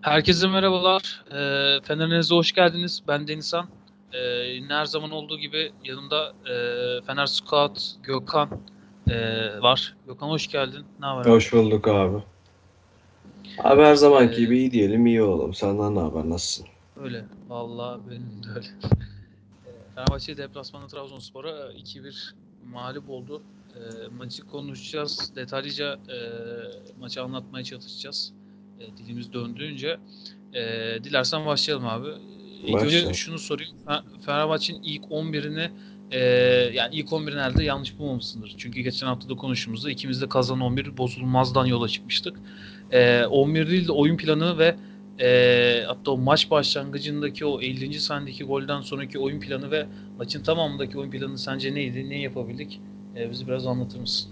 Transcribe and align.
Herkese 0.00 0.48
merhabalar. 0.48 1.24
Eee 1.30 1.80
Fener'inize 1.82 2.34
hoş 2.34 2.52
geldiniz. 2.52 3.02
Ben 3.08 3.28
Denizhan. 3.28 3.68
Eee 4.12 4.20
yine 4.54 4.74
her 4.74 4.84
zaman 4.84 5.10
olduğu 5.10 5.38
gibi 5.38 5.72
yanımda 5.84 6.32
eee 6.46 7.00
Fener 7.06 7.26
Scout 7.26 7.78
Gökhan 8.02 8.48
eee, 9.10 9.62
var. 9.62 9.96
Gökhan 10.06 10.28
hoş 10.28 10.48
geldin. 10.48 10.84
Ne 11.00 11.06
haber 11.06 11.22
abi? 11.22 11.30
Hoş 11.30 11.52
bulduk 11.52 11.88
abi. 11.88 12.22
Abi 13.58 13.82
her 13.82 13.94
zamanki 13.94 14.34
Ee, 14.36 14.38
gibi 14.38 14.58
iyi 14.58 14.70
diyelim, 14.70 15.06
iyi 15.06 15.22
olalım. 15.22 15.54
Senden 15.54 15.94
ne 15.94 16.00
haber, 16.00 16.30
nasılsın? 16.30 16.66
Öyle. 16.96 17.24
Vallahi 17.48 18.00
benim 18.10 18.42
de 18.42 18.48
öyle. 18.56 18.66
Eee, 19.66 19.72
Fenerbahçe 19.94 20.36
deplasmanı 20.36 20.88
Trabzonspor'a 20.88 21.72
2-1 21.72 22.34
mağlup 22.64 23.10
oldu. 23.10 23.42
Eee, 23.76 24.08
maçı 24.08 24.42
konuşacağız. 24.42 25.32
Detaylıca 25.36 25.98
eee, 26.08 26.70
maçı 27.00 27.22
anlatmaya 27.22 27.64
çalışacağız. 27.64 28.32
Eee, 28.80 28.96
dilimiz 28.96 29.32
döndüğünce. 29.32 29.98
Eee, 30.54 31.04
dilersen 31.04 31.46
başlayalım 31.46 31.86
abi. 31.86 32.08
İlk 32.62 32.82
önce 32.82 32.96
şunu 33.14 33.38
sorayım. 33.38 33.72
Fe- 33.86 34.20
Fenerbahçe'nin 34.20 34.80
ilk 34.82 35.02
11'ini 35.12 35.70
eee, 36.12 36.18
yani 36.74 36.94
ilk 36.94 37.12
11'in 37.12 37.36
herhalde 37.38 37.64
yanlış 37.64 37.98
bulmamışsındır. 37.98 38.54
Çünkü 38.58 38.80
geçen 38.80 39.06
hafta 39.06 39.28
da 39.28 39.34
konuştuğumuzda 39.34 39.90
ikimiz 39.90 40.22
de 40.22 40.28
kazan 40.28 40.60
11 40.60 40.96
bozulmazdan 40.96 41.66
yola 41.66 41.88
çıkmıştık. 41.88 42.40
Eee 42.92 43.26
11 43.30 43.70
değil 43.70 43.88
de 43.88 43.92
oyun 43.92 44.16
planı 44.16 44.58
ve 44.58 44.76
eee, 45.20 45.84
hatta 45.88 46.10
o 46.10 46.18
maç 46.18 46.50
başlangıcındaki 46.50 47.46
o 47.46 47.60
50. 47.60 48.00
saniyedeki 48.00 48.44
golden 48.44 48.80
sonraki 48.80 49.18
oyun 49.18 49.40
planı 49.40 49.70
ve 49.70 49.86
maçın 50.18 50.42
tamamındaki 50.42 50.98
oyun 50.98 51.10
planı 51.10 51.38
sence 51.38 51.74
neydi? 51.74 52.10
Ne 52.10 52.20
yapabildik? 52.20 52.80
Eee 53.16 53.30
bizi 53.30 53.46
biraz 53.48 53.66
anlatır 53.66 54.00
mısın? 54.00 54.30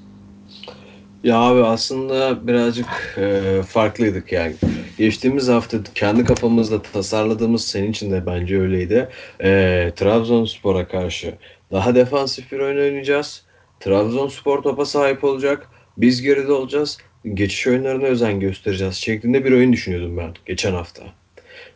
Ya 1.27 1.39
abi 1.39 1.63
aslında 1.63 2.47
birazcık 2.47 2.87
e, 3.19 3.63
farklıydık 3.69 4.33
yani. 4.33 4.55
Geçtiğimiz 4.99 5.49
hafta 5.49 5.79
kendi 5.95 6.25
kafamızda 6.25 6.83
tasarladığımız 6.83 7.65
senin 7.65 7.91
için 7.91 8.11
de 8.11 8.27
bence 8.27 8.61
öyleydi. 8.61 9.09
E, 9.43 9.93
Trabzonspor'a 9.97 10.89
karşı 10.89 11.35
daha 11.73 11.95
defansif 11.95 12.53
bir 12.53 12.59
oyun 12.59 12.79
oynayacağız. 12.79 13.45
Trabzonspor 13.81 14.63
topa 14.63 14.85
sahip 14.85 15.25
olacak. 15.25 15.69
Biz 15.97 16.23
geride 16.23 16.53
olacağız. 16.53 16.99
Geçiş 17.35 17.67
oyunlarına 17.67 18.05
özen 18.05 18.41
göstereceğiz 18.41 18.95
şeklinde 18.95 19.45
bir 19.45 19.53
oyun 19.53 19.73
düşünüyordum 19.73 20.17
ben 20.17 20.35
geçen 20.47 20.73
hafta. 20.73 21.03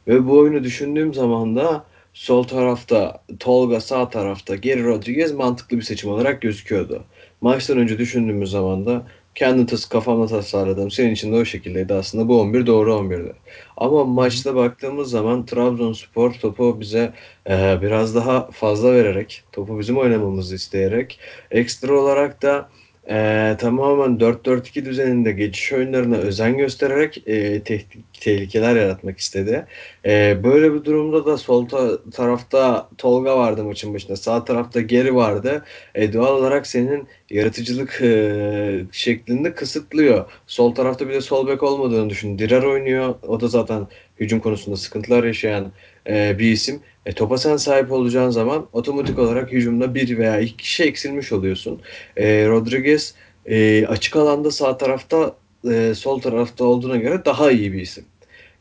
Ve 0.08 0.26
bu 0.26 0.38
oyunu 0.38 0.64
düşündüğüm 0.64 1.14
zaman 1.14 1.56
da 1.56 1.84
sol 2.12 2.42
tarafta 2.42 3.22
Tolga 3.40 3.80
sağ 3.80 4.10
tarafta 4.10 4.56
Geri 4.56 4.84
Rodriguez 4.84 5.32
mantıklı 5.32 5.76
bir 5.76 5.82
seçim 5.82 6.10
olarak 6.10 6.42
gözüküyordu. 6.42 7.04
Maçtan 7.40 7.78
önce 7.78 7.98
düşündüğümüz 7.98 8.50
zaman 8.50 8.86
da 8.86 9.06
kendi 9.40 9.66
tas 9.66 9.84
kafamda 9.84 10.26
tasarladığım 10.26 10.90
senin 10.90 11.12
için 11.12 11.32
de 11.32 11.36
o 11.36 11.44
şekildeydi 11.44 11.94
aslında. 11.94 12.28
Bu 12.28 12.40
11 12.40 12.66
doğru 12.66 12.92
11'di. 12.92 13.32
Ama 13.76 14.04
maçta 14.04 14.54
baktığımız 14.54 15.10
zaman 15.10 15.46
Trabzonspor 15.46 16.32
topu 16.32 16.80
bize 16.80 17.12
e, 17.50 17.78
biraz 17.82 18.14
daha 18.14 18.50
fazla 18.50 18.92
vererek, 18.92 19.44
topu 19.52 19.78
bizim 19.78 19.98
oynamamızı 19.98 20.54
isteyerek, 20.54 21.18
ekstra 21.50 21.92
olarak 22.00 22.42
da 22.42 22.68
e, 23.08 23.56
tamamen 23.58 24.20
4-4-2 24.20 24.84
düzeninde 24.84 25.32
geçiş 25.32 25.72
oyunlarına 25.72 26.16
özen 26.16 26.56
göstererek 26.58 27.28
e, 27.28 27.62
tehdit, 27.62 28.20
tehlikeler 28.20 28.76
yaratmak 28.76 29.18
istedi. 29.18 29.66
Ee, 30.04 30.40
böyle 30.44 30.74
bir 30.74 30.84
durumda 30.84 31.26
da 31.26 31.36
sol 31.38 31.68
ta- 31.68 32.10
tarafta 32.10 32.88
Tolga 32.98 33.38
vardı 33.38 33.64
maçın 33.64 33.94
başında. 33.94 34.16
Sağ 34.16 34.44
tarafta 34.44 34.80
Geri 34.80 35.14
vardı. 35.14 35.64
E, 35.94 36.12
doğal 36.12 36.36
olarak 36.36 36.66
senin 36.66 37.08
yaratıcılık 37.30 38.00
e, 38.02 38.84
şeklinde 38.92 39.54
kısıtlıyor. 39.54 40.30
Sol 40.46 40.74
tarafta 40.74 41.08
bir 41.08 41.14
de 41.14 41.20
sol 41.20 41.46
bek 41.48 41.62
olmadığını 41.62 42.10
düşün. 42.10 42.38
Dirar 42.38 42.62
oynuyor. 42.62 43.14
O 43.28 43.40
da 43.40 43.48
zaten 43.48 43.86
hücum 44.20 44.40
konusunda 44.40 44.76
sıkıntılar 44.76 45.24
yaşayan 45.24 45.72
e, 46.08 46.38
bir 46.38 46.52
isim. 46.52 46.82
E, 47.06 47.12
topa 47.12 47.38
sen 47.38 47.56
sahip 47.56 47.92
olacağın 47.92 48.30
zaman 48.30 48.66
otomatik 48.72 49.18
olarak 49.18 49.52
hücumda 49.52 49.94
bir 49.94 50.18
veya 50.18 50.40
iki 50.40 50.56
kişi 50.56 50.84
eksilmiş 50.84 51.32
oluyorsun. 51.32 51.80
E, 52.16 52.48
Rodriguez 52.48 53.14
e, 53.46 53.86
açık 53.86 54.16
alanda 54.16 54.50
sağ 54.50 54.76
tarafta 54.76 55.36
e, 55.70 55.94
sol 55.94 56.20
tarafta 56.20 56.64
olduğuna 56.64 56.96
göre 56.96 57.24
daha 57.24 57.50
iyi 57.50 57.72
bir 57.72 57.80
isim. 57.80 58.04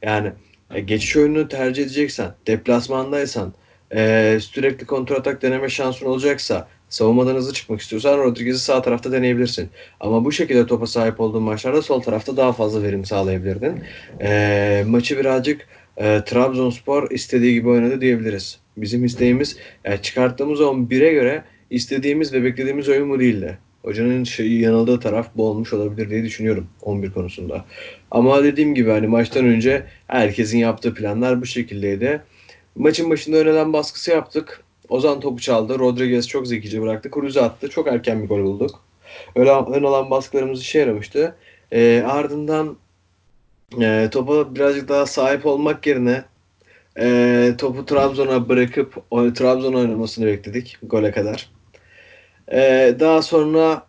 Yani 0.01 0.31
e, 0.73 0.79
geçiş 0.79 1.17
oyununu 1.17 1.47
tercih 1.47 1.83
edeceksen, 1.83 2.33
deplasmandaysan, 2.47 3.53
e, 3.95 4.37
sürekli 4.41 4.85
kontratak 4.85 5.41
deneme 5.41 5.69
şansın 5.69 6.05
olacaksa, 6.05 6.67
savunmadan 6.89 7.35
hızlı 7.35 7.53
çıkmak 7.53 7.81
istiyorsan 7.81 8.17
Rodriguez'i 8.17 8.59
sağ 8.59 8.81
tarafta 8.81 9.11
deneyebilirsin. 9.11 9.69
Ama 9.99 10.25
bu 10.25 10.31
şekilde 10.31 10.65
topa 10.65 10.87
sahip 10.87 11.19
olduğun 11.19 11.43
maçlarda 11.43 11.81
sol 11.81 12.01
tarafta 12.01 12.37
daha 12.37 12.53
fazla 12.53 12.83
verim 12.83 13.05
sağlayabilirdin. 13.05 13.83
E, 14.21 14.83
maçı 14.87 15.19
birazcık 15.19 15.67
e, 15.99 16.23
Trabzonspor 16.25 17.11
istediği 17.11 17.53
gibi 17.53 17.69
oynadı 17.69 18.01
diyebiliriz. 18.01 18.59
Bizim 18.77 19.05
isteğimiz 19.05 19.57
yani 19.83 20.01
çıkarttığımız 20.01 20.59
11'e 20.59 21.13
göre 21.13 21.43
istediğimiz 21.69 22.33
ve 22.33 22.43
beklediğimiz 22.43 22.89
oyun 22.89 23.09
bu 23.09 23.19
değildi. 23.19 23.57
Hocanın 23.83 24.23
şeyi 24.23 24.61
yanıldığı 24.61 24.99
taraf 24.99 25.27
bu 25.35 25.45
olmuş 25.45 25.73
olabilir 25.73 26.09
diye 26.09 26.23
düşünüyorum 26.23 26.67
11 26.81 27.11
konusunda. 27.11 27.65
Ama 28.11 28.43
dediğim 28.43 28.75
gibi 28.75 28.89
hani 28.89 29.07
maçtan 29.07 29.45
önce 29.45 29.83
herkesin 30.07 30.57
yaptığı 30.57 30.93
planlar 30.93 31.41
bu 31.41 31.45
şekildeydi. 31.45 32.21
Maçın 32.75 33.09
başında 33.09 33.37
önelen 33.37 33.73
baskısı 33.73 34.11
yaptık. 34.11 34.63
Ozan 34.89 35.19
topu 35.19 35.41
çaldı. 35.41 35.79
Rodriguez 35.79 36.27
çok 36.27 36.47
zekice 36.47 36.81
bıraktı. 36.81 37.11
Kruse 37.11 37.41
attı. 37.41 37.69
Çok 37.69 37.87
erken 37.87 38.23
bir 38.23 38.27
gol 38.27 38.43
bulduk. 38.43 38.83
Öyle 39.35 39.51
ön 39.51 39.83
alan 39.83 40.09
baskılarımız 40.09 40.61
işe 40.61 40.79
yaramıştı. 40.79 41.35
Ee, 41.71 42.03
ardından 42.07 42.77
e, 43.81 44.09
topa 44.11 44.55
birazcık 44.55 44.89
daha 44.89 45.05
sahip 45.05 45.45
olmak 45.45 45.87
yerine 45.87 46.23
e, 46.99 47.51
topu 47.57 47.85
Trabzon'a 47.85 48.49
bırakıp 48.49 49.03
o, 49.11 49.33
Trabzon 49.33 49.73
oynamasını 49.73 50.25
bekledik 50.25 50.77
gole 50.83 51.11
kadar. 51.11 51.49
Ee, 52.51 52.95
daha 52.99 53.21
sonra 53.21 53.87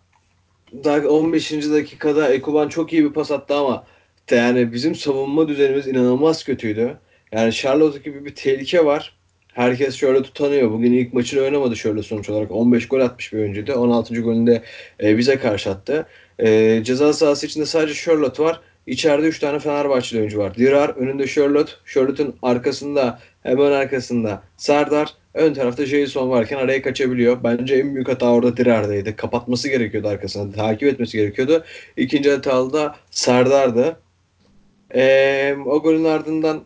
daha 0.85 0.99
15. 1.09 1.53
dakikada 1.53 2.35
Ekuban 2.35 2.69
çok 2.69 2.93
iyi 2.93 3.05
bir 3.05 3.13
pas 3.13 3.31
attı 3.31 3.55
ama 3.55 3.87
yani 4.31 4.73
bizim 4.73 4.95
savunma 4.95 5.49
düzenimiz 5.49 5.87
inanılmaz 5.87 6.45
kötüydü. 6.45 6.99
Yani 7.33 7.53
Charlotte 7.53 7.99
gibi 7.99 8.25
bir 8.25 8.35
tehlike 8.35 8.85
var. 8.85 9.17
Herkes 9.55 9.99
Charlotte'u 9.99 10.33
tanıyor. 10.33 10.71
Bugün 10.71 10.93
ilk 10.93 11.15
maçını 11.15 11.43
oynamadı 11.43 11.77
Charlotte 11.77 12.09
sonuç 12.09 12.31
olarak. 12.31 12.51
15 12.51 12.89
gol 12.89 13.01
atmış 13.01 13.33
bir 13.33 13.39
oyuncuydu. 13.39 13.73
16. 13.75 14.21
golünde 14.21 14.63
e, 15.03 15.19
bize 15.19 15.39
karşı 15.39 15.71
attı. 15.71 16.07
E, 16.39 16.81
ceza 16.85 17.13
sahası 17.13 17.47
içinde 17.47 17.67
sadece 17.67 17.95
Charlotte 17.95 18.43
var. 18.43 18.61
İçeride 18.87 19.27
3 19.27 19.39
tane 19.39 19.59
Fenerbahçeli 19.59 20.21
oyuncu 20.21 20.39
var. 20.39 20.55
Dirar 20.55 20.89
önünde 20.89 21.27
Charlotte. 21.27 21.73
Charlotte'un 21.87 22.37
arkasında 22.43 23.19
hemen 23.43 23.73
arkasında 23.73 24.43
Serdar. 24.57 25.15
Ön 25.35 25.55
tarafta 25.55 25.87
Jason 25.87 26.31
varken 26.31 26.57
araya 26.57 26.83
kaçabiliyor. 26.83 27.45
Bence 27.45 27.75
en 27.75 27.95
büyük 27.95 28.09
hata 28.09 28.33
orada 28.33 28.57
Dirar'daydı. 28.57 29.17
Kapatması 29.17 29.69
gerekiyordu 29.69 30.09
arkasına. 30.09 30.53
Takip 30.53 30.89
etmesi 30.89 31.17
gerekiyordu. 31.19 31.65
İkinci 31.97 32.31
hatalı 32.31 32.73
da 32.73 32.97
Serdar'dı. 33.11 34.01
Ee, 34.95 35.57
o 35.67 35.83
golün 35.83 36.05
ardından 36.05 36.63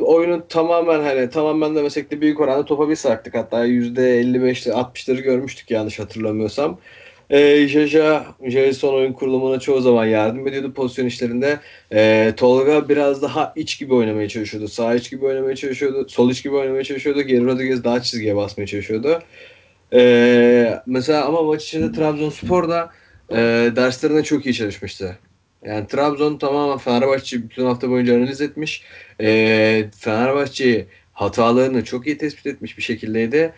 oyunu 0.00 0.48
tamamen 0.48 1.00
hani 1.00 1.30
tamamen 1.30 1.76
demesek 1.76 2.10
de 2.10 2.20
büyük 2.20 2.40
oranda 2.40 2.64
topa 2.64 2.90
biz 2.90 2.98
saktık. 2.98 3.34
Hatta 3.34 3.66
%55'li 3.66 4.72
60'ları 4.72 5.20
görmüştük 5.20 5.70
yanlış 5.70 5.98
hatırlamıyorsam. 5.98 6.78
Ee, 7.30 7.68
Jaja, 7.68 8.26
Jason 8.46 8.94
oyun 8.94 9.12
kurulumuna 9.12 9.60
çoğu 9.60 9.80
zaman 9.80 10.06
yardım 10.06 10.48
ediyordu 10.48 10.72
pozisyon 10.72 11.06
işlerinde. 11.06 11.60
Ee, 11.92 12.32
Tolga 12.36 12.88
biraz 12.88 13.22
daha 13.22 13.52
iç 13.56 13.78
gibi 13.78 13.94
oynamaya 13.94 14.28
çalışıyordu. 14.28 14.68
Sağ 14.68 14.94
iç 14.94 15.10
gibi 15.10 15.24
oynamaya 15.24 15.56
çalışıyordu. 15.56 16.08
Sol 16.08 16.30
iç 16.30 16.42
gibi 16.42 16.54
oynamaya 16.54 16.84
çalışıyordu. 16.84 17.22
Geri 17.22 17.44
Rodriguez 17.44 17.84
daha 17.84 18.02
çizgiye 18.02 18.36
basmaya 18.36 18.66
çalışıyordu. 18.66 19.22
Ee, 19.92 20.80
mesela 20.86 21.24
ama 21.24 21.42
maç 21.42 21.64
içinde 21.64 21.92
Trabzonspor 21.92 22.68
da 22.68 22.90
e, 23.30 23.36
derslerine 23.76 24.22
çok 24.22 24.46
iyi 24.46 24.54
çalışmıştı. 24.54 25.18
Yani 25.64 25.86
Trabzon 25.86 26.38
tamamen 26.38 26.78
Fenerbahçe 26.78 27.42
bütün 27.42 27.64
hafta 27.64 27.90
boyunca 27.90 28.16
analiz 28.16 28.40
etmiş. 28.40 28.82
Ee, 29.20 29.84
Fenerbahçe'yi 29.98 30.86
hatalarını 31.12 31.84
çok 31.84 32.06
iyi 32.06 32.18
tespit 32.18 32.46
etmiş 32.46 32.78
bir 32.78 32.82
şekildeydi. 32.82 33.52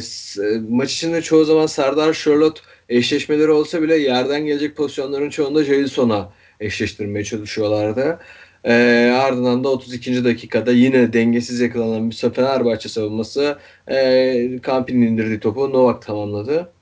S- 0.00 0.42
maç 0.68 0.92
içinde 0.92 1.22
çoğu 1.22 1.44
zaman 1.44 1.66
Serdar 1.66 2.12
Charlotte 2.14 2.60
eşleşmeleri 2.88 3.50
olsa 3.50 3.82
bile 3.82 3.96
yerden 3.96 4.46
gelecek 4.46 4.76
pozisyonların 4.76 5.30
çoğunda 5.30 5.64
Jason'a 5.64 6.32
eşleştirmeye 6.60 7.24
çalışıyorlardı. 7.24 8.18
Ee, 8.64 9.12
ardından 9.20 9.64
da 9.64 9.68
32. 9.68 10.24
dakikada 10.24 10.72
yine 10.72 11.12
dengesiz 11.12 11.60
yakalanan 11.60 12.10
bir 12.10 12.16
Fenerbahçe 12.16 12.88
savunması 12.88 13.58
e, 13.88 14.58
Kampi'nin 14.62 15.06
indirdiği 15.06 15.40
topu 15.40 15.72
Novak 15.72 16.02
tamamladı. 16.02 16.72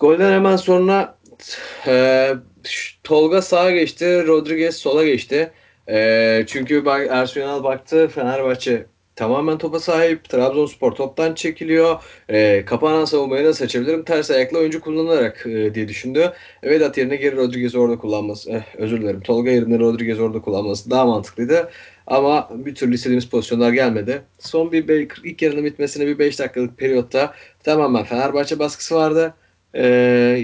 Golden 0.00 0.32
hemen 0.32 0.56
sonra 0.56 1.18
e, 1.86 2.28
Tolga 3.04 3.42
sağa 3.42 3.70
geçti, 3.70 4.26
Rodriguez 4.26 4.76
sola 4.76 5.04
geçti. 5.04 5.52
E, 5.88 6.44
çünkü 6.46 6.84
bak, 6.84 7.06
Ersun 7.10 7.40
Yanal 7.40 7.64
baktı 7.64 8.08
Fenerbahçe 8.08 8.86
tamamen 9.16 9.58
topa 9.58 9.80
sahip. 9.80 10.28
Trabzonspor 10.28 10.92
toptan 10.92 11.34
çekiliyor. 11.34 12.02
E, 12.28 12.64
kapanan 12.64 13.04
savunmayı 13.04 13.44
nasıl 13.44 13.64
açabilirim? 13.64 14.04
Ters 14.04 14.30
ayaklı 14.30 14.58
oyuncu 14.58 14.80
kullanarak 14.80 15.46
e, 15.46 15.74
diye 15.74 15.88
düşündü. 15.88 16.32
Vedat 16.64 16.98
yerine 16.98 17.16
geri 17.16 17.36
Rodriguez 17.36 17.74
orada 17.74 17.98
kullanması. 17.98 18.50
Eh, 18.50 18.62
özür 18.76 19.00
dilerim. 19.02 19.20
Tolga 19.20 19.50
yerine 19.50 19.78
Rodriguez 19.78 20.20
orada 20.20 20.40
kullanması 20.42 20.90
daha 20.90 21.06
mantıklıydı. 21.06 21.70
Ama 22.06 22.48
bir 22.52 22.74
türlü 22.74 22.94
istediğimiz 22.94 23.28
pozisyonlar 23.28 23.72
gelmedi. 23.72 24.22
Son 24.38 24.72
bir 24.72 24.88
be- 24.88 25.08
ilk 25.24 25.42
yarının 25.42 25.64
bitmesine 25.64 26.06
bir 26.06 26.18
5 26.18 26.38
dakikalık 26.38 26.78
periyotta 26.78 27.34
tamamen 27.64 28.04
Fenerbahçe 28.04 28.58
baskısı 28.58 28.94
vardı. 28.94 29.34
Ee, 29.74 29.86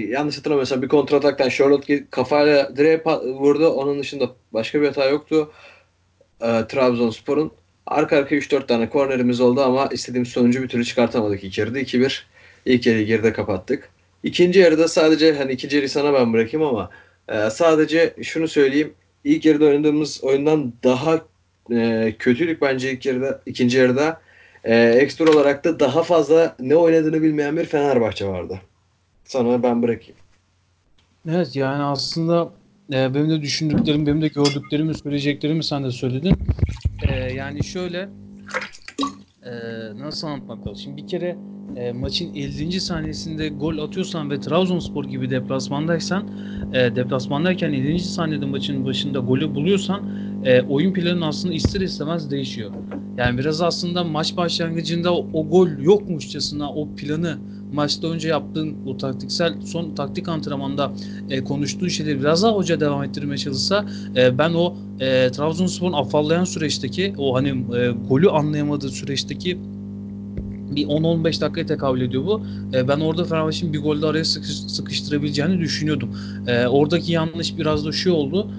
yanlış 0.09 0.37
hatırlamıyorsam 0.37 0.81
bir 0.81 0.87
kontrataktan 0.87 1.49
Charlotte 1.49 2.05
kafayla 2.11 2.75
direğe 2.77 3.03
vurdu. 3.23 3.69
Onun 3.69 3.99
dışında 3.99 4.29
başka 4.53 4.81
bir 4.81 4.87
hata 4.87 5.05
yoktu. 5.05 5.51
Ee, 6.41 6.67
Trabzonspor'un 6.69 7.51
arka 7.89 8.17
arka 8.17 8.35
3-4 8.35 8.67
tane 8.67 8.89
kornerimiz 8.89 9.41
oldu 9.41 9.61
ama 9.61 9.87
istediğimiz 9.91 10.29
sonucu 10.29 10.63
bir 10.63 10.67
türlü 10.67 10.85
çıkartamadık 10.85 11.43
ilk 11.43 11.57
yarıda 11.57 11.79
2-1. 11.79 12.21
İlk 12.65 12.85
yarıyı 12.85 13.05
geride 13.05 13.33
kapattık. 13.33 13.89
İkinci 14.23 14.59
yarıda 14.59 14.87
sadece 14.87 15.33
hani 15.33 15.51
ikinci 15.51 15.75
yarıyı 15.75 15.89
sana 15.89 16.13
ben 16.13 16.33
bırakayım 16.33 16.67
ama 16.67 16.89
e, 17.27 17.49
sadece 17.49 18.15
şunu 18.21 18.47
söyleyeyim. 18.47 18.93
İlk 19.23 19.45
yarıda 19.45 19.65
oynadığımız 19.65 20.23
oyundan 20.23 20.73
daha 20.83 21.21
e, 21.71 22.15
kötüydük 22.19 22.61
bence 22.61 22.91
ilk 22.91 23.05
yarıda, 23.05 23.41
ikinci 23.45 23.77
yarıda. 23.77 24.21
E, 24.63 24.75
ekstra 24.75 25.31
olarak 25.31 25.63
da 25.63 25.79
daha 25.79 26.03
fazla 26.03 26.55
ne 26.59 26.75
oynadığını 26.75 27.21
bilmeyen 27.21 27.57
bir 27.57 27.65
Fenerbahçe 27.65 28.27
vardı. 28.27 28.61
Sana 29.25 29.63
ben 29.63 29.81
bırakayım. 29.81 30.15
Evet 31.29 31.55
yani 31.55 31.83
aslında 31.83 32.51
e, 32.93 33.13
benim 33.13 33.29
de 33.29 33.41
düşündüklerim, 33.41 34.05
benim 34.05 34.21
de 34.21 34.27
gördüklerimi, 34.27 34.95
söyleyeceklerimi 34.95 35.63
sen 35.63 35.83
de 35.83 35.91
söyledin. 35.91 36.37
E, 37.07 37.13
yani 37.13 37.63
şöyle 37.63 38.09
e, 39.43 39.51
nasıl 39.99 40.27
anlatmak 40.27 40.67
lazım? 40.67 40.97
Bir 40.97 41.07
kere 41.07 41.37
e, 41.75 41.91
maçın 41.91 42.35
50. 42.35 42.81
saniyesinde 42.81 43.49
gol 43.49 43.77
atıyorsan 43.77 44.31
ve 44.31 44.39
Trabzonspor 44.39 45.05
gibi 45.05 45.29
deplasmandaysan, 45.29 46.29
e, 46.73 46.95
deplasmandayken 46.95 47.73
50. 47.73 47.99
saniyede 47.99 48.45
maçın 48.45 48.85
başında 48.85 49.19
golü 49.19 49.55
buluyorsan 49.55 50.09
e, 50.45 50.61
oyun 50.61 50.93
planın 50.93 51.21
aslında 51.21 51.53
ister 51.53 51.81
istemez 51.81 52.31
değişiyor. 52.31 52.71
Yani 53.17 53.37
biraz 53.37 53.61
aslında 53.61 54.03
maç 54.03 54.37
başlangıcında 54.37 55.13
o, 55.15 55.27
o 55.33 55.49
gol 55.49 55.69
yokmuşçasına 55.79 56.73
o 56.73 56.95
planı 56.95 57.37
maçta 57.73 58.07
önce 58.07 58.27
yaptığın 58.27 58.75
o 58.85 58.97
taktiksel 58.97 59.53
son 59.65 59.95
taktik 59.95 60.29
antrenmanda 60.29 60.91
e, 61.29 61.43
konuştuğu 61.43 61.89
şeyleri 61.89 62.19
biraz 62.19 62.43
daha 62.43 62.51
hoca 62.51 62.79
devam 62.79 63.03
ettirmeye 63.03 63.37
çalışsa 63.37 63.85
e, 64.15 64.37
ben 64.37 64.53
o 64.53 64.75
e, 64.99 65.31
Trabzonspor'un 65.31 65.93
afallayan 65.93 66.43
süreçteki 66.43 67.13
o 67.17 67.35
hani 67.35 67.49
e, 67.49 67.89
golü 68.09 68.29
anlayamadığı 68.29 68.89
süreçteki 68.89 69.57
bir 70.75 70.85
10-15 70.85 71.41
dakikaya 71.41 71.65
tekabül 71.65 72.01
ediyor 72.01 72.25
bu. 72.25 72.41
E, 72.73 72.87
ben 72.87 72.99
orada 72.99 73.23
Fenerbahçe'nin 73.23 73.73
bir 73.73 73.79
golde 73.79 74.05
araya 74.05 74.25
sıkış, 74.25 74.51
sıkıştırabileceğini 74.51 75.59
düşünüyordum. 75.59 76.17
E, 76.47 76.67
oradaki 76.67 77.11
yanlış 77.11 77.57
biraz 77.57 77.85
da 77.85 77.91
şu 77.91 78.11
oldu. 78.11 78.51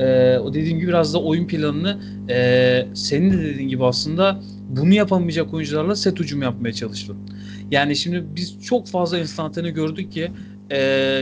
E, 0.00 0.38
o 0.38 0.54
dediğim 0.54 0.78
gibi 0.78 0.88
biraz 0.88 1.14
da 1.14 1.22
oyun 1.22 1.46
planını 1.46 2.00
e, 2.30 2.86
senin 2.94 3.30
de 3.30 3.44
dediğin 3.44 3.68
gibi 3.68 3.84
aslında 3.84 4.40
bunu 4.68 4.94
yapamayacak 4.94 5.54
oyuncularla 5.54 5.96
set 5.96 6.20
hücum 6.20 6.42
yapmaya 6.42 6.72
çalıştım. 6.72 7.16
Yani 7.70 7.96
şimdi 7.96 8.24
biz 8.36 8.62
çok 8.62 8.86
fazla 8.86 9.18
enstantane 9.18 9.70
gördük 9.70 10.12
ki 10.12 10.30
e, 10.70 10.76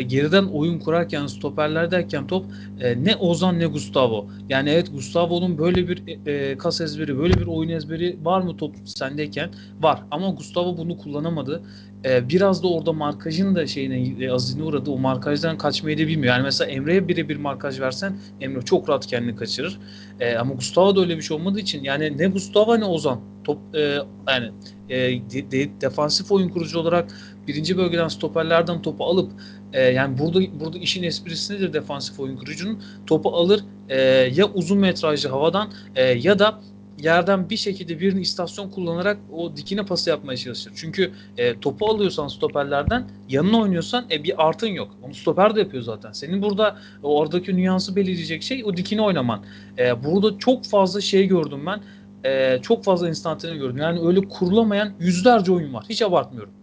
geriden 0.06 0.44
oyun 0.44 0.78
kurarken 0.78 1.26
stoperlerdeyken 1.26 2.26
top 2.26 2.44
e, 2.80 3.04
ne 3.04 3.16
Ozan 3.16 3.58
ne 3.58 3.66
Gustavo. 3.66 4.26
Yani 4.48 4.70
evet 4.70 4.92
Gustavo'nun 4.92 5.58
böyle 5.58 5.88
bir 5.88 6.26
e, 6.26 6.58
kas 6.58 6.80
ezberi, 6.80 7.18
böyle 7.18 7.34
bir 7.34 7.46
oyun 7.46 7.70
ezberi 7.70 8.16
var 8.22 8.40
mı 8.40 8.56
top 8.56 8.74
sendeyken? 8.84 9.50
Var. 9.80 10.02
Ama 10.10 10.30
Gustavo 10.30 10.76
bunu 10.76 10.98
kullanamadı. 10.98 11.62
E, 12.04 12.28
biraz 12.28 12.62
da 12.62 12.68
orada 12.68 12.92
markajın 12.92 13.54
da 13.54 13.66
şeyine 13.66 14.24
e, 14.24 14.30
azine 14.30 14.62
uğradı. 14.62 14.90
O 14.90 14.98
markajdan 14.98 15.58
kaçmayı 15.58 15.98
da 15.98 16.02
bilmiyor. 16.02 16.34
Yani 16.34 16.42
mesela 16.42 16.70
Emre'ye 16.70 17.08
birebir 17.08 17.36
markaj 17.36 17.80
versen 17.80 18.16
Emre 18.40 18.62
çok 18.62 18.88
rahat 18.88 19.06
kendini 19.06 19.36
kaçırır. 19.36 19.78
E, 20.20 20.36
ama 20.36 20.54
Gustavo 20.54 20.96
da 20.96 21.00
öyle 21.00 21.16
bir 21.16 21.22
şey 21.22 21.36
olmadığı 21.36 21.60
için 21.60 21.84
yani 21.84 22.18
ne 22.18 22.26
Gustavo 22.26 22.80
ne 22.80 22.84
Ozan 22.84 23.20
top 23.44 23.58
e, 23.74 23.98
yani 24.28 24.50
e, 24.88 24.96
de, 25.30 25.50
de, 25.50 25.80
defansif 25.80 26.32
oyun 26.32 26.48
kurucu 26.48 26.78
olarak 26.78 27.12
birinci 27.46 27.78
bölgeden 27.78 28.08
stoperlerden 28.08 28.82
topu 28.82 29.04
alıp 29.04 29.32
e, 29.72 29.82
yani 29.82 30.18
burada 30.18 30.40
burada 30.60 30.78
işin 30.78 31.02
esprisi 31.02 31.54
nedir 31.54 31.72
defansif 31.72 32.20
oyun 32.20 32.36
kurucunun 32.36 32.82
topu 33.06 33.30
alır 33.30 33.64
e, 33.88 34.00
ya 34.34 34.46
uzun 34.54 34.78
metrajlı 34.78 35.28
havadan 35.28 35.72
e, 35.96 36.04
ya 36.04 36.38
da 36.38 36.60
yerden 37.02 37.50
bir 37.50 37.56
şekilde 37.56 38.00
birini 38.00 38.20
istasyon 38.20 38.70
kullanarak 38.70 39.18
o 39.32 39.56
dikine 39.56 39.84
pası 39.84 40.10
yapmaya 40.10 40.36
çalışır. 40.36 40.72
Çünkü 40.76 41.12
e, 41.36 41.60
topu 41.60 41.86
alıyorsan 41.86 42.28
stoperlerden 42.28 43.04
yanına 43.28 43.58
oynuyorsan 43.58 44.04
e, 44.10 44.24
bir 44.24 44.48
artın 44.48 44.66
yok. 44.66 44.88
Onu 45.02 45.14
stoper 45.14 45.54
de 45.54 45.60
yapıyor 45.60 45.82
zaten. 45.82 46.12
Senin 46.12 46.42
burada 46.42 46.76
oradaki 47.02 47.56
nüansı 47.56 47.96
belirleyecek 47.96 48.42
şey 48.42 48.64
o 48.64 48.76
dikine 48.76 49.02
oynaman. 49.02 49.44
E, 49.78 50.04
burada 50.04 50.38
çok 50.38 50.64
fazla 50.64 51.00
şey 51.00 51.26
gördüm 51.26 51.66
ben. 51.66 51.80
E, 52.24 52.58
çok 52.62 52.84
fazla 52.84 53.08
instantane 53.08 53.56
gördüm. 53.56 53.76
Yani 53.76 54.00
öyle 54.00 54.20
kurulamayan 54.20 54.92
yüzlerce 55.00 55.52
oyun 55.52 55.74
var. 55.74 55.84
Hiç 55.88 56.02
abartmıyorum. 56.02 56.57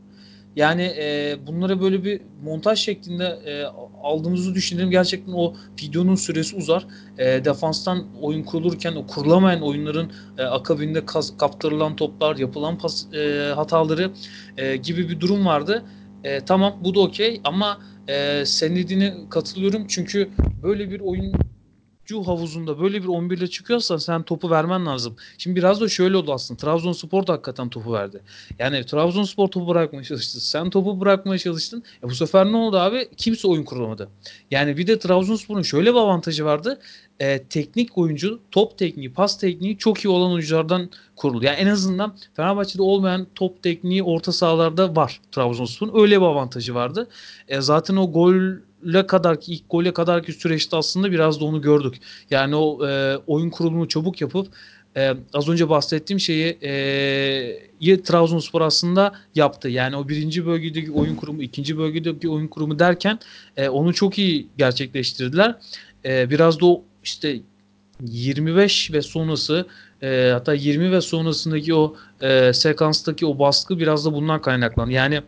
Yani 0.56 0.81
e, 0.81 1.38
bunları 1.48 1.81
böyle 1.81 2.04
bir 2.04 2.22
montaj 2.44 2.80
şeklinde 2.80 3.25
e, 3.25 3.63
aldığımızı 4.04 4.56
düşünelim. 4.56 4.92
Gerçekten 4.92 5.34
o 5.34 5.54
videonun 5.81 6.16
süresi 6.16 6.56
uzar. 6.56 6.88
E, 7.18 7.46
defanstan 7.46 8.06
oyun 8.22 8.44
kurulurken 8.44 8.96
o 8.96 9.07
kurulamayan 9.07 9.62
oyunların 9.62 10.12
e, 10.38 10.44
akabinde 10.44 11.06
kaz, 11.06 11.38
kaptırılan 11.38 11.96
toplar, 11.96 12.36
yapılan 12.36 12.78
pas 12.78 13.13
e, 13.13 13.52
hataları 13.56 14.12
e, 14.57 14.75
gibi 14.75 15.10
bir 15.10 15.19
durum 15.19 15.46
vardı. 15.46 15.84
E, 16.24 16.40
tamam 16.40 16.80
bu 16.84 16.96
da 16.96 17.00
okey 17.00 17.42
ama 17.44 17.80
e, 18.07 18.46
senin 18.46 18.75
dediğine 18.75 19.13
katılıyorum. 19.30 19.88
Çünkü 19.88 20.30
böyle 20.63 20.92
bir 20.92 21.00
oyun 21.00 21.34
havuzunda 22.13 22.80
böyle 22.80 23.04
bir 23.04 23.07
11 23.07 23.38
ile 23.38 23.48
çıkıyorsan 23.48 23.98
sen 23.98 24.24
topu 24.24 24.50
vermen 24.50 24.86
lazım. 24.86 25.16
Şimdi 25.38 25.56
biraz 25.56 25.81
da 25.81 25.90
şöyle 25.90 26.18
oldu 26.18 26.34
aslında. 26.34 26.57
Trabzonspor 26.57 27.28
da 27.28 27.34
hakikaten 27.34 27.69
topu 27.69 27.94
verdi. 27.94 28.22
Yani 28.60 28.86
Trabzonspor 28.86 29.48
topu 29.48 29.68
bırakmaya 29.68 30.04
çalıştı. 30.04 30.40
Sen 30.40 30.69
topu 30.69 31.00
bırakmaya 31.00 31.40
çalıştın. 31.40 31.84
E 32.04 32.10
bu 32.10 32.16
sefer 32.16 32.46
ne 32.46 32.57
oldu 32.57 32.78
abi? 32.78 33.10
Kimse 33.18 33.48
oyun 33.48 33.63
kuramadı. 33.63 34.10
Yani 34.52 34.78
bir 34.78 34.88
de 34.88 35.00
Trabzonspor'un 35.00 35.62
şöyle 35.62 35.92
bir 35.92 36.00
avantajı 36.00 36.46
vardı. 36.46 36.80
E, 37.19 37.44
teknik 37.44 37.98
oyuncu, 37.98 38.40
top 38.52 38.78
tekniği, 38.78 39.13
pas 39.13 39.40
tekniği 39.40 39.78
çok 39.78 40.06
iyi 40.06 40.10
olan 40.10 40.31
oyunculardan 40.31 40.90
kuruldu. 41.16 41.46
Yani 41.46 41.57
en 41.57 41.68
azından 41.68 42.18
Fenerbahçe'de 42.36 42.81
olmayan 42.81 43.28
top 43.36 43.63
tekniği 43.63 44.04
orta 44.04 44.31
sahalarda 44.31 44.96
var 44.96 45.22
Trabzonspor'un. 45.31 46.02
Öyle 46.02 46.22
bir 46.22 46.25
avantajı 46.25 46.75
vardı. 46.75 47.07
E, 47.48 47.62
zaten 47.62 47.96
o 47.96 48.12
gol 48.12 48.34
le 48.86 49.08
kadar 49.08 49.42
ki 49.42 49.54
ilk 49.54 49.70
gole 49.70 49.94
kadar 49.94 50.24
ki 50.24 50.34
süreçte 50.34 50.78
aslında 50.78 51.12
biraz 51.12 51.40
da 51.40 51.46
onu 51.46 51.62
gördük. 51.62 51.96
Yani 52.32 52.56
o 52.56 52.88
e, 52.88 53.18
oyun 53.28 53.50
kurulumunu 53.50 53.88
çabuk 53.88 54.21
yapıp 54.21 54.48
e, 54.98 55.14
az 55.33 55.50
önce 55.50 55.69
bahsettiğim 55.69 56.19
şeyi 56.19 56.57
e, 57.81 58.04
Trabzonspor 58.04 58.62
aslında 58.62 59.14
yaptı. 59.36 59.69
Yani 59.69 59.95
o 59.95 60.07
birinci 60.07 60.45
bölgedeki 60.45 60.92
oyun 60.92 61.16
kurumu, 61.16 61.42
ikinci 61.42 61.78
bölgedeki 61.78 62.30
oyun 62.30 62.48
kurumu 62.48 62.80
derken 62.80 63.19
e, 63.57 63.69
onu 63.69 63.94
çok 63.94 64.18
iyi 64.18 64.48
gerçekleştirdiler. 64.57 65.56
E, 66.06 66.30
biraz 66.30 66.59
da 66.59 66.66
o 66.66 66.83
işte 67.04 67.40
25 68.02 68.94
ve 68.94 69.02
sonrası 69.02 69.68
e, 70.02 70.30
hatta 70.33 70.54
20 70.54 70.92
ve 70.92 71.02
sonrasındaki 71.02 71.74
o 71.74 71.95
e, 72.21 72.54
sekanstaki 72.54 73.26
o 73.26 73.40
baskı 73.40 73.80
biraz 73.80 74.06
da 74.06 74.14
bundan 74.14 74.42
kaynaklandı. 74.42 74.92
Yani 74.92 75.21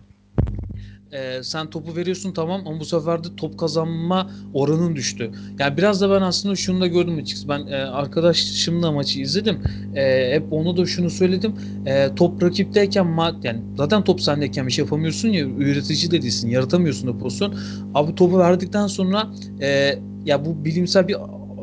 e, 1.12 1.44
sen 1.44 1.70
topu 1.70 1.96
veriyorsun 1.96 2.32
tamam 2.32 2.62
ama 2.66 2.80
bu 2.80 2.86
sefer 2.86 3.24
de 3.24 3.28
top 3.38 3.60
kazanma 3.60 4.32
oranın 4.54 4.96
düştü. 4.96 5.32
Yani 5.60 5.78
biraz 5.78 6.02
da 6.02 6.12
ben 6.12 6.22
aslında 6.22 6.56
şunu 6.56 6.82
da 6.82 6.88
gördüm 6.88 7.18
açıkçası. 7.18 7.50
Ben 7.50 7.68
e, 7.68 7.76
arkadaşımla 7.76 8.92
maçı 8.92 9.22
izledim. 9.22 9.60
E, 9.96 10.32
hep 10.34 10.54
onu 10.54 10.78
da 10.78 10.86
şunu 10.86 11.10
söyledim. 11.10 11.54
E, 11.86 12.16
top 12.16 12.44
rakipteyken 12.44 13.08
ma 13.08 13.40
yani 13.44 13.62
zaten 13.78 14.04
top 14.04 14.22
sendeyken 14.22 14.68
bir 14.68 14.72
şey 14.72 14.86
yapamıyorsun 14.86 15.30
ya 15.30 15.46
üretici 15.46 16.12
de 16.12 16.22
değilsin. 16.22 16.50
Yaratamıyorsun 16.50 17.08
da 17.08 17.18
pozisyon. 17.18 17.56
Abi 17.94 18.16
topu 18.16 18.40
verdikten 18.40 18.88
sonra 18.88 19.32
e, 19.62 20.00
ya 20.26 20.46
bu 20.46 20.66
bilimsel 20.66 21.08
bir 21.08 21.18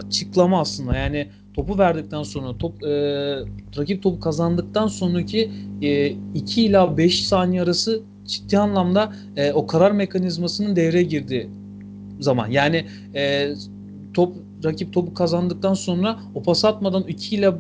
açıklama 0.07 0.61
aslında. 0.61 0.97
Yani 0.97 1.29
topu 1.55 1.79
verdikten 1.79 2.23
sonra 2.23 2.59
top 2.59 2.85
e, 2.85 2.89
rakip 3.79 4.03
topu 4.03 4.21
kazandıktan 4.21 4.87
sonraki 4.87 5.51
2 6.35 6.61
e, 6.61 6.65
ila 6.65 6.97
5 6.97 7.27
saniye 7.27 7.63
arası 7.63 8.03
ciddi 8.27 8.59
anlamda 8.59 9.13
e, 9.37 9.53
o 9.53 9.67
karar 9.67 9.91
mekanizmasının 9.93 10.77
devreye 10.77 11.05
girdiği 11.05 11.49
zaman. 12.21 12.51
Yani 12.51 12.87
e, 13.15 13.55
top 14.15 14.37
rakip 14.65 14.93
topu 14.93 15.15
kazandıktan 15.15 15.75
sonra 15.75 16.19
o 16.35 16.43
pas 16.43 16.65
atmadan 16.65 17.03
2 17.03 17.37
ile 17.37 17.55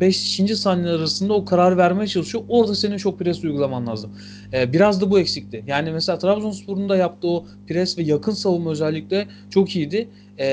5. 0.00 0.40
E, 0.40 0.56
saniye 0.56 0.92
arasında 0.92 1.34
o 1.34 1.44
karar 1.44 1.76
vermeye 1.76 2.06
çalışıyor. 2.06 2.44
Orada 2.48 2.74
senin 2.74 2.96
çok 2.96 3.18
pres 3.18 3.44
uygulaman 3.44 3.86
lazım. 3.86 4.10
E, 4.52 4.72
biraz 4.72 5.00
da 5.00 5.10
bu 5.10 5.18
eksikti. 5.18 5.64
Yani 5.66 5.90
mesela 5.90 6.18
Trabzonspor'un 6.18 6.88
da 6.88 6.96
yaptığı 6.96 7.28
o 7.28 7.44
pres 7.66 7.98
ve 7.98 8.02
yakın 8.02 8.32
savunma 8.32 8.70
özellikle 8.70 9.26
çok 9.50 9.76
iyiydi. 9.76 10.08
E, 10.38 10.46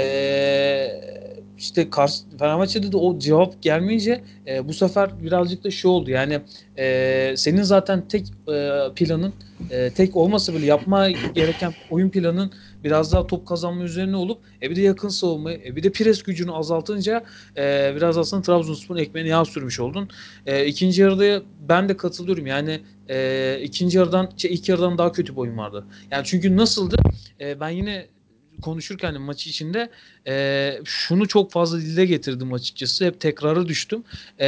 işte 1.58 1.90
Kars, 1.90 2.24
Fenerbahçe'de 2.40 2.92
de 2.92 2.98
o 2.98 3.20
cevap 3.20 3.62
gelmeyince 3.62 4.22
e, 4.48 4.68
bu 4.68 4.74
sefer 4.74 5.24
birazcık 5.24 5.64
da 5.64 5.72
şey 5.72 5.92
oldu. 5.92 6.10
Yani 6.12 6.40
e, 6.78 7.34
senin 7.38 7.62
zaten 7.64 8.08
tek 8.08 8.28
e, 8.54 8.80
planın 8.96 9.34
e, 9.72 9.90
tek 9.90 10.16
olmasa 10.16 10.54
bile 10.54 10.66
yapma 10.66 11.10
gereken 11.10 11.74
oyun 11.90 12.10
planın 12.10 12.52
biraz 12.84 13.14
daha 13.14 13.28
top 13.28 13.48
kazanma 13.48 13.84
üzerine 13.84 14.16
olup 14.16 14.40
e 14.62 14.70
bir 14.70 14.76
de 14.76 14.82
yakın 14.82 15.10
savunma 15.10 15.54
e 15.54 15.76
bir 15.76 15.84
de 15.84 15.92
pres 15.92 16.24
gücünü 16.24 16.52
azaltınca 16.52 17.24
e, 17.58 17.94
biraz 17.96 18.18
aslında 18.18 18.42
Trabzonspor'un 18.42 19.00
ekmeğine 19.00 19.30
yağ 19.30 19.46
sürmüş 19.46 19.80
oldun. 19.80 20.10
E, 20.46 20.66
ikinci 20.66 21.02
yarıda 21.02 21.44
ben 21.70 21.90
de 21.90 21.98
katılıyorum. 21.98 22.48
Yani 22.48 22.80
e, 23.10 23.60
ikinci 23.64 23.98
yarıdan 23.98 24.30
şey, 24.38 24.54
ilk 24.54 24.70
yarıdan 24.70 24.98
daha 24.98 25.12
kötü 25.12 25.34
bir 25.34 25.38
oyun 25.38 25.58
vardı. 25.58 25.86
Yani 26.12 26.26
çünkü 26.26 26.58
nasıldı? 26.58 26.98
E, 27.42 27.60
ben 27.60 27.70
yine 27.70 28.06
konuşurken 28.62 29.22
maç 29.22 29.48
içinde 29.48 29.90
e, 30.28 30.74
şunu 30.86 31.28
çok 31.28 31.52
fazla 31.52 31.82
dile 31.82 32.06
getirdim 32.06 32.54
açıkçası. 32.54 33.06
Hep 33.06 33.20
tekrara 33.20 33.68
düştüm. 33.68 34.04
E, 34.40 34.48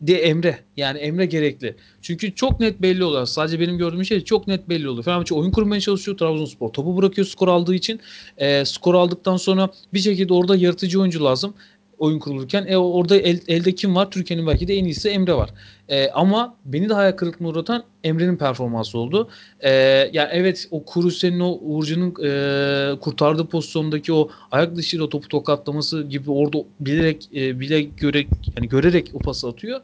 de 0.00 0.22
Emre. 0.22 0.58
Yani 0.76 0.98
Emre 0.98 1.26
gerekli. 1.26 1.76
Çünkü 2.02 2.34
çok 2.34 2.60
net 2.60 2.82
belli 2.82 3.04
oluyor. 3.04 3.26
Sadece 3.26 3.60
benim 3.60 3.78
gördüğüm 3.78 4.04
şey 4.04 4.24
çok 4.24 4.46
net 4.46 4.68
belli 4.68 4.88
oluyor. 4.88 5.04
Fenerbahçe 5.04 5.34
oyun 5.34 5.50
kurmaya 5.50 5.80
çalışıyor. 5.80 6.18
Trabzonspor 6.18 6.68
topu 6.68 6.96
bırakıyor 6.96 7.26
skor 7.26 7.48
aldığı 7.48 7.74
için. 7.74 8.00
E, 8.38 8.64
skor 8.64 8.94
aldıktan 8.94 9.36
sonra 9.36 9.68
bir 9.94 9.98
şekilde 9.98 10.32
orada 10.34 10.56
yaratıcı 10.56 11.00
oyuncu 11.00 11.24
lazım 11.24 11.54
oyun 11.98 12.18
kurulurken. 12.18 12.66
E, 12.68 12.76
orada 12.76 13.16
el, 13.16 13.40
elde 13.48 13.74
kim 13.74 13.96
var? 13.96 14.10
Türkiye'nin 14.10 14.46
belki 14.46 14.68
de 14.68 14.74
en 14.74 14.84
iyisi 14.84 15.08
Emre 15.08 15.34
var. 15.34 15.50
E, 15.88 16.10
ama 16.10 16.56
beni 16.64 16.88
de 16.88 16.94
hayal 16.94 17.12
kırıklığına 17.12 17.48
uğratan 17.48 17.84
Emre'nin 18.04 18.36
performansı 18.36 18.98
oldu. 18.98 19.28
E, 19.60 19.70
yani 20.12 20.28
evet 20.32 20.68
o 20.70 20.84
Kuruse'nin 20.84 21.40
o 21.40 21.58
Uğurcan'ın 21.62 22.10
e, 22.10 23.00
kurtardığı 23.00 23.46
pozisyondaki 23.46 24.12
o 24.12 24.30
ayak 24.50 24.76
dışıyla 24.76 25.08
topu 25.08 25.28
tokatlaması 25.28 26.02
gibi 26.02 26.30
orada 26.30 26.58
bilerek 26.80 27.28
e, 27.34 27.60
bile 27.60 27.82
göre 27.82 28.26
yani 28.56 28.68
görerek 28.68 29.10
o 29.14 29.18
pası 29.18 29.48
atıyor. 29.48 29.80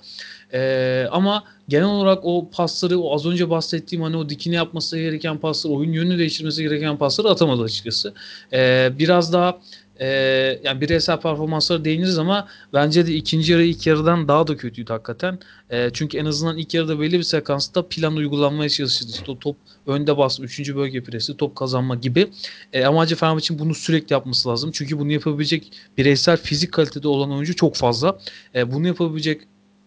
E, 0.53 1.07
ama 1.11 1.45
genel 1.69 1.87
olarak 1.87 2.19
o 2.23 2.51
pasları 2.51 2.99
o 2.99 3.15
az 3.15 3.27
önce 3.27 3.51
bahsettiğim 3.51 4.03
hani 4.03 4.17
o 4.17 4.29
dikine 4.29 4.55
yapması 4.55 4.99
gereken 4.99 5.39
pasları, 5.39 5.73
oyun 5.73 5.93
yönünü 5.93 6.19
değiştirmesi 6.19 6.63
gereken 6.63 6.97
pasları 6.97 7.29
atamadı 7.29 7.63
açıkçası. 7.63 8.15
E, 8.53 8.91
biraz 8.99 9.33
daha 9.33 9.59
e, 10.01 10.07
yani 10.65 10.81
bireysel 10.81 11.21
performanslara 11.21 11.85
değiniriz 11.85 12.19
ama 12.19 12.49
bence 12.73 13.07
de 13.07 13.15
ikinci 13.15 13.53
yarı 13.53 13.65
ilk 13.65 13.87
yarıdan 13.87 14.29
daha 14.29 14.47
da 14.47 14.57
kötüydü 14.57 14.93
hakikaten. 14.93 15.39
E, 15.71 15.91
çünkü 15.93 16.19
en 16.19 16.25
azından 16.25 16.59
ilk 16.59 16.75
yarıda 16.75 17.01
belli 17.01 17.19
bir 17.19 17.23
sekansta 17.23 17.89
plan 17.89 18.17
uygulanmaya 18.17 18.69
çalışıldı. 18.69 19.11
İşte 19.13 19.33
top 19.41 19.57
önde 19.87 20.19
bas, 20.19 20.41
üçüncü 20.41 20.77
bölge 20.77 21.03
presi, 21.03 21.37
top 21.37 21.57
kazanma 21.57 21.95
gibi. 21.95 22.31
E, 22.73 22.85
amacı 22.85 23.17
Fenerbahçe'nin 23.17 23.61
bunu 23.61 23.75
sürekli 23.75 24.13
yapması 24.13 24.49
lazım. 24.49 24.71
Çünkü 24.73 24.99
bunu 24.99 25.13
yapabilecek 25.13 25.73
bireysel 25.99 26.37
fizik 26.37 26.73
kalitede 26.73 27.09
olan 27.09 27.33
oyuncu 27.33 27.57
çok 27.57 27.77
fazla. 27.77 28.19
E, 28.55 28.73
bunu 28.73 28.87
yapabilecek 28.87 29.41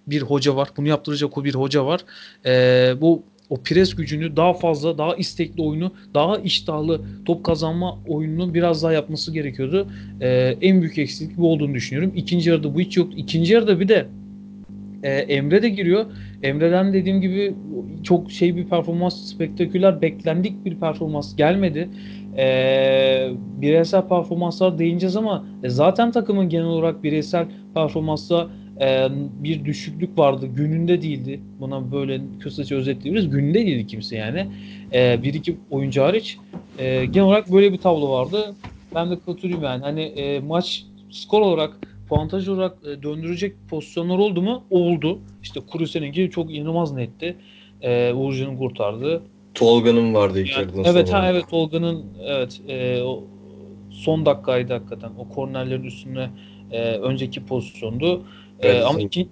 bir 0.08 0.22
hoca 0.22 0.56
var. 0.56 0.70
Bunu 0.78 0.88
yaptıracak 0.88 1.38
o 1.38 1.44
bir 1.44 1.56
hoca 1.56 1.86
var. 1.86 2.06
E, 2.46 2.94
bu 3.02 3.24
o 3.54 3.58
pres 3.64 3.96
gücünü 3.96 4.36
daha 4.36 4.54
fazla, 4.54 4.98
daha 4.98 5.16
istekli 5.16 5.62
oyunu, 5.62 5.92
daha 6.14 6.38
iştahlı 6.38 7.02
top 7.26 7.44
kazanma 7.44 8.00
oyununu 8.08 8.54
biraz 8.54 8.84
daha 8.84 8.94
yapması 8.94 9.34
gerekiyordu. 9.34 9.88
Ee, 10.22 10.56
en 10.62 10.82
büyük 10.82 10.98
eksiklik 10.98 11.38
bu 11.38 11.52
olduğunu 11.52 11.74
düşünüyorum. 11.74 12.14
İkinci 12.16 12.50
yarıda 12.50 12.76
bu 12.76 12.80
hiç 12.80 12.98
yoktu. 12.98 13.18
İkinci 13.18 13.54
yarıda 13.54 13.80
bir 13.80 13.88
de 13.88 14.08
e, 15.04 15.10
Emre 15.10 15.62
de 15.62 15.70
giriyor. 15.70 16.06
Emre'den 16.44 16.94
dediğim 16.94 17.22
gibi 17.22 17.56
çok 18.04 18.32
şey 18.32 18.56
bir 18.56 18.66
performans, 18.66 19.16
spektaküler, 19.16 20.02
beklendik 20.02 20.66
bir 20.66 20.76
performans 20.76 21.36
gelmedi. 21.36 21.90
E, 22.38 22.46
bireysel 23.62 24.08
performanslar 24.08 24.80
değineceğiz 24.80 25.16
ama 25.16 25.46
e, 25.64 25.70
zaten 25.70 26.12
takımın 26.12 26.50
genel 26.50 26.66
olarak 26.66 27.04
bireysel 27.04 27.46
performansa 27.74 28.48
e, 28.82 29.08
bir 29.44 29.66
düşüklük 29.66 30.18
vardı. 30.18 30.48
Gününde 30.56 31.02
değildi. 31.02 31.40
Buna 31.60 31.92
böyle 31.92 32.22
kısaca 32.40 32.78
özetleyebiliriz. 32.78 33.30
Gününde 33.30 33.66
değildi 33.66 33.88
kimse 33.88 34.16
yani. 34.16 34.48
E, 34.94 35.24
bir 35.24 35.34
iki 35.34 35.58
oyuncu 35.72 36.02
hariç. 36.02 36.38
E, 36.80 37.06
genel 37.06 37.28
olarak 37.28 37.52
böyle 37.52 37.74
bir 37.74 37.78
tablo 37.78 38.12
vardı. 38.12 38.56
Ben 38.96 39.12
de 39.12 39.20
katılıyorum 39.26 39.64
yani. 39.64 39.82
Hani 39.82 40.02
e, 40.02 40.40
maç 40.40 40.86
skor 41.12 41.42
olarak 41.42 41.78
puantaj 42.10 42.48
olarak 42.48 42.78
e, 42.86 43.04
döndürecek 43.04 43.56
pozisyonlar 43.70 44.18
oldu 44.18 44.42
mu? 44.42 44.64
Oldu. 44.70 45.20
İşte 45.44 45.60
Kuruse'nin 45.60 46.12
gibi 46.12 46.30
çok 46.30 46.56
inanılmaz 46.56 46.94
netti. 46.94 47.36
E, 47.82 48.14
Uğurcan'ın 48.14 48.58
kurtardığı. 48.58 49.22
Tolga'nın 49.54 50.14
vardı 50.14 50.42
ilk 50.42 50.58
yani, 50.58 50.72
Evet 50.86 51.14
ha 51.14 51.32
evet 51.32 51.50
Tolga'nın 51.50 52.06
evet 52.26 52.62
e, 52.68 53.02
o 53.02 53.24
son 53.92 54.26
dakikaydı 54.26 54.74
hakikaten. 54.74 55.12
O 55.18 55.30
kornerlerin 55.30 55.84
üstüne 55.84 56.30
e, 56.72 56.82
önceki 56.82 57.46
pozisyondu. 57.46 58.22
E, 58.64 58.82
ama 58.82 59.00
iki, 59.00 59.28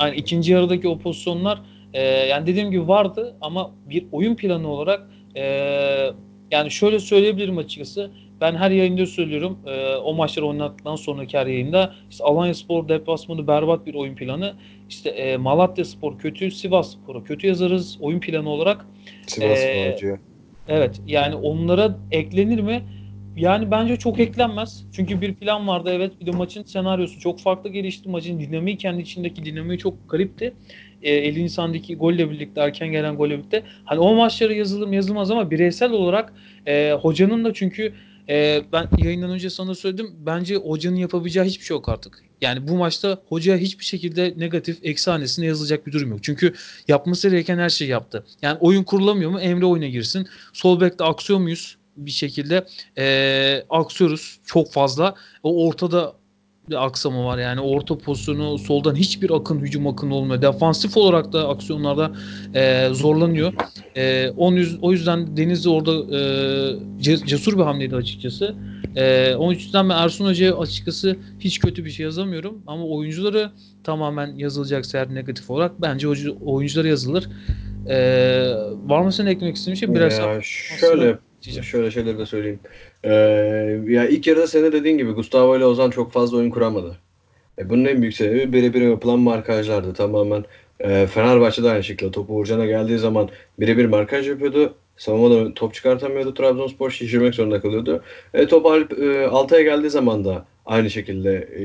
yani 0.00 0.16
ikinci 0.16 0.52
yarıdaki 0.52 0.88
o 0.88 0.98
pozisyonlar 0.98 1.62
e, 1.92 2.02
yani 2.02 2.46
dediğim 2.46 2.70
gibi 2.70 2.88
vardı 2.88 3.36
ama 3.40 3.70
bir 3.86 4.06
oyun 4.12 4.34
planı 4.34 4.68
olarak 4.68 5.10
e, 5.36 5.42
yani 6.50 6.70
şöyle 6.70 6.98
söyleyebilirim 6.98 7.58
açıkçası. 7.58 8.10
Ben 8.40 8.54
her 8.54 8.70
yayında 8.70 9.06
söylüyorum. 9.06 9.58
E, 9.66 9.96
o 9.96 10.14
maçları 10.14 10.46
oynadıktan 10.46 10.96
sonraki 10.96 11.38
her 11.38 11.46
yayında 11.46 11.94
işte 12.10 12.24
Alanya 12.24 12.54
Spor 12.54 12.88
deplasmanı 12.88 13.46
berbat 13.46 13.86
bir 13.86 13.94
oyun 13.94 14.14
planı. 14.14 14.54
İşte 14.88 15.10
e, 15.10 15.36
Malatya 15.36 15.84
Spor 15.84 16.18
kötü, 16.18 16.50
Sivas 16.50 16.92
Spor'a 16.92 17.24
kötü 17.24 17.46
yazarız 17.46 17.98
oyun 18.00 18.20
planı 18.20 18.48
olarak. 18.48 18.86
Sivas 19.26 19.58
Ee, 19.58 19.90
Falcı. 19.90 20.18
Evet 20.68 21.00
yani 21.06 21.34
onlara 21.34 21.98
eklenir 22.10 22.60
mi? 22.60 22.82
Yani 23.36 23.70
bence 23.70 23.96
çok 23.96 24.20
eklenmez. 24.20 24.84
Çünkü 24.92 25.20
bir 25.20 25.34
plan 25.34 25.68
vardı 25.68 25.90
evet. 25.92 26.20
Bir 26.20 26.26
de 26.26 26.30
maçın 26.30 26.62
senaryosu 26.62 27.20
çok 27.20 27.40
farklı 27.40 27.70
gelişti. 27.70 28.08
Maçın 28.08 28.40
dinamiği 28.40 28.76
kendi 28.76 29.02
içindeki 29.02 29.44
dinamiği 29.44 29.78
çok 29.78 30.10
garipti. 30.10 30.54
E, 31.02 31.12
50 31.12 31.44
Nisan'daki 31.44 31.96
golle 31.96 32.30
birlikte 32.30 32.60
erken 32.60 32.92
gelen 32.92 33.16
golle 33.16 33.38
birlikte. 33.38 33.62
Hani 33.84 34.00
o 34.00 34.14
maçları 34.14 34.54
yazılır 34.54 34.86
mı 34.86 34.94
yazılmaz 34.94 35.30
ama 35.30 35.50
bireysel 35.50 35.90
olarak 35.90 36.32
e, 36.66 36.92
hocanın 36.92 37.44
da 37.44 37.54
çünkü 37.54 37.92
e, 38.28 38.62
ben 38.72 38.88
yayından 38.98 39.30
önce 39.30 39.50
sana 39.50 39.74
söyledim. 39.74 40.10
Bence 40.26 40.56
hocanın 40.56 40.96
yapabileceği 40.96 41.46
hiçbir 41.46 41.64
şey 41.64 41.74
yok 41.74 41.88
artık. 41.88 42.22
Yani 42.40 42.68
bu 42.68 42.76
maçta 42.76 43.22
hoca 43.28 43.56
hiçbir 43.56 43.84
şekilde 43.84 44.34
negatif 44.36 44.78
eksi 44.82 45.10
hanesine 45.10 45.46
yazılacak 45.46 45.86
bir 45.86 45.92
durum 45.92 46.10
yok. 46.10 46.22
Çünkü 46.22 46.54
yapması 46.88 47.30
gereken 47.30 47.58
her 47.58 47.68
şeyi 47.68 47.90
yaptı. 47.90 48.24
Yani 48.42 48.58
oyun 48.60 48.82
kurulamıyor 48.82 49.30
mu? 49.30 49.40
Emre 49.40 49.66
oyuna 49.66 49.86
girsin. 49.86 50.26
Sol 50.52 50.80
bekte 50.80 51.04
aksıyor 51.04 51.38
muyuz? 51.38 51.76
Bir 51.96 52.10
şekilde 52.10 52.66
e, 52.98 53.64
aksıyoruz 53.70 54.40
çok 54.44 54.72
fazla. 54.72 55.14
O 55.42 55.66
ortada 55.66 56.12
bir 56.70 56.86
aksama 56.86 57.24
var 57.24 57.38
yani 57.38 57.60
orta 57.60 57.98
pozisyonu 57.98 58.58
soldan 58.58 58.94
hiçbir 58.94 59.30
akın 59.30 59.60
hücum 59.60 59.86
akını 59.86 60.14
olmuyor. 60.14 60.42
Defansif 60.42 60.96
olarak 60.96 61.32
da 61.32 61.48
aksiyonlarda 61.48 62.12
e, 62.54 62.88
zorlanıyor. 62.92 63.52
E, 63.96 64.30
onun 64.36 64.56
yüz, 64.56 64.78
o 64.82 64.92
yüzden 64.92 65.36
Denizli 65.36 65.70
orada 65.70 66.16
e, 67.00 67.26
cesur 67.26 67.58
bir 67.58 67.62
hamleydi 67.62 67.96
açıkçası. 67.96 68.54
E, 68.96 69.34
onun 69.34 69.52
yüzden 69.52 69.88
ben 69.88 69.96
Ersun 69.96 70.26
Hoca'ya 70.26 70.58
açıkçası 70.58 71.16
hiç 71.40 71.58
kötü 71.58 71.84
bir 71.84 71.90
şey 71.90 72.04
yazamıyorum. 72.04 72.62
Ama 72.66 72.84
oyuncuları 72.84 73.50
tamamen 73.84 74.36
yazılacaksa 74.36 74.98
eğer 74.98 75.14
negatif 75.14 75.50
olarak 75.50 75.82
bence 75.82 76.08
oyuncuları 76.44 76.88
yazılır. 76.88 77.28
E, 77.88 77.96
var 78.86 79.02
mı 79.02 79.12
senin 79.12 79.30
eklemek 79.30 79.56
istediğin 79.56 79.76
şey? 79.76 79.94
Biraz 79.94 80.18
ya 80.18 80.40
şöyle 80.42 81.18
diyeceğim. 81.42 81.64
Şöyle 81.64 81.90
şeyleri 81.90 82.18
de 82.18 82.26
söyleyeyim. 82.26 82.60
Ee, 83.04 83.10
ya 83.88 84.08
ilk 84.08 84.26
yarıda 84.26 84.46
senin 84.46 84.64
de 84.64 84.72
dediğin 84.72 84.98
gibi 84.98 85.12
Gustavo 85.12 85.56
ile 85.56 85.64
Ozan 85.64 85.90
çok 85.90 86.12
fazla 86.12 86.36
oyun 86.36 86.50
kuramadı. 86.50 86.98
E, 87.58 87.70
bunun 87.70 87.84
en 87.84 88.02
büyük 88.02 88.14
sebebi 88.14 88.52
birebir 88.52 88.82
yapılan 88.82 89.18
markajlardı. 89.18 89.94
Tamamen 89.94 90.44
e, 90.82 91.06
Fenerbahçe'de 91.06 91.70
aynı 91.70 91.84
şekilde 91.84 92.10
topu 92.10 92.34
Uğurcan'a 92.34 92.66
geldiği 92.66 92.98
zaman 92.98 93.28
birebir 93.60 93.84
markaj 93.84 94.28
yapıyordu. 94.28 94.74
Savunmada 94.96 95.54
top 95.54 95.74
çıkartamıyordu. 95.74 96.34
Trabzonspor 96.34 96.90
şişirmek 96.90 97.34
zorunda 97.34 97.60
kalıyordu. 97.60 98.02
E, 98.34 98.46
top 98.46 98.92
e, 98.98 99.26
Altay'a 99.26 99.62
geldiği 99.62 99.90
zaman 99.90 100.24
da 100.24 100.46
aynı 100.66 100.90
şekilde 100.90 101.32
e, 101.36 101.64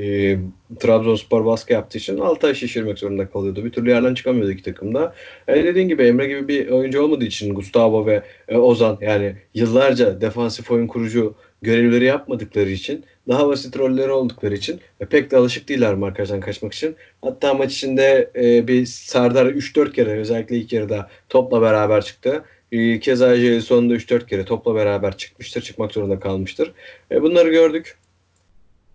Trabzonspor 0.79 1.45
baskı 1.45 1.73
yaptığı 1.73 1.97
için 1.97 2.17
Altay 2.17 2.55
şişirmek 2.55 2.99
zorunda 2.99 3.29
kalıyordu. 3.29 3.65
Bir 3.65 3.71
türlü 3.71 3.89
yerden 3.89 4.13
çıkamıyordu 4.13 4.51
iki 4.51 4.63
takımda. 4.63 5.13
E, 5.47 5.63
dediğin 5.63 5.87
gibi 5.87 6.03
Emre 6.03 6.27
gibi 6.27 6.47
bir 6.47 6.69
oyuncu 6.69 7.01
olmadığı 7.01 7.25
için 7.25 7.53
Gustavo 7.53 8.05
ve 8.05 8.23
e, 8.47 8.57
Ozan 8.57 8.97
yani 9.01 9.35
yıllarca 9.53 10.21
defansif 10.21 10.71
oyun 10.71 10.87
kurucu 10.87 11.35
görevleri 11.61 12.05
yapmadıkları 12.05 12.69
için 12.69 13.05
daha 13.27 13.47
basit 13.47 13.77
rolleri 13.77 14.11
oldukları 14.11 14.55
için 14.55 14.79
e, 14.99 15.05
pek 15.05 15.31
de 15.31 15.37
alışık 15.37 15.69
değiller 15.69 15.93
markajdan 15.93 16.39
kaçmak 16.39 16.73
için. 16.73 16.95
Hatta 17.21 17.53
maç 17.53 17.73
içinde 17.73 18.31
e, 18.35 18.67
bir 18.67 18.85
Serdar 18.85 19.45
3-4 19.45 19.91
kere 19.91 20.19
özellikle 20.19 20.57
ilk 20.57 20.73
yarıda 20.73 21.09
topla 21.29 21.61
beraber 21.61 22.05
çıktı. 22.05 22.43
E, 22.71 22.99
keza 22.99 23.35
sonunda 23.61 23.93
3-4 23.95 24.27
kere 24.27 24.45
topla 24.45 24.75
beraber 24.75 25.17
çıkmıştır, 25.17 25.61
çıkmak 25.61 25.91
zorunda 25.91 26.19
kalmıştır. 26.19 26.73
E, 27.11 27.21
bunları 27.21 27.49
gördük. 27.49 27.97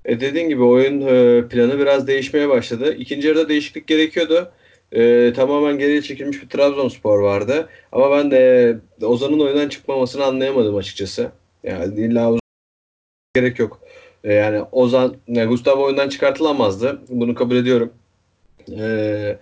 E 0.05 0.21
dediğin 0.21 0.49
gibi 0.49 0.63
oyun 0.63 1.01
e, 1.01 1.49
planı 1.49 1.79
biraz 1.79 2.07
değişmeye 2.07 2.49
başladı. 2.49 2.95
İkinci 2.95 3.29
yarıda 3.29 3.49
değişiklik 3.49 3.87
gerekiyordu. 3.87 4.53
E, 4.93 5.33
tamamen 5.37 5.79
geriye 5.79 6.03
çekilmiş 6.03 6.43
bir 6.43 6.49
Trabzonspor 6.49 7.19
vardı. 7.19 7.69
Ama 7.93 8.11
ben 8.11 8.31
de 8.31 8.77
Ozan'ın 9.03 9.41
oyundan 9.41 9.69
çıkmamasını 9.69 10.25
anlayamadım 10.25 10.77
açıkçası. 10.77 11.31
Yani 11.65 12.01
illa 12.01 12.42
gerek 13.35 13.59
yok. 13.59 13.81
E, 14.25 14.33
yani 14.33 14.63
Ozan, 14.73 15.17
yani 15.29 15.49
Gustavo 15.49 15.83
oyundan 15.85 16.09
çıkartılamazdı. 16.09 17.03
Bunu 17.09 17.35
kabul 17.35 17.57
ediyorum. 17.57 17.93
E, 18.79 19.39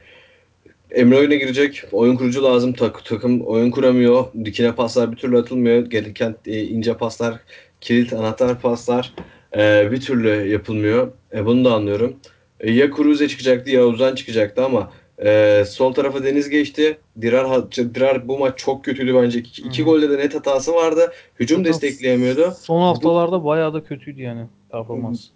Emre 0.91 1.17
oyuna 1.17 1.35
girecek. 1.35 1.83
Oyun 1.93 2.17
kurucu 2.17 2.45
lazım. 2.45 2.73
Tak, 2.73 3.05
takım 3.05 3.41
oyun 3.41 3.71
kuramıyor. 3.71 4.25
Dikine 4.45 4.75
paslar 4.75 5.13
bir 5.13 5.17
türlü 5.17 5.39
atılmıyor. 5.39 5.87
Gereken 5.87 6.37
e, 6.47 6.63
ince 6.63 6.97
paslar, 6.97 7.41
kilit 7.81 8.13
anahtar 8.13 8.61
paslar 8.61 9.15
e, 9.57 9.89
bir 9.93 10.01
türlü 10.01 10.49
yapılmıyor. 10.49 11.13
E, 11.35 11.47
bunu 11.47 11.65
da 11.65 11.75
anlıyorum. 11.75 12.17
E, 12.61 12.73
ya 12.73 12.91
Kruse 12.91 13.29
çıkacaktı 13.29 13.71
ya 13.71 13.87
Ozan 13.87 14.15
çıkacaktı 14.15 14.65
ama 14.65 14.93
e, 15.25 15.65
sol 15.67 15.93
tarafa 15.93 16.25
Deniz 16.25 16.49
geçti. 16.49 16.99
Dirar, 17.21 17.73
Dirar 17.73 18.29
bu 18.29 18.39
maç 18.39 18.59
çok 18.59 18.85
kötüydü 18.85 19.15
bence. 19.15 19.39
İki, 19.39 19.63
iki 19.63 19.83
golde 19.83 20.11
de 20.11 20.19
net 20.19 20.35
hatası 20.35 20.75
vardı. 20.75 21.13
Hücum 21.41 21.59
Zaten 21.59 21.73
destekleyemiyordu. 21.73 22.55
Son 22.59 22.81
haftalarda 22.81 23.45
bayağı 23.45 23.75
da 23.75 23.85
kötüydü 23.85 24.23
yani 24.23 24.47
performans. 24.73 25.27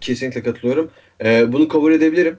Kesinlikle 0.00 0.42
katılıyorum. 0.42 0.90
Ee, 1.24 1.52
bunu 1.52 1.68
kabul 1.68 1.92
edebilirim. 1.92 2.38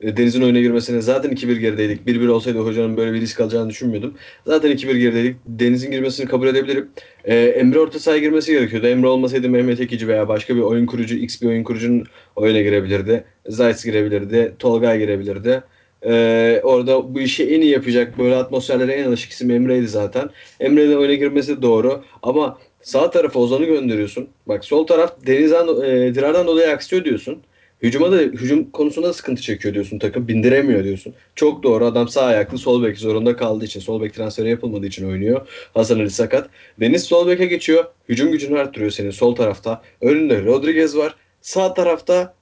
Ee, 0.00 0.16
Deniz'in 0.16 0.42
oyuna 0.42 0.60
girmesine 0.60 1.00
zaten 1.00 1.30
2-1 1.32 1.58
gerideydik. 1.58 2.06
1-1 2.06 2.28
olsaydı 2.28 2.58
hocanın 2.58 2.96
böyle 2.96 3.12
bir 3.12 3.20
risk 3.20 3.40
alacağını 3.40 3.70
düşünmüyordum. 3.70 4.14
Zaten 4.46 4.70
2-1 4.72 4.96
gerideydik. 4.98 5.36
Deniz'in 5.46 5.90
girmesini 5.90 6.26
kabul 6.26 6.46
edebilirim. 6.46 6.88
Ee, 7.24 7.34
Emre 7.36 7.78
orta 7.78 7.98
sahaya 7.98 8.20
girmesi 8.20 8.52
gerekiyordu. 8.52 8.86
Emre 8.86 9.06
olmasaydı 9.06 9.48
Mehmet 9.48 9.80
Ekici 9.80 10.08
veya 10.08 10.28
başka 10.28 10.56
bir 10.56 10.60
oyun 10.60 10.86
kurucu, 10.86 11.16
X 11.16 11.42
bir 11.42 11.46
oyun 11.46 11.64
kurucunun 11.64 12.06
oyuna 12.36 12.60
girebilirdi. 12.60 13.24
Zayt 13.48 13.84
girebilirdi. 13.84 14.54
Tolgay 14.58 14.98
girebilirdi. 14.98 15.62
Ee, 16.06 16.60
orada 16.64 17.14
bu 17.14 17.20
işi 17.20 17.44
en 17.54 17.60
iyi 17.60 17.70
yapacak 17.70 18.18
böyle 18.18 18.36
atmosferlere 18.36 18.92
en 18.92 19.06
alışık 19.06 19.32
isim 19.32 19.50
Emre'ydi 19.50 19.88
zaten. 19.88 20.30
Emre'nin 20.60 20.96
oyuna 20.96 21.14
girmesi 21.14 21.62
doğru 21.62 22.04
ama 22.22 22.58
sağ 22.82 23.10
tarafa 23.10 23.40
Ozan'ı 23.40 23.64
gönderiyorsun. 23.64 24.28
Bak 24.46 24.64
sol 24.64 24.86
taraf 24.86 25.26
Deniz'den, 25.26 25.68
e, 25.84 26.14
Dirar'dan 26.14 26.46
dolayı 26.46 26.70
aksıyor 26.70 27.04
diyorsun. 27.04 27.42
Hücuma 27.82 28.12
da 28.12 28.16
hücum 28.16 28.70
konusunda 28.70 29.08
da 29.08 29.12
sıkıntı 29.12 29.42
çekiyor 29.42 29.74
diyorsun 29.74 29.98
takım. 29.98 30.28
Bindiremiyor 30.28 30.84
diyorsun. 30.84 31.14
Çok 31.34 31.62
doğru. 31.62 31.84
Adam 31.84 32.08
sağ 32.08 32.24
ayaklı 32.24 32.58
sol 32.58 32.82
bek 32.82 32.98
zorunda 32.98 33.36
kaldığı 33.36 33.64
için. 33.64 33.80
Sol 33.80 34.02
bek 34.02 34.14
transferi 34.14 34.50
yapılmadığı 34.50 34.86
için 34.86 35.08
oynuyor. 35.10 35.48
Hasan 35.74 35.98
Ali 36.00 36.10
sakat. 36.10 36.50
Deniz 36.80 37.04
sol 37.04 37.28
beke 37.28 37.46
geçiyor. 37.46 37.84
Hücum 38.08 38.32
gücünü 38.32 38.58
arttırıyor 38.58 38.90
senin 38.90 39.10
sol 39.10 39.34
tarafta. 39.34 39.82
Önünde 40.00 40.44
Rodriguez 40.44 40.96
var. 40.96 41.16
Sağ 41.40 41.74
tarafta 41.74 42.34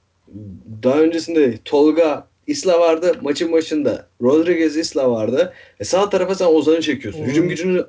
daha 0.83 0.99
öncesinde 0.99 1.57
Tolga 1.65 2.27
Isla 2.47 2.79
vardı. 2.79 3.15
Maçın 3.21 3.51
başında 3.51 4.07
Rodriguez 4.21 4.77
Isla 4.77 5.11
vardı. 5.11 5.53
E 5.79 5.83
sağ 5.83 6.09
tarafa 6.09 6.35
sen 6.35 6.45
Ozan'ı 6.45 6.81
çekiyorsun. 6.81 7.23
Hücum 7.23 7.49
gücünü 7.49 7.85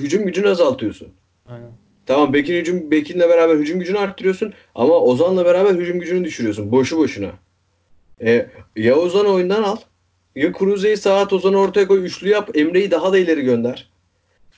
hücum 0.00 0.26
gücünü 0.26 0.48
azaltıyorsun. 0.48 1.08
Aynen. 1.46 1.81
Tamam 2.06 2.32
Bekin 2.32 2.54
hücum 2.54 2.90
Bekin'le 2.90 3.20
beraber 3.20 3.54
hücum 3.54 3.78
gücünü 3.78 3.98
arttırıyorsun 3.98 4.52
ama 4.74 4.94
Ozan'la 4.94 5.44
beraber 5.44 5.74
hücum 5.74 6.00
gücünü 6.00 6.24
düşürüyorsun 6.24 6.72
boşu 6.72 6.98
boşuna. 6.98 7.30
E, 8.24 8.46
ya 8.76 8.96
Ozan'ı 8.96 9.28
oyundan 9.28 9.62
al 9.62 9.76
ya 10.36 10.52
Kruse'yi 10.52 10.96
sağa 10.96 11.28
Ozan'ı 11.32 11.58
ortaya 11.58 11.88
koy 11.88 12.04
üçlü 12.04 12.28
yap 12.28 12.50
Emre'yi 12.54 12.90
daha 12.90 13.12
da 13.12 13.18
ileri 13.18 13.42
gönder. 13.42 13.90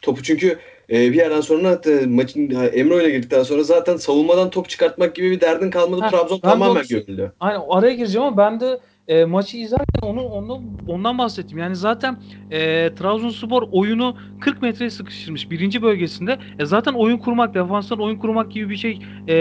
Topu 0.03 0.23
çünkü 0.23 0.59
e, 0.91 1.13
bir 1.13 1.17
yerden 1.17 1.41
sonra 1.41 1.81
e, 1.87 2.07
maçın 2.07 2.51
Emre 2.73 2.95
oyuna 2.95 3.09
girdikten 3.09 3.43
sonra 3.43 3.63
zaten 3.63 3.97
savunmadan 3.97 4.51
top 4.51 4.69
çıkartmak 4.69 5.15
gibi 5.15 5.31
bir 5.31 5.41
derdin 5.41 5.71
kalmadı. 5.71 6.01
Ha, 6.01 6.11
Trabzon 6.11 6.39
tamamen 6.39 6.85
gömüldü. 6.89 7.33
Aynen 7.41 7.61
araya 7.69 7.95
gireceğim 7.95 8.27
ama 8.27 8.37
ben 8.37 8.61
de 8.61 8.81
e, 9.09 9.25
maçı 9.25 9.57
izlerken 9.57 10.03
onu 10.03 10.23
ondan 10.23 10.63
ondan 10.89 11.19
bahsettim. 11.19 11.59
Yani 11.59 11.77
zaten 11.77 12.17
e, 12.51 12.95
Trabzonspor 12.95 13.63
oyunu 13.73 14.17
40 14.41 14.63
metreye 14.63 14.91
sıkıştırmış 14.91 15.51
birinci 15.51 15.83
bölgesinde. 15.83 16.39
E, 16.59 16.65
zaten 16.65 16.93
oyun 16.93 17.19
kurmak, 17.19 17.55
defanstan 17.55 18.01
oyun 18.01 18.17
kurmak 18.17 18.53
gibi 18.53 18.71
bir 18.71 18.77
şey 18.77 18.99
e, 19.29 19.37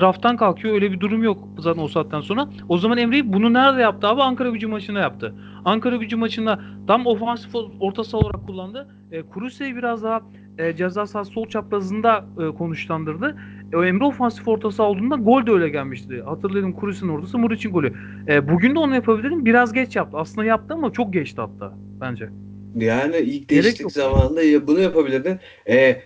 raftan 0.00 0.36
kalkıyor. 0.36 0.74
Öyle 0.74 0.92
bir 0.92 1.00
durum 1.00 1.22
yok 1.22 1.48
zaten 1.58 1.82
o 1.82 1.88
saatten 1.88 2.20
sonra. 2.20 2.48
O 2.68 2.78
zaman 2.78 2.98
Emre 2.98 3.32
bunu 3.32 3.52
nerede 3.52 3.82
yaptı 3.82 4.06
abi? 4.06 4.22
Ankara 4.22 4.50
gücü 4.50 4.66
maçında 4.66 4.98
yaptı. 5.00 5.34
Ankara 5.64 5.96
gücü 5.96 6.16
maçında 6.16 6.60
tam 6.86 7.06
ofansif 7.06 7.54
orta 7.80 8.18
olarak 8.18 8.46
kullandı. 8.46 8.88
E, 9.12 9.22
Kuruse'yi 9.22 9.76
biraz 9.76 10.02
daha 10.02 10.20
e, 10.58 10.76
ceza 10.76 11.06
sahası 11.06 11.30
sol 11.32 11.48
çaprazında 11.48 12.24
e, 12.40 12.54
konuşlandırdı. 12.54 13.36
E, 13.72 13.76
o 13.76 13.84
Emre 13.84 14.04
ofansif 14.04 14.48
orta 14.48 14.70
saha 14.70 14.88
olduğunda 14.88 15.16
gol 15.16 15.46
de 15.46 15.50
öyle 15.50 15.68
gelmişti. 15.68 16.22
Hatırladım 16.22 16.72
Kuruse'nin 16.72 17.10
ortası 17.10 17.38
Muriç'in 17.38 17.70
golü. 17.70 17.92
E, 18.28 18.48
bugün 18.48 18.74
de 18.74 18.78
onu 18.78 18.94
yapabilirim. 18.94 19.44
Biraz 19.44 19.72
geç 19.72 19.96
yaptı. 19.96 20.16
Aslında 20.16 20.44
yaptı 20.44 20.74
ama 20.74 20.92
çok 20.92 21.12
geçti 21.12 21.40
hatta 21.40 21.74
bence. 22.00 22.28
Yani 22.76 23.16
ilk 23.16 23.50
değişiklik 23.50 23.92
zamanında 23.92 24.42
ya 24.42 24.66
bunu 24.66 24.80
yapabilirdin. 24.80 25.38
E, 25.68 26.02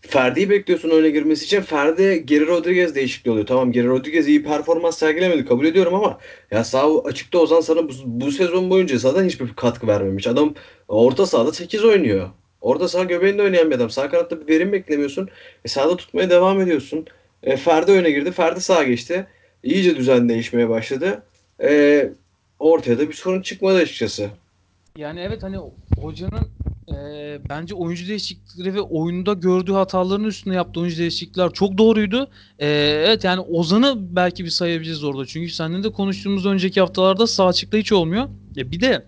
Ferdi'yi 0.00 0.50
bekliyorsun 0.50 0.90
oyuna 0.90 1.08
girmesi 1.08 1.44
için. 1.44 1.60
Ferdi 1.60 2.26
Geri 2.26 2.46
Rodriguez 2.46 2.94
değişikliği 2.94 3.30
oluyor. 3.30 3.46
Tamam 3.46 3.72
Geri 3.72 3.86
Rodriguez 3.88 4.28
iyi 4.28 4.42
performans 4.42 4.98
sergilemedi 4.98 5.44
kabul 5.44 5.64
ediyorum 5.64 5.94
ama 5.94 6.18
ya 6.50 6.64
sağ 6.64 7.02
açıkta 7.02 7.38
Ozan 7.38 7.60
sana 7.60 7.88
bu, 7.88 7.92
bu 8.04 8.32
sezon 8.32 8.70
boyunca 8.70 8.98
zaten 8.98 9.24
hiçbir 9.24 9.48
katkı 9.54 9.86
vermemiş. 9.86 10.26
Adam 10.26 10.54
orta 10.88 11.26
sahada 11.26 11.52
8 11.52 11.84
oynuyor. 11.84 12.28
Orta 12.60 12.88
saha 12.88 13.04
göbeğinde 13.04 13.42
oynayan 13.42 13.70
bir 13.70 13.76
adam. 13.76 13.90
Sağ 13.90 14.10
kanatta 14.10 14.40
bir 14.40 14.48
verim 14.48 14.72
beklemiyorsun. 14.72 15.28
E, 15.64 15.68
sağda 15.68 15.96
tutmaya 15.96 16.30
devam 16.30 16.60
ediyorsun. 16.60 17.06
E, 17.42 17.56
Ferdi 17.56 17.92
oyuna 17.92 18.08
girdi. 18.08 18.32
Ferdi 18.32 18.60
sağa 18.60 18.82
geçti. 18.82 19.26
İyice 19.62 19.96
düzen 19.96 20.28
değişmeye 20.28 20.68
başladı. 20.68 21.22
E, 21.62 22.10
ortaya 22.58 22.98
da 22.98 23.08
bir 23.08 23.14
sorun 23.14 23.42
çıkmadı 23.42 23.76
açıkçası. 23.76 24.30
Yani 24.98 25.20
evet 25.20 25.42
hani 25.42 25.56
hocanın 25.98 26.48
e, 26.88 27.38
bence 27.48 27.74
oyuncu 27.74 28.08
değişiklikleri 28.08 28.74
ve 28.74 28.80
oyunda 28.80 29.32
gördüğü 29.32 29.72
hataların 29.72 30.24
üstüne 30.24 30.54
yaptığı 30.54 30.80
oyuncu 30.80 30.98
değişiklikler 30.98 31.50
çok 31.50 31.78
doğruydu. 31.78 32.30
E, 32.58 32.68
evet 33.06 33.24
yani 33.24 33.40
Ozan'ı 33.40 34.16
belki 34.16 34.44
bir 34.44 34.50
sayabiliriz 34.50 35.04
orada. 35.04 35.26
Çünkü 35.26 35.50
seninle 35.52 35.84
de 35.84 35.92
konuştuğumuz 35.92 36.46
önceki 36.46 36.80
haftalarda 36.80 37.26
sağ 37.26 37.46
açıkta 37.46 37.78
hiç 37.78 37.92
olmuyor. 37.92 38.28
E, 38.56 38.70
bir 38.70 38.80
de 38.80 39.06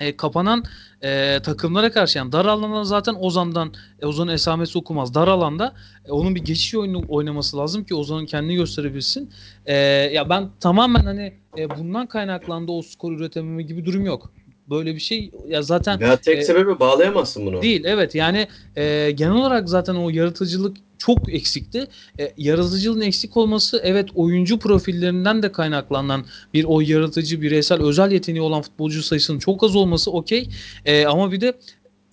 e, 0.00 0.16
kapanan 0.16 0.64
e, 1.02 1.40
takımlara 1.42 1.92
karşı 1.92 2.18
yani 2.18 2.32
dar 2.32 2.44
alanda 2.44 2.84
zaten 2.84 3.14
Ozan'dan 3.20 3.72
e, 4.02 4.06
Ozan'ın 4.06 4.32
esamesi 4.32 4.78
okumaz. 4.78 5.14
Dar 5.14 5.28
alanda 5.28 5.74
e, 6.04 6.12
onun 6.12 6.34
bir 6.34 6.44
geçiş 6.44 6.74
oyunu 6.74 7.04
oynaması 7.08 7.56
lazım 7.56 7.84
ki 7.84 7.94
Ozan'ın 7.94 8.26
kendini 8.26 8.54
gösterebilsin. 8.54 9.30
E, 9.66 9.74
ya 10.12 10.28
ben 10.28 10.50
tamamen 10.60 11.04
hani 11.04 11.34
e, 11.58 11.70
bundan 11.70 12.06
kaynaklandı 12.06 12.72
o 12.72 12.82
skor 12.82 13.12
üretememe 13.12 13.62
gibi 13.62 13.84
durum 13.84 14.06
yok. 14.06 14.32
Böyle 14.70 14.94
bir 14.94 15.00
şey 15.00 15.30
ya 15.48 15.62
zaten 15.62 15.98
Ya 16.00 16.16
tek 16.16 16.38
e, 16.38 16.42
sebebi 16.42 16.80
bağlayamazsın 16.80 17.46
bunu. 17.46 17.62
Değil 17.62 17.82
evet 17.84 18.14
yani 18.14 18.48
e, 18.76 19.10
genel 19.10 19.32
olarak 19.32 19.68
zaten 19.68 19.94
o 19.94 20.10
yaratıcılık 20.10 20.76
çok 20.98 21.34
eksikti. 21.34 21.86
E, 22.20 22.32
yaratıcılığın 22.36 23.00
eksik 23.00 23.36
olması 23.36 23.80
evet 23.84 24.08
oyuncu 24.14 24.58
profillerinden 24.58 25.42
de 25.42 25.52
kaynaklanan 25.52 26.24
bir 26.54 26.64
o 26.64 26.80
yaratıcı 26.80 27.42
bireysel 27.42 27.82
özel 27.82 28.12
yeteneği 28.12 28.42
olan 28.42 28.62
futbolcu 28.62 29.02
sayısının 29.02 29.38
çok 29.38 29.64
az 29.64 29.76
olması 29.76 30.10
okey. 30.10 30.48
E, 30.84 31.06
ama 31.06 31.32
bir 31.32 31.40
de 31.40 31.52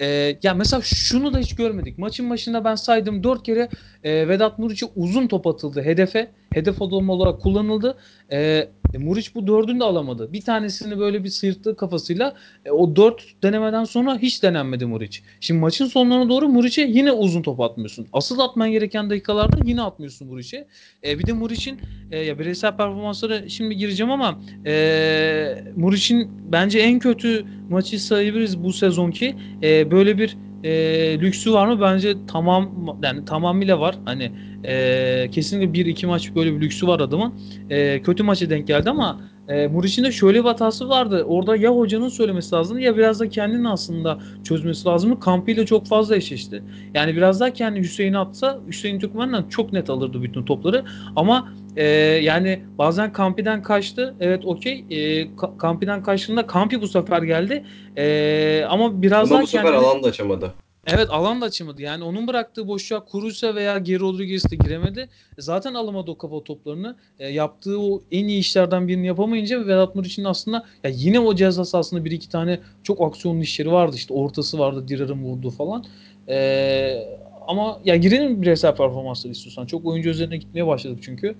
e, 0.02 0.38
ya 0.44 0.54
mesela 0.54 0.82
şunu 0.82 1.34
da 1.34 1.40
hiç 1.40 1.56
görmedik. 1.56 1.98
Maçın 1.98 2.30
başında 2.30 2.64
ben 2.64 2.76
saydım 2.76 3.24
4 3.24 3.44
kere 3.44 3.70
e, 4.06 4.28
Vedat 4.28 4.60
Muriç'e 4.60 4.86
uzun 4.96 5.28
top 5.28 5.48
atıldı 5.48 5.82
hedefe. 5.82 6.32
Hedef 6.54 6.82
adamı 6.82 7.12
olarak 7.12 7.42
kullanıldı. 7.42 7.98
E, 8.32 8.70
e, 8.94 8.98
Muriç 8.98 9.36
bu 9.36 9.48
dördünü 9.48 9.80
de 9.80 9.84
alamadı. 9.84 10.34
Bir 10.34 10.42
tanesini 10.42 11.00
böyle 11.00 11.24
bir 11.24 11.30
sıyırttığı 11.30 11.76
kafasıyla 11.76 12.36
e, 12.66 12.72
o 12.72 12.96
dört 12.96 13.44
denemeden 13.44 13.84
sonra 13.84 14.18
hiç 14.18 14.44
denenmedi 14.44 14.86
Muriç. 14.86 15.24
Şimdi 15.40 15.60
maçın 15.60 15.86
sonlarına 15.86 16.30
doğru 16.30 16.48
Muriç'e 16.48 16.82
yine 16.82 17.12
uzun 17.12 17.42
top 17.42 17.60
atmıyorsun. 17.60 18.08
Asıl 18.14 18.40
atman 18.40 18.72
gereken 18.72 19.10
dakikalarda 19.10 19.58
yine 19.66 19.82
atmıyorsun 19.82 20.28
Muriç'e. 20.28 20.68
E, 21.06 21.20
bir 21.20 21.28
de 21.28 21.34
Muriç'in 21.34 21.80
e, 22.12 22.20
ya 22.20 22.40
bireysel 22.40 22.78
performanslara 22.78 23.50
şimdi 23.50 23.76
gireceğim 23.76 24.12
ama 24.12 24.40
e, 24.66 25.64
Muriç'in 25.76 26.32
bence 26.52 26.80
en 26.80 27.00
kötü 27.00 27.46
maçı 27.70 28.06
sayabiliriz 28.06 28.64
bu 28.64 28.74
sezonki. 28.74 29.36
E, 29.64 29.92
böyle 29.92 30.18
bir 30.18 30.38
e, 30.66 31.20
lüksü 31.20 31.54
var 31.54 31.68
mı? 31.68 31.82
Bence 31.82 32.16
tamam 32.28 32.72
yani 33.04 33.26
tamamıyla 33.26 33.80
var. 33.80 33.96
Hani 34.06 34.32
e, 34.66 35.30
kesinlikle 35.32 35.74
bir 35.74 35.86
iki 35.86 36.08
maç 36.08 36.36
böyle 36.36 36.56
bir 36.56 36.62
lüksü 36.62 36.88
var 36.88 37.00
adamın. 37.00 37.34
E, 37.70 38.02
kötü 38.02 38.24
maça 38.24 38.50
denk 38.50 38.68
geldi 38.68 38.90
ama 38.90 39.22
e, 39.50 39.68
Muriç'in 39.68 40.04
de 40.04 40.12
şöyle 40.12 40.40
bir 40.40 40.48
hatası 40.50 40.90
vardı. 40.90 41.24
Orada 41.28 41.56
ya 41.56 41.72
hocanın 41.76 42.10
söylemesi 42.10 42.56
lazımdı 42.56 42.82
ya 42.82 42.98
biraz 42.98 43.20
da 43.20 43.30
kendinin 43.30 43.64
aslında 43.64 44.20
çözmesi 44.44 44.88
lazımdı. 44.88 45.20
Kampıyla 45.20 45.66
çok 45.66 45.88
fazla 45.88 46.16
eşleşti. 46.16 46.64
Yani 46.94 47.16
biraz 47.16 47.40
daha 47.40 47.54
kendi 47.54 47.80
Hüseyin'i 47.80 48.18
atsa 48.18 48.60
Hüseyin 48.68 49.00
Türkmen'den 49.00 49.44
çok 49.50 49.74
net 49.74 49.90
alırdı 49.90 50.24
bütün 50.24 50.46
topları. 50.46 50.84
Ama 51.16 51.50
e, 51.76 51.84
yani 52.24 52.62
bazen 52.78 53.14
Kampi'den 53.14 53.64
kaçtı. 53.64 54.16
Evet 54.20 54.46
okey. 54.46 54.86
E, 54.90 54.96
Ka- 55.24 55.58
Kampi'den 55.58 56.04
kaçtığında 56.04 56.48
Kampi 56.48 56.82
bu 56.82 56.88
sefer 56.88 57.22
geldi. 57.22 57.64
E, 57.98 58.66
ama 58.70 59.02
biraz 59.02 59.28
Ama 59.32 59.36
daha 59.36 59.42
bu 59.44 59.48
sefer 59.48 59.66
kendini- 59.66 59.86
alan 59.86 60.04
da 60.04 60.08
açamadı. 60.08 60.54
Evet 60.88 61.08
alan 61.10 61.42
da 61.42 61.46
açamadı. 61.46 61.82
Yani 61.82 62.04
onun 62.04 62.28
bıraktığı 62.28 62.68
boşluğa 62.68 63.06
Kuruse 63.06 63.56
veya 63.56 63.78
Geri 63.78 64.00
Rodriguez 64.00 64.52
de 64.52 64.56
giremedi. 64.56 65.00
E, 65.38 65.42
Zaten 65.42 65.74
alamadı 65.74 66.12
o 66.12 66.18
kafa 66.18 66.44
toplarını. 66.44 66.96
E, 67.20 67.28
yaptığı 67.28 67.80
o 67.80 68.02
en 68.12 68.28
iyi 68.28 68.40
işlerden 68.40 68.88
birini 68.88 69.08
yapamayınca 69.08 69.68
Vedat 69.68 69.96
Muriç'in 69.96 70.24
aslında 70.24 70.66
ya 70.84 70.90
yine 70.94 71.20
o 71.20 71.36
ceza 71.36 71.66
sahasında 71.66 72.06
bir 72.06 72.12
iki 72.12 72.30
tane 72.30 72.60
çok 72.84 73.02
aksiyonlu 73.02 73.42
işleri 73.42 73.72
vardı. 73.72 73.96
İşte 73.96 74.14
ortası 74.14 74.60
vardı, 74.60 74.88
Dirar'ın 74.88 75.24
vurduğu 75.24 75.50
falan. 75.52 75.86
E, 76.30 77.08
ama 77.48 77.80
ya 77.86 77.96
girelim 77.96 78.42
bireysel 78.42 78.76
performansları 78.76 79.34
istiyorsan. 79.34 79.66
Çok 79.66 79.86
oyuncu 79.86 80.10
üzerine 80.10 80.38
gitmeye 80.38 80.68
başladık 80.68 81.00
çünkü. 81.02 81.36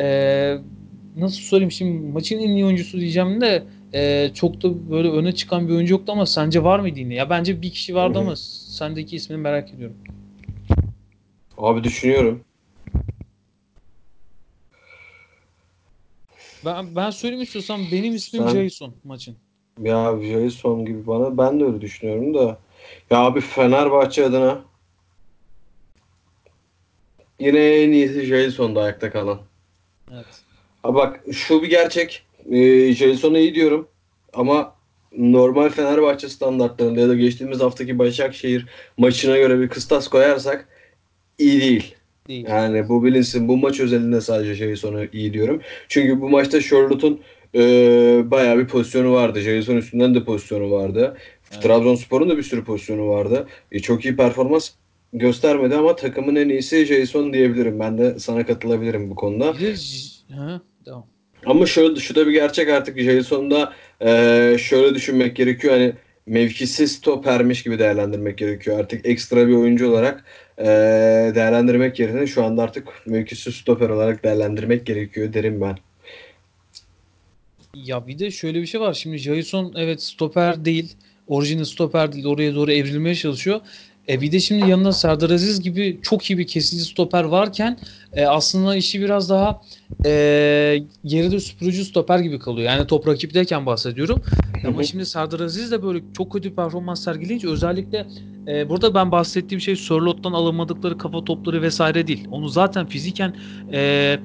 Ee, 0.00 0.58
nasıl 1.16 1.36
söyleyeyim 1.36 1.72
şimdi 1.72 2.08
maçın 2.12 2.38
en 2.38 2.48
iyi 2.48 2.64
oyuncusu 2.64 3.00
diyeceğim 3.00 3.40
de 3.40 3.62
e, 3.94 4.30
çok 4.34 4.62
da 4.62 4.90
böyle 4.90 5.10
öne 5.10 5.34
çıkan 5.34 5.68
bir 5.68 5.74
oyuncu 5.74 5.92
yoktu 5.94 6.12
ama 6.12 6.26
sence 6.26 6.64
var 6.64 6.78
mıydı 6.78 6.98
yine? 6.98 7.14
Ya 7.14 7.30
bence 7.30 7.62
bir 7.62 7.70
kişi 7.70 7.94
vardı 7.94 8.18
ama 8.18 8.36
sendeki 8.36 9.16
ismini 9.16 9.40
merak 9.40 9.70
ediyorum. 9.74 9.96
Abi 11.58 11.84
düşünüyorum. 11.84 12.44
Ben 16.64 16.96
ben 16.96 17.10
söyleyeyim 17.10 17.42
istiyorsan 17.42 17.92
benim 17.92 18.14
ismim 18.14 18.42
Sen- 18.42 18.62
Jason 18.62 18.94
maçın. 19.04 19.36
Ya 19.82 20.18
Jason 20.22 20.84
gibi 20.84 21.06
bana 21.06 21.38
ben 21.38 21.60
de 21.60 21.64
öyle 21.64 21.80
düşünüyorum 21.80 22.34
da. 22.34 22.58
Ya 23.10 23.18
abi 23.18 23.40
Fenerbahçe 23.40 24.24
adına 24.24 24.64
yine 27.40 27.58
en 27.58 27.92
iyisi 27.92 28.24
Jason'da 28.24 28.82
ayakta 28.82 29.10
kalan. 29.10 29.40
Evet. 30.12 30.26
Ha 30.82 30.94
bak 30.94 31.24
şu 31.32 31.62
bir 31.62 31.70
gerçek. 31.70 32.23
Ee, 32.50 32.92
Jason'a 32.92 33.38
iyi 33.38 33.54
diyorum. 33.54 33.88
Ama 34.32 34.74
normal 35.18 35.68
Fenerbahçe 35.68 36.28
standartlarında 36.28 37.00
ya 37.00 37.08
da 37.08 37.14
geçtiğimiz 37.14 37.60
haftaki 37.60 37.98
Başakşehir 37.98 38.66
maçına 38.96 39.36
göre 39.36 39.60
bir 39.60 39.68
kıstas 39.68 40.08
koyarsak 40.08 40.68
iyi 41.38 41.60
değil. 41.60 41.94
Değil. 42.28 42.46
Yani 42.48 42.88
bu 42.88 43.04
bilinsin. 43.04 43.48
Bu 43.48 43.56
maç 43.56 43.80
özelinde 43.80 44.20
sadece 44.20 44.54
Jason'a 44.54 45.04
iyi 45.12 45.32
diyorum. 45.32 45.60
Çünkü 45.88 46.20
bu 46.20 46.28
maçta 46.28 46.60
Charlotte'un 46.60 47.20
e, 47.54 47.60
bayağı 48.30 48.58
bir 48.58 48.66
pozisyonu 48.66 49.12
vardı. 49.12 49.40
Jason 49.40 49.76
üstünden 49.76 50.14
de 50.14 50.24
pozisyonu 50.24 50.70
vardı. 50.70 51.16
Evet. 51.52 51.62
Trabzonspor'un 51.62 52.30
da 52.30 52.36
bir 52.36 52.42
sürü 52.42 52.64
pozisyonu 52.64 53.08
vardı. 53.08 53.48
E, 53.72 53.80
çok 53.80 54.04
iyi 54.04 54.16
performans 54.16 54.70
göstermedi 55.12 55.74
ama 55.74 55.96
takımın 55.96 56.36
en 56.36 56.48
iyisi 56.48 56.86
Jason 56.86 57.32
diyebilirim. 57.32 57.80
Ben 57.80 57.98
de 57.98 58.18
sana 58.18 58.46
katılabilirim 58.46 59.10
bu 59.10 59.14
konuda. 59.14 59.54
Ha, 60.30 60.60
devam. 60.86 61.13
Ama 61.46 61.66
şöyle 61.66 62.00
şu 62.00 62.14
da 62.14 62.26
bir 62.26 62.32
gerçek 62.32 62.68
artık 62.68 62.98
Jason'da 63.00 63.72
e, 64.00 64.56
şöyle 64.58 64.94
düşünmek 64.94 65.36
gerekiyor. 65.36 65.74
Hani 65.74 65.92
mevkisiz 66.26 66.92
stopermiş 66.92 67.62
gibi 67.62 67.78
değerlendirmek 67.78 68.38
gerekiyor. 68.38 68.78
Artık 68.78 69.06
ekstra 69.06 69.48
bir 69.48 69.54
oyuncu 69.54 69.90
olarak 69.90 70.24
e, 70.58 70.64
değerlendirmek 71.34 71.98
yerine 71.98 72.26
şu 72.26 72.44
anda 72.44 72.62
artık 72.62 72.88
mevkisiz 73.06 73.54
stoper 73.54 73.88
olarak 73.88 74.24
değerlendirmek 74.24 74.86
gerekiyor 74.86 75.32
derim 75.32 75.60
ben. 75.60 75.78
Ya 77.74 78.06
bir 78.06 78.18
de 78.18 78.30
şöyle 78.30 78.60
bir 78.60 78.66
şey 78.66 78.80
var. 78.80 78.94
Şimdi 78.94 79.18
Jason 79.18 79.72
evet 79.76 80.02
stoper 80.02 80.64
değil. 80.64 80.96
Orijinal 81.26 81.64
stoper 81.64 82.12
değil. 82.12 82.26
Oraya 82.26 82.54
doğru 82.54 82.72
evrilmeye 82.72 83.14
çalışıyor. 83.14 83.60
E 84.08 84.20
bir 84.20 84.32
de 84.32 84.40
şimdi 84.40 84.70
yanında 84.70 84.92
Serdar 84.92 85.30
Aziz 85.30 85.60
gibi 85.60 85.98
çok 86.02 86.30
iyi 86.30 86.38
bir 86.38 86.46
kesici 86.46 86.82
stoper 86.82 87.24
varken 87.24 87.78
e, 88.12 88.24
aslında 88.26 88.76
işi 88.76 89.00
biraz 89.00 89.30
daha 89.30 89.60
e, 90.06 90.10
geride 91.04 91.40
süpürücü 91.40 91.84
stoper 91.84 92.18
gibi 92.18 92.38
kalıyor. 92.38 92.72
Yani 92.72 92.86
top 92.86 93.08
rakipteyken 93.08 93.66
bahsediyorum. 93.66 94.22
Ama 94.66 94.82
şimdi 94.82 95.06
Serdar 95.06 95.40
Aziz 95.40 95.70
de 95.70 95.82
böyle 95.82 96.00
çok 96.16 96.32
kötü 96.32 96.54
performans 96.54 97.04
sergileyince 97.04 97.48
özellikle 97.48 98.06
e, 98.48 98.68
burada 98.68 98.94
ben 98.94 99.12
bahsettiğim 99.12 99.60
şey 99.60 99.76
Sörlot'tan 99.76 100.32
alınmadıkları 100.32 100.98
kafa 100.98 101.24
topları 101.24 101.62
vesaire 101.62 102.06
değil. 102.06 102.28
Onu 102.30 102.48
zaten 102.48 102.86
fiziken 102.86 103.36
e, 103.72 104.18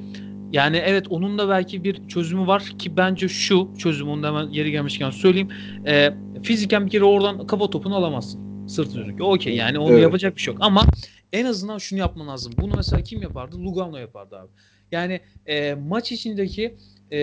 yani 0.52 0.78
evet 0.78 1.06
onun 1.10 1.38
da 1.38 1.50
belki 1.50 1.84
bir 1.84 2.08
çözümü 2.08 2.48
var 2.48 2.64
ki 2.80 2.98
bence 2.98 3.28
şu 3.28 3.70
çözüm 3.78 4.10
onu 4.10 4.24
da 4.24 4.28
hemen 4.28 4.50
yeri 4.50 4.72
gelmişken 4.72 5.10
söyleyeyim. 5.10 5.50
E, 5.88 6.14
fiziken 6.44 6.86
bir 6.86 6.92
kere 6.92 7.04
oradan 7.04 7.48
kafa 7.48 7.70
topunu 7.70 7.96
alamazsın. 7.96 8.49
Sırt 8.70 8.96
dönük. 8.96 9.22
Okey 9.22 9.56
yani 9.56 9.80
onu 9.80 9.92
Evet. 9.94 10.04
yapacak 10.04 10.36
bir 10.36 10.42
şey 10.42 10.54
yok. 10.54 10.64
Ama 10.64 10.86
en 11.34 11.46
azından 11.46 11.78
şunu 11.78 12.00
yapman 12.00 12.28
lazım. 12.28 12.54
Bunu 12.58 12.74
mesela 12.76 13.04
kim 13.04 13.22
yapardı? 13.22 13.58
Lugano 13.58 13.98
yapardı 13.98 14.36
abi. 14.38 14.50
Yani 14.92 15.20
e, 15.46 15.74
maç 15.74 16.12
içindeki 16.12 16.76
e, 17.12 17.18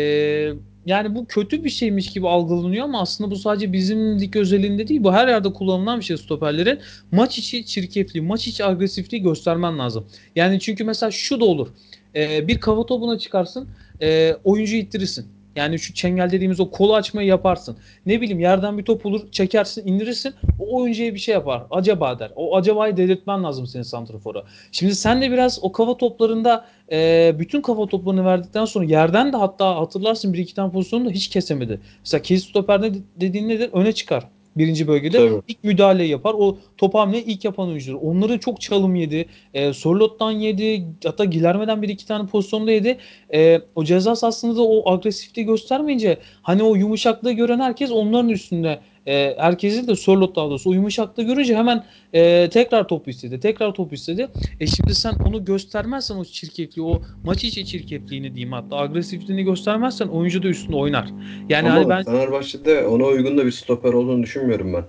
yani 0.86 1.14
bu 1.14 1.26
kötü 1.26 1.64
bir 1.64 1.70
şeymiş 1.70 2.12
gibi 2.12 2.28
algılanıyor 2.28 2.84
ama 2.84 3.00
aslında 3.00 3.30
bu 3.30 3.36
sadece 3.36 3.72
bizim 3.72 4.20
lig 4.20 4.36
özelinde 4.36 4.88
değil. 4.88 5.04
Bu 5.04 5.12
her 5.12 5.28
yerde 5.28 5.52
kullanılan 5.52 6.00
bir 6.00 6.04
şey 6.04 6.16
stoperlerin. 6.16 6.78
Maç 7.12 7.38
içi 7.38 7.66
çirkefliği, 7.66 8.24
maç 8.24 8.48
içi 8.48 8.64
agresifliği 8.64 9.22
göstermen 9.22 9.78
lazım. 9.78 10.06
Yani 10.36 10.60
çünkü 10.60 10.84
mesela 10.84 11.10
şu 11.10 11.40
da 11.40 11.44
olur. 11.44 11.68
E, 12.16 12.48
bir 12.48 12.60
kafa 12.60 12.86
topuna 12.86 13.18
çıkarsın, 13.18 13.68
e, 14.02 14.36
oyuncuyu 14.44 14.80
ittirirsin. 14.82 15.35
Yani 15.56 15.78
şu 15.78 15.94
çengel 15.94 16.30
dediğimiz 16.30 16.60
o 16.60 16.70
kolu 16.70 16.94
açmayı 16.94 17.28
yaparsın. 17.28 17.76
Ne 18.06 18.20
bileyim 18.20 18.40
yerden 18.40 18.78
bir 18.78 18.84
top 18.84 19.06
olur, 19.06 19.30
çekersin, 19.32 19.86
indirirsin. 19.86 20.34
O 20.60 20.80
oyuncuya 20.80 21.14
bir 21.14 21.18
şey 21.18 21.32
yapar. 21.32 21.62
Acaba 21.70 22.18
der. 22.18 22.30
O 22.36 22.56
acabayı 22.56 22.96
delirtmen 22.96 23.44
lazım 23.44 23.66
senin 23.66 23.82
santrafora. 23.82 24.42
Şimdi 24.72 24.94
sen 24.94 25.22
de 25.22 25.30
biraz 25.30 25.58
o 25.62 25.72
kafa 25.72 25.96
toplarında 25.96 26.64
e, 26.92 27.32
bütün 27.38 27.60
kafa 27.60 27.86
toplarını 27.86 28.24
verdikten 28.24 28.64
sonra 28.64 28.84
yerden 28.84 29.32
de 29.32 29.36
hatta 29.36 29.76
hatırlarsın 29.76 30.32
bir 30.32 30.38
iki 30.38 30.54
tane 30.54 30.72
pozisyonu 30.72 31.04
da 31.04 31.10
hiç 31.10 31.28
kesemedi. 31.28 31.80
Mesela 32.00 32.22
kesit 32.22 32.48
stoper 32.48 32.82
ne 32.82 32.92
dediğin 33.16 33.48
nedir? 33.48 33.70
Öne 33.72 33.92
çıkar 33.92 34.24
birinci 34.56 34.88
bölgede. 34.88 35.16
Tabii. 35.16 35.42
ilk 35.48 35.64
müdahaleyi 35.64 36.10
yapar. 36.10 36.34
O 36.38 36.58
top 36.76 36.94
hamle 36.94 37.22
ilk 37.22 37.44
yapan 37.44 37.68
oyuncudur. 37.68 37.98
Onları 38.02 38.38
çok 38.38 38.60
çalım 38.60 38.94
yedi. 38.94 39.26
E, 39.54 39.72
Sorlot'tan 39.72 40.30
yedi. 40.30 40.84
Hatta 41.04 41.24
Gilerme'den 41.24 41.82
bir 41.82 41.88
iki 41.88 42.06
tane 42.06 42.26
pozisyonda 42.26 42.72
yedi. 42.72 42.98
E, 43.34 43.60
o 43.74 43.84
ceza 43.84 44.16
sahasında 44.16 44.56
da 44.56 44.62
o 44.62 44.92
agresifliği 44.92 45.46
göstermeyince 45.46 46.18
hani 46.42 46.62
o 46.62 46.74
yumuşaklığı 46.74 47.32
gören 47.32 47.60
herkes 47.60 47.90
onların 47.90 48.28
üstünde 48.28 48.80
e, 49.06 49.34
herkesi 49.38 49.88
de 49.88 49.96
Sorlot 49.96 50.36
daha 50.36 50.50
doğrusu 50.50 50.70
o 50.70 50.72
yumuşaklığı 50.72 51.22
görünce 51.22 51.56
hemen 51.56 51.84
e, 52.12 52.48
tekrar 52.52 52.88
top 52.88 53.08
istedi. 53.08 53.40
Tekrar 53.40 53.74
top 53.74 53.92
istedi. 53.92 54.28
E 54.60 54.66
şimdi 54.66 54.94
sen 54.94 55.14
onu 55.24 55.44
göstermezsen 55.44 56.16
o 56.16 56.24
çirkefliği, 56.24 56.86
o 56.86 57.02
maç 57.24 57.44
içi 57.44 57.66
çirkefliğini 57.66 58.34
diyeyim 58.34 58.52
hatta 58.52 58.76
agresifliğini 58.76 59.44
göstermezsen 59.44 60.06
oyuncu 60.06 60.42
da 60.42 60.48
üstünde 60.48 60.76
oynar. 60.76 61.08
Yani 61.48 61.70
Ama 61.70 61.78
hani 61.78 61.88
ben 61.88 62.04
Fenerbahçe'de 62.04 62.86
ona 62.86 63.04
uygun 63.04 63.38
da 63.38 63.46
bir 63.46 63.50
stoper 63.50 63.92
olduğunu 63.92 64.22
düşünmüyorum 64.22 64.74
ben. 64.74 64.84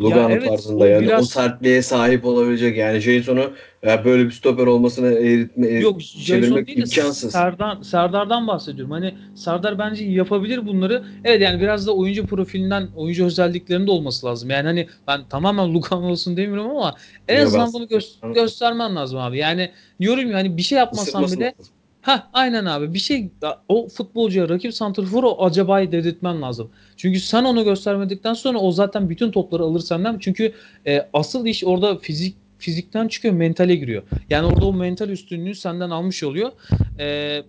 Lugano 0.00 0.30
evet, 0.30 0.48
tarzında 0.48 0.84
o 0.84 0.86
yani 0.86 1.06
o 1.06 1.08
biraz- 1.08 1.28
sertliğe 1.30 1.82
sahip 1.82 2.24
olabilecek 2.24 2.76
yani 2.76 3.00
Jason'u 3.00 3.52
ya 3.82 4.04
böyle 4.04 4.24
bir 4.24 4.30
stoper 4.30 4.66
olmasına 4.66 5.06
eğritme, 5.06 5.66
Yok 5.66 6.00
Jason 6.00 6.24
çevirmek 6.24 6.66
değil 6.66 6.78
de 6.78 6.82
imkansız. 6.82 7.32
Serdar, 7.32 7.82
Serdar'dan 7.82 8.46
bahsediyorum. 8.48 8.90
Hani 8.92 9.14
Serdar 9.34 9.78
bence 9.78 10.04
yapabilir 10.04 10.66
bunları. 10.66 11.04
Evet 11.24 11.42
yani 11.42 11.60
biraz 11.60 11.86
da 11.86 11.94
oyuncu 11.96 12.26
profilinden, 12.26 12.88
oyuncu 12.96 13.24
özelliklerinde 13.24 13.90
olması 13.90 14.26
lazım. 14.26 14.50
Yani 14.50 14.66
hani 14.66 14.88
ben 15.06 15.28
tamamen 15.28 15.66
Lugano 15.74 16.06
olsun 16.10 16.36
demiyorum 16.36 16.70
ama 16.70 16.94
en 17.28 17.38
Yok, 17.38 17.46
azından 17.46 17.72
bunu 17.72 17.84
gö- 17.84 18.34
göstermen 18.34 18.96
lazım 18.96 19.18
abi. 19.18 19.38
Yani 19.38 19.70
diyorum 20.00 20.30
ya 20.30 20.36
hani 20.36 20.56
bir 20.56 20.62
şey 20.62 20.78
yapmasan 20.78 21.26
bile 21.26 21.44
lazım. 21.58 21.74
Ha 22.06 22.30
aynen 22.32 22.64
abi 22.64 22.94
bir 22.94 22.98
şey 22.98 23.30
o 23.68 23.88
futbolcuya 23.88 24.48
rakip 24.48 24.74
santrforu 24.74 25.28
o 25.28 25.44
acabayı 25.44 25.92
dedirtmen 25.92 26.42
lazım. 26.42 26.70
Çünkü 26.96 27.20
sen 27.20 27.44
onu 27.44 27.64
göstermedikten 27.64 28.34
sonra 28.34 28.58
o 28.58 28.72
zaten 28.72 29.10
bütün 29.10 29.30
topları 29.30 29.62
alır 29.62 29.80
senden. 29.80 30.18
Çünkü 30.18 30.52
e, 30.86 31.08
asıl 31.12 31.46
iş 31.46 31.64
orada 31.64 31.98
fizik 31.98 32.36
fizikten 32.58 33.08
çıkıyor 33.08 33.34
mentale 33.34 33.76
giriyor. 33.76 34.02
Yani 34.30 34.46
orada 34.46 34.66
o 34.66 34.72
mental 34.72 35.08
üstünlüğü 35.08 35.54
senden 35.54 35.90
almış 35.90 36.22
oluyor. 36.22 36.52
E, 36.98 37.42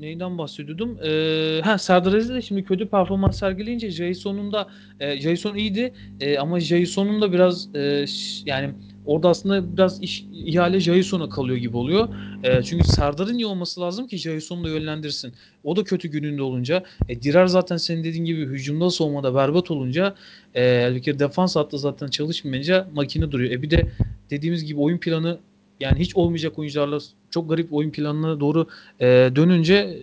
neyden 0.00 0.38
bahsediyordum? 0.38 0.98
E, 1.04 1.60
ha 1.64 1.78
Serdar 1.78 2.12
Aziz 2.12 2.30
de 2.30 2.42
şimdi 2.42 2.64
kötü 2.64 2.88
performans 2.88 3.38
sergileyince 3.38 3.90
Jason'un 3.90 4.52
da 4.52 4.68
e, 5.00 5.20
Jason 5.20 5.56
iyiydi 5.56 5.94
e, 6.20 6.38
ama 6.38 6.60
Jason'un 6.60 7.22
da 7.22 7.32
biraz 7.32 7.74
e, 7.74 8.04
yani 8.46 8.70
orada 9.06 9.28
aslında 9.28 9.72
biraz 9.76 10.02
iş 10.02 10.24
ihale 10.32 10.80
Jason'a 10.80 11.28
kalıyor 11.28 11.56
gibi 11.56 11.76
oluyor. 11.76 12.08
E, 12.44 12.62
çünkü 12.62 12.84
Serdar'ın 12.84 13.38
iyi 13.38 13.46
olması 13.46 13.80
lazım 13.80 14.06
ki 14.06 14.18
Jason'u 14.18 14.64
da 14.64 14.68
yönlendirsin. 14.68 15.32
O 15.64 15.76
da 15.76 15.84
kötü 15.84 16.08
gününde 16.08 16.42
olunca. 16.42 16.84
E, 17.08 17.22
Dirar 17.22 17.46
zaten 17.46 17.76
senin 17.76 18.04
dediğin 18.04 18.24
gibi 18.24 18.46
hücumda 18.46 18.90
savunmada 18.90 19.34
berbat 19.34 19.70
olunca 19.70 20.14
e, 20.56 20.92
bir 20.94 21.02
kere 21.02 21.18
defans 21.18 21.56
hattı 21.56 21.78
zaten 21.78 22.06
çalışmayınca 22.06 22.88
makine 22.94 23.32
duruyor. 23.32 23.50
E 23.52 23.62
bir 23.62 23.70
de 23.70 23.86
dediğimiz 24.30 24.64
gibi 24.64 24.80
oyun 24.80 24.98
planı 24.98 25.38
yani 25.80 25.98
hiç 25.98 26.16
olmayacak 26.16 26.58
oyuncularla 26.58 26.98
çok 27.30 27.48
garip 27.50 27.72
oyun 27.72 27.90
planına 27.90 28.40
doğru 28.40 28.68
e, 29.00 29.06
dönünce 29.36 29.74
e, 29.74 30.00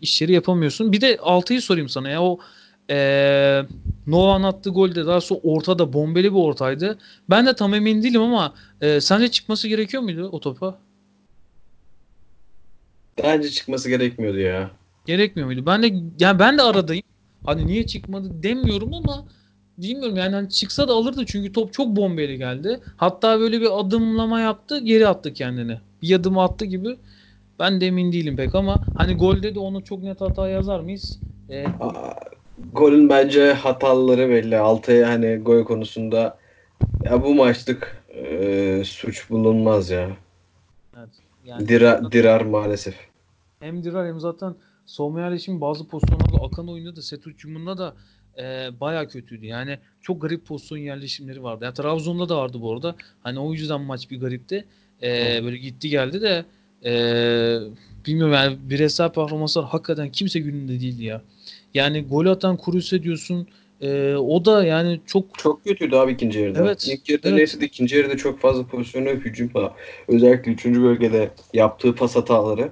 işleri 0.00 0.32
yapamıyorsun. 0.32 0.92
Bir 0.92 1.00
de 1.00 1.14
6'yı 1.14 1.62
sorayım 1.62 1.88
sana 1.88 2.08
ya 2.08 2.22
o 2.22 2.38
e, 2.90 3.62
Nova'nın 4.06 4.44
attığı 4.44 4.70
golde 4.70 5.06
daha 5.06 5.20
sonra 5.20 5.40
ortada 5.42 5.92
bombeli 5.92 6.32
bir 6.32 6.38
ortaydı. 6.38 6.98
Ben 7.30 7.46
de 7.46 7.54
tam 7.54 7.74
emin 7.74 8.02
değilim 8.02 8.22
ama 8.22 8.54
e, 8.80 9.00
sence 9.00 9.28
çıkması 9.30 9.68
gerekiyor 9.68 10.02
muydu 10.02 10.28
o 10.32 10.40
topa? 10.40 10.78
Bence 13.22 13.50
çıkması 13.50 13.88
gerekmiyordu 13.88 14.38
ya. 14.38 14.70
Gerekmiyor 15.06 15.46
muydu? 15.46 15.66
Ben 15.66 15.82
de 15.82 15.92
yani 16.20 16.38
ben 16.38 16.58
de 16.58 16.62
aradayım. 16.62 17.02
Hani 17.46 17.66
niye 17.66 17.86
çıkmadı 17.86 18.42
demiyorum 18.42 18.94
ama 18.94 19.24
bilmiyorum 19.78 20.16
yani 20.16 20.34
hani 20.34 20.50
çıksa 20.50 20.88
da 20.88 20.92
alırdı 20.92 21.26
çünkü 21.26 21.52
top 21.52 21.72
çok 21.72 21.96
bombeli 21.96 22.38
geldi. 22.38 22.80
Hatta 22.96 23.40
böyle 23.40 23.60
bir 23.60 23.80
adımlama 23.80 24.40
yaptı, 24.40 24.78
geri 24.78 25.08
attı 25.08 25.32
kendini. 25.32 25.80
Bir 26.02 26.14
adım 26.14 26.38
attı 26.38 26.64
gibi. 26.64 26.98
Ben 27.58 27.80
de 27.80 27.86
emin 27.86 28.12
değilim 28.12 28.36
pek 28.36 28.54
ama 28.54 28.80
hani 28.94 29.14
golde 29.16 29.54
de 29.54 29.58
onu 29.58 29.84
çok 29.84 30.02
net 30.02 30.20
hata 30.20 30.48
yazar 30.48 30.80
mıyız? 30.80 31.18
Ee, 31.50 31.64
Aa, 31.80 32.14
golün 32.72 33.08
bence 33.08 33.52
hataları 33.52 34.28
belli. 34.28 34.56
Altay'a 34.58 35.08
hani 35.08 35.36
gol 35.36 35.64
konusunda 35.64 36.38
ya 37.04 37.22
bu 37.22 37.34
maçlık 37.34 38.04
e, 38.08 38.82
suç 38.84 39.30
bulunmaz 39.30 39.90
ya. 39.90 40.16
Evet. 40.98 41.08
Yani 41.44 41.68
Dira, 41.68 42.12
dirar 42.12 42.40
maalesef. 42.40 42.94
hem 43.60 43.82
Dirar 43.84 44.06
hem 44.06 44.20
zaten 44.20 44.54
Somerhal'in 44.86 45.60
bazı 45.60 45.88
pozisyonlarda 45.88 46.44
akan 46.46 46.68
oyunda 46.68 46.96
da 46.96 47.02
set 47.02 47.26
uçumunda 47.26 47.78
da 47.78 47.96
e, 48.38 48.70
baya 48.80 49.08
kötüydü. 49.08 49.46
Yani 49.46 49.78
çok 50.02 50.22
garip 50.22 50.46
pozisyon 50.46 50.78
yerleşimleri 50.78 51.42
vardı. 51.42 51.64
Yani 51.64 51.74
Trabzon'da 51.74 52.28
da 52.28 52.36
vardı 52.36 52.58
bu 52.60 52.72
arada. 52.72 52.96
Hani 53.22 53.38
o 53.38 53.52
yüzden 53.52 53.80
maç 53.80 54.10
bir 54.10 54.20
garipti. 54.20 54.64
E, 55.02 55.40
böyle 55.44 55.56
gitti 55.56 55.88
geldi 55.88 56.22
de 56.22 56.44
e, 56.84 56.92
bilmiyorum 58.06 58.34
yani 58.34 58.56
bireysel 58.62 59.08
performanslar 59.08 59.64
hakikaten 59.64 60.12
kimse 60.12 60.40
gününde 60.40 60.80
değildi 60.80 61.04
ya. 61.04 61.22
Yani 61.74 62.04
gol 62.04 62.26
atan 62.26 62.56
Kuruse 62.56 63.02
diyorsun. 63.02 63.48
E, 63.80 64.14
o 64.14 64.44
da 64.44 64.64
yani 64.64 65.00
çok 65.06 65.38
Çok 65.38 65.64
kötüydü 65.64 65.96
abi 65.96 66.12
ikinci 66.12 66.38
yarıda. 66.38 66.60
Evet, 66.60 66.88
İlk 66.88 67.08
yarıda 67.08 67.28
evet. 67.28 67.38
neyse 67.38 67.60
de 67.60 67.66
ikinci 67.66 67.96
yarıda 67.96 68.16
çok 68.16 68.40
fazla 68.40 68.66
pozisyonu 68.66 69.08
hücum. 69.08 69.50
Özellikle 70.08 70.52
üçüncü 70.52 70.82
bölgede 70.82 71.30
yaptığı 71.52 71.94
pas 71.94 72.16
hataları. 72.16 72.70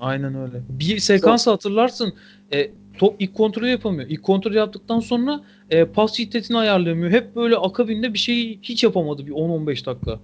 Aynen 0.00 0.34
öyle. 0.34 0.60
Bir 0.68 0.98
sekans 0.98 1.46
hatırlarsın. 1.46 2.14
E, 2.52 2.70
top 2.98 3.16
ilk 3.18 3.34
kontrolü 3.34 3.68
yapamıyor. 3.68 4.08
İlk 4.08 4.22
kontrol 4.22 4.52
yaptıktan 4.52 5.00
sonra 5.00 5.40
e, 5.70 5.84
pas 5.84 6.14
şiddetini 6.14 6.58
ayarlayamıyor. 6.58 7.10
Hep 7.10 7.36
böyle 7.36 7.56
akabinde 7.56 8.12
bir 8.12 8.18
şeyi 8.18 8.58
hiç 8.62 8.84
yapamadı 8.84 9.26
bir 9.26 9.32
10-15 9.32 9.86
dakika. 9.86 10.18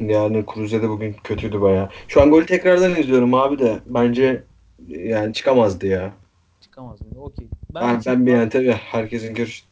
Yani 0.00 0.44
Cruze'de 0.54 0.88
bugün 0.88 1.16
kötüydü 1.24 1.60
bayağı. 1.60 1.88
Şu 2.08 2.22
an 2.22 2.30
golü 2.30 2.46
tekrardan 2.46 2.96
izliyorum 2.96 3.34
abi 3.34 3.58
de 3.58 3.80
bence 3.86 4.44
yani 4.88 5.34
çıkamazdı 5.34 5.86
ya. 5.86 6.12
Çıkamaz 6.60 7.02
mıydı? 7.02 7.18
Okey. 7.18 7.46
Ben, 7.74 8.00
ben 8.06 8.26
bir 8.26 8.32
yani 8.32 8.48
tabii 8.48 8.72
herkesin 8.72 9.34
görüş 9.34 9.64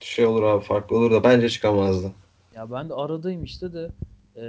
şey 0.00 0.26
olur 0.26 0.42
abi 0.42 0.64
farklı 0.64 0.96
olur 0.96 1.10
da 1.10 1.24
bence 1.24 1.48
çıkamazdı. 1.48 2.12
Ya 2.56 2.70
ben 2.70 2.88
de 2.88 2.94
aradayım 2.94 3.44
işte 3.44 3.72
de 3.72 3.90
e, 4.36 4.44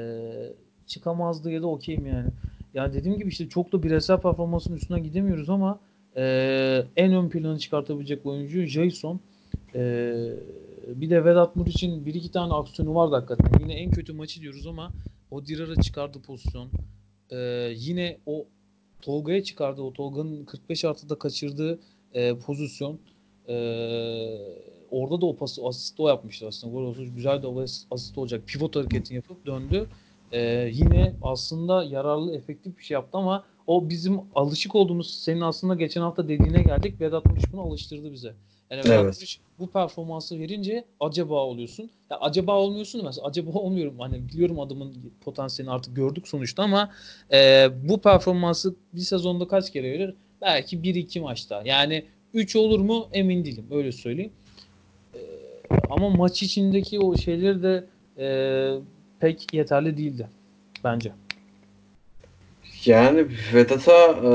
çıkamazdı 0.87 1.51
ya 1.51 1.61
da 1.61 1.67
okeyim 1.67 2.05
yani. 2.05 2.29
Ya 2.73 2.93
dediğim 2.93 3.17
gibi 3.17 3.29
işte 3.29 3.49
çok 3.49 3.71
da 3.71 3.83
bireysel 3.83 4.17
performansın 4.17 4.75
üstüne 4.75 4.99
gidemiyoruz 4.99 5.49
ama 5.49 5.79
e, 6.17 6.85
en 6.95 7.13
ön 7.13 7.29
planı 7.29 7.59
çıkartabilecek 7.59 8.25
oyuncu 8.25 8.65
Jason. 8.65 9.19
E, 9.75 10.13
bir 10.87 11.09
de 11.09 11.25
Vedat 11.25 11.55
Muriç'in 11.55 12.05
bir 12.05 12.13
iki 12.13 12.31
tane 12.31 12.53
aksiyonu 12.53 12.95
vardı 12.95 13.15
hakikaten. 13.15 13.59
Yine 13.59 13.73
en 13.73 13.91
kötü 13.91 14.13
maçı 14.13 14.41
diyoruz 14.41 14.67
ama 14.67 14.91
o 15.31 15.45
Dirar'a 15.45 15.81
çıkardı 15.81 16.21
pozisyon. 16.21 16.69
E, 17.31 17.37
yine 17.75 18.17
o 18.25 18.45
Tolga'ya 19.01 19.43
çıkardı. 19.43 19.81
O 19.81 19.93
Tolga'nın 19.93 20.45
45 20.45 20.85
artıda 20.85 21.15
kaçırdığı 21.15 21.79
e, 22.13 22.35
pozisyon. 22.35 22.99
E, 23.47 23.55
orada 24.91 25.21
da 25.21 25.25
o 25.25 25.35
pası 25.35 25.65
asist 25.65 25.99
o 25.99 26.07
yapmıştı 26.07 26.47
aslında. 26.47 26.73
Gol 26.73 26.83
olsa 26.83 27.03
güzel 27.03 27.41
de 27.41 27.47
o 27.47 27.61
asist 27.91 28.17
olacak. 28.17 28.47
Pivot 28.47 28.75
hareketini 28.75 29.15
yapıp 29.15 29.45
döndü. 29.45 29.87
E, 30.31 30.69
yine 30.73 31.13
aslında 31.21 31.83
yararlı, 31.83 32.35
efektif 32.35 32.77
bir 32.77 32.83
şey 32.83 32.95
yaptı 32.95 33.17
ama 33.17 33.43
o 33.71 33.89
bizim 33.89 34.19
alışık 34.35 34.75
olduğumuz 34.75 35.13
senin 35.13 35.41
aslında 35.41 35.75
geçen 35.75 36.01
hafta 36.01 36.27
dediğine 36.27 36.61
geldik. 36.61 37.01
Vedat 37.01 37.25
Muriç 37.25 37.43
bunu 37.53 37.61
alıştırdı 37.61 38.13
bize. 38.13 38.33
Yani 38.69 38.79
Vedat 38.79 39.03
Evet. 39.03 39.15
Muriç 39.15 39.39
bu 39.59 39.67
performansı 39.67 40.39
verince 40.39 40.85
acaba 40.99 41.33
oluyorsun. 41.45 41.89
Ya 42.09 42.17
acaba 42.19 42.57
olmuyorsun 42.57 43.01
mesela 43.05 43.27
acaba 43.27 43.51
olmuyorum. 43.51 43.99
Hani 43.99 44.27
biliyorum 44.27 44.59
adamın 44.59 44.95
potansiyelini 45.25 45.73
artık 45.73 45.95
gördük 45.95 46.27
sonuçta 46.27 46.63
ama 46.63 46.91
e, 47.31 47.69
bu 47.83 48.01
performansı 48.01 48.75
bir 48.93 49.01
sezonda 49.01 49.47
kaç 49.47 49.71
kere 49.71 49.91
verir? 49.91 50.15
Belki 50.41 50.77
1-2 50.77 51.19
maçta. 51.19 51.61
Yani 51.65 52.05
3 52.33 52.55
olur 52.55 52.79
mu 52.79 53.07
emin 53.13 53.45
değilim 53.45 53.65
öyle 53.71 53.91
söyleyeyim. 53.91 54.31
E, 55.15 55.19
ama 55.89 56.09
maç 56.09 56.43
içindeki 56.43 56.99
o 56.99 57.17
şeyleri 57.17 57.63
de 57.63 57.85
e, 58.17 58.27
pek 59.19 59.53
yeterli 59.53 59.97
değildi 59.97 60.27
bence. 60.83 61.11
Yani 62.85 63.25
Vedat'a 63.53 64.07
e, 64.07 64.31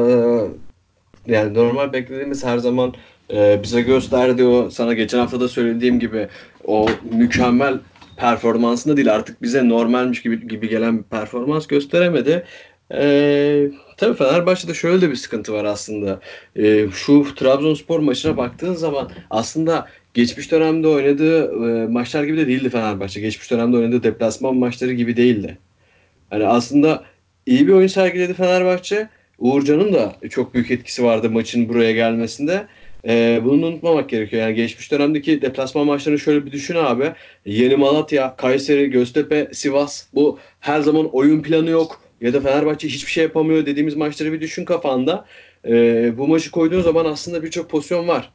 yani 1.26 1.54
normal 1.54 1.92
beklediğimiz 1.92 2.44
her 2.44 2.58
zaman 2.58 2.94
e, 3.32 3.60
bize 3.62 3.82
gösterdiği 3.82 4.46
o 4.46 4.70
sana 4.70 4.94
geçen 4.94 5.18
hafta 5.18 5.40
da 5.40 5.48
söylediğim 5.48 6.00
gibi 6.00 6.28
o 6.64 6.86
mükemmel 7.12 7.78
performansında 8.16 8.96
değil 8.96 9.14
artık 9.14 9.42
bize 9.42 9.68
normalmiş 9.68 10.22
gibi 10.22 10.48
gibi 10.48 10.68
gelen 10.68 10.98
bir 10.98 11.02
performans 11.02 11.66
gösteremedi. 11.66 12.44
E, 12.92 13.68
tabii 13.96 14.16
Fenerbahçe'de 14.16 14.74
şöyle 14.74 15.00
de 15.00 15.10
bir 15.10 15.16
sıkıntı 15.16 15.52
var 15.52 15.64
aslında. 15.64 16.20
E, 16.56 16.88
şu 16.90 17.34
Trabzonspor 17.34 17.98
maçına 17.98 18.36
baktığın 18.36 18.74
zaman 18.74 19.10
aslında 19.30 19.88
geçmiş 20.14 20.52
dönemde 20.52 20.88
oynadığı 20.88 21.44
e, 21.44 21.86
maçlar 21.86 22.24
gibi 22.24 22.36
de 22.36 22.46
değildi 22.46 22.70
Fenerbahçe. 22.70 23.20
Geçmiş 23.20 23.50
dönemde 23.50 23.76
oynadığı 23.76 24.02
deplasman 24.02 24.56
maçları 24.56 24.92
gibi 24.92 25.16
değildi. 25.16 25.58
Hani 26.30 26.46
aslında 26.46 27.04
iyi 27.46 27.66
bir 27.66 27.72
oyun 27.72 27.86
sergiledi 27.86 28.34
Fenerbahçe. 28.34 29.08
Uğurcan'ın 29.38 29.92
da 29.92 30.16
çok 30.30 30.54
büyük 30.54 30.70
etkisi 30.70 31.04
vardı 31.04 31.30
maçın 31.30 31.68
buraya 31.68 31.92
gelmesinde. 31.92 32.66
Ee, 33.08 33.40
bunu 33.44 33.66
unutmamak 33.66 34.08
gerekiyor. 34.08 34.42
Yani 34.42 34.54
geçmiş 34.54 34.92
dönemdeki 34.92 35.42
deplasman 35.42 35.86
maçlarını 35.86 36.18
şöyle 36.18 36.46
bir 36.46 36.52
düşün 36.52 36.74
abi. 36.76 37.12
Yeni 37.46 37.76
Malatya, 37.76 38.36
Kayseri, 38.36 38.90
Göztepe, 38.90 39.48
Sivas. 39.52 40.06
Bu 40.14 40.38
her 40.60 40.80
zaman 40.80 41.14
oyun 41.14 41.42
planı 41.42 41.70
yok. 41.70 42.00
Ya 42.20 42.34
da 42.34 42.40
Fenerbahçe 42.40 42.88
hiçbir 42.88 43.10
şey 43.10 43.24
yapamıyor 43.24 43.66
dediğimiz 43.66 43.96
maçları 43.96 44.32
bir 44.32 44.40
düşün 44.40 44.64
kafanda. 44.64 45.24
Ee, 45.68 46.18
bu 46.18 46.28
maçı 46.28 46.50
koyduğun 46.50 46.82
zaman 46.82 47.04
aslında 47.04 47.42
birçok 47.42 47.70
pozisyon 47.70 48.08
var. 48.08 48.32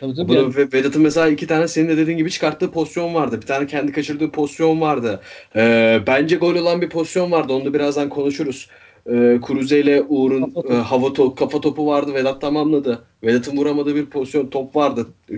Tabii 0.00 0.14
tabii. 0.14 0.28
Bunu 0.28 0.36
yani- 0.36 0.56
Ve- 0.56 0.72
Vedat'ın 0.72 1.02
mesela 1.02 1.28
iki 1.28 1.46
tane 1.46 1.68
senin 1.68 1.88
de 1.88 1.96
dediğin 1.96 2.18
gibi 2.18 2.30
çıkarttığı 2.30 2.70
pozisyon 2.70 3.14
vardı. 3.14 3.36
Bir 3.42 3.46
tane 3.46 3.66
kendi 3.66 3.92
kaçırdığı 3.92 4.30
pozisyon 4.30 4.80
vardı. 4.80 5.20
Ee, 5.56 6.00
bence 6.06 6.36
gol 6.36 6.54
olan 6.54 6.80
bir 6.82 6.88
pozisyon 6.88 7.30
vardı. 7.32 7.52
Onu 7.52 7.64
da 7.64 7.74
birazdan 7.74 8.08
konuşuruz. 8.08 8.68
Ee, 9.12 9.38
Kuruze 9.42 9.80
ile 9.80 10.02
Uğur'un 10.02 10.50
Kafa 10.50 10.74
e, 10.74 10.76
hava 10.76 11.06
to- 11.06 11.34
kafa 11.34 11.60
topu 11.60 11.86
vardı. 11.86 12.14
Vedat 12.14 12.40
tamamladı. 12.40 13.02
Vedat'ın 13.22 13.56
vuramadığı 13.56 13.94
bir 13.94 14.06
pozisyon 14.06 14.46
top 14.46 14.76
vardı. 14.76 15.06
Ee, 15.30 15.36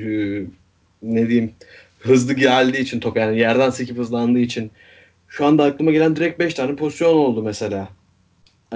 ne 1.02 1.28
diyeyim? 1.28 1.52
Hızlı 2.00 2.32
geldiği 2.34 2.80
için 2.80 3.00
top 3.00 3.16
yani 3.16 3.38
yerden 3.38 3.70
sekip 3.70 3.98
hızlandığı 3.98 4.38
için. 4.38 4.70
Şu 5.28 5.46
anda 5.46 5.64
aklıma 5.64 5.90
gelen 5.90 6.16
direkt 6.16 6.38
5 6.38 6.54
tane 6.54 6.76
pozisyon 6.76 7.14
oldu 7.14 7.42
mesela. 7.42 7.88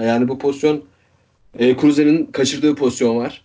Yani 0.01 0.27
bu 0.27 0.39
pozisyon 0.39 0.83
e, 1.59 1.75
Kuruze'nin 1.77 2.25
kaçırdığı 2.25 2.75
pozisyon 2.75 3.17
var. 3.17 3.41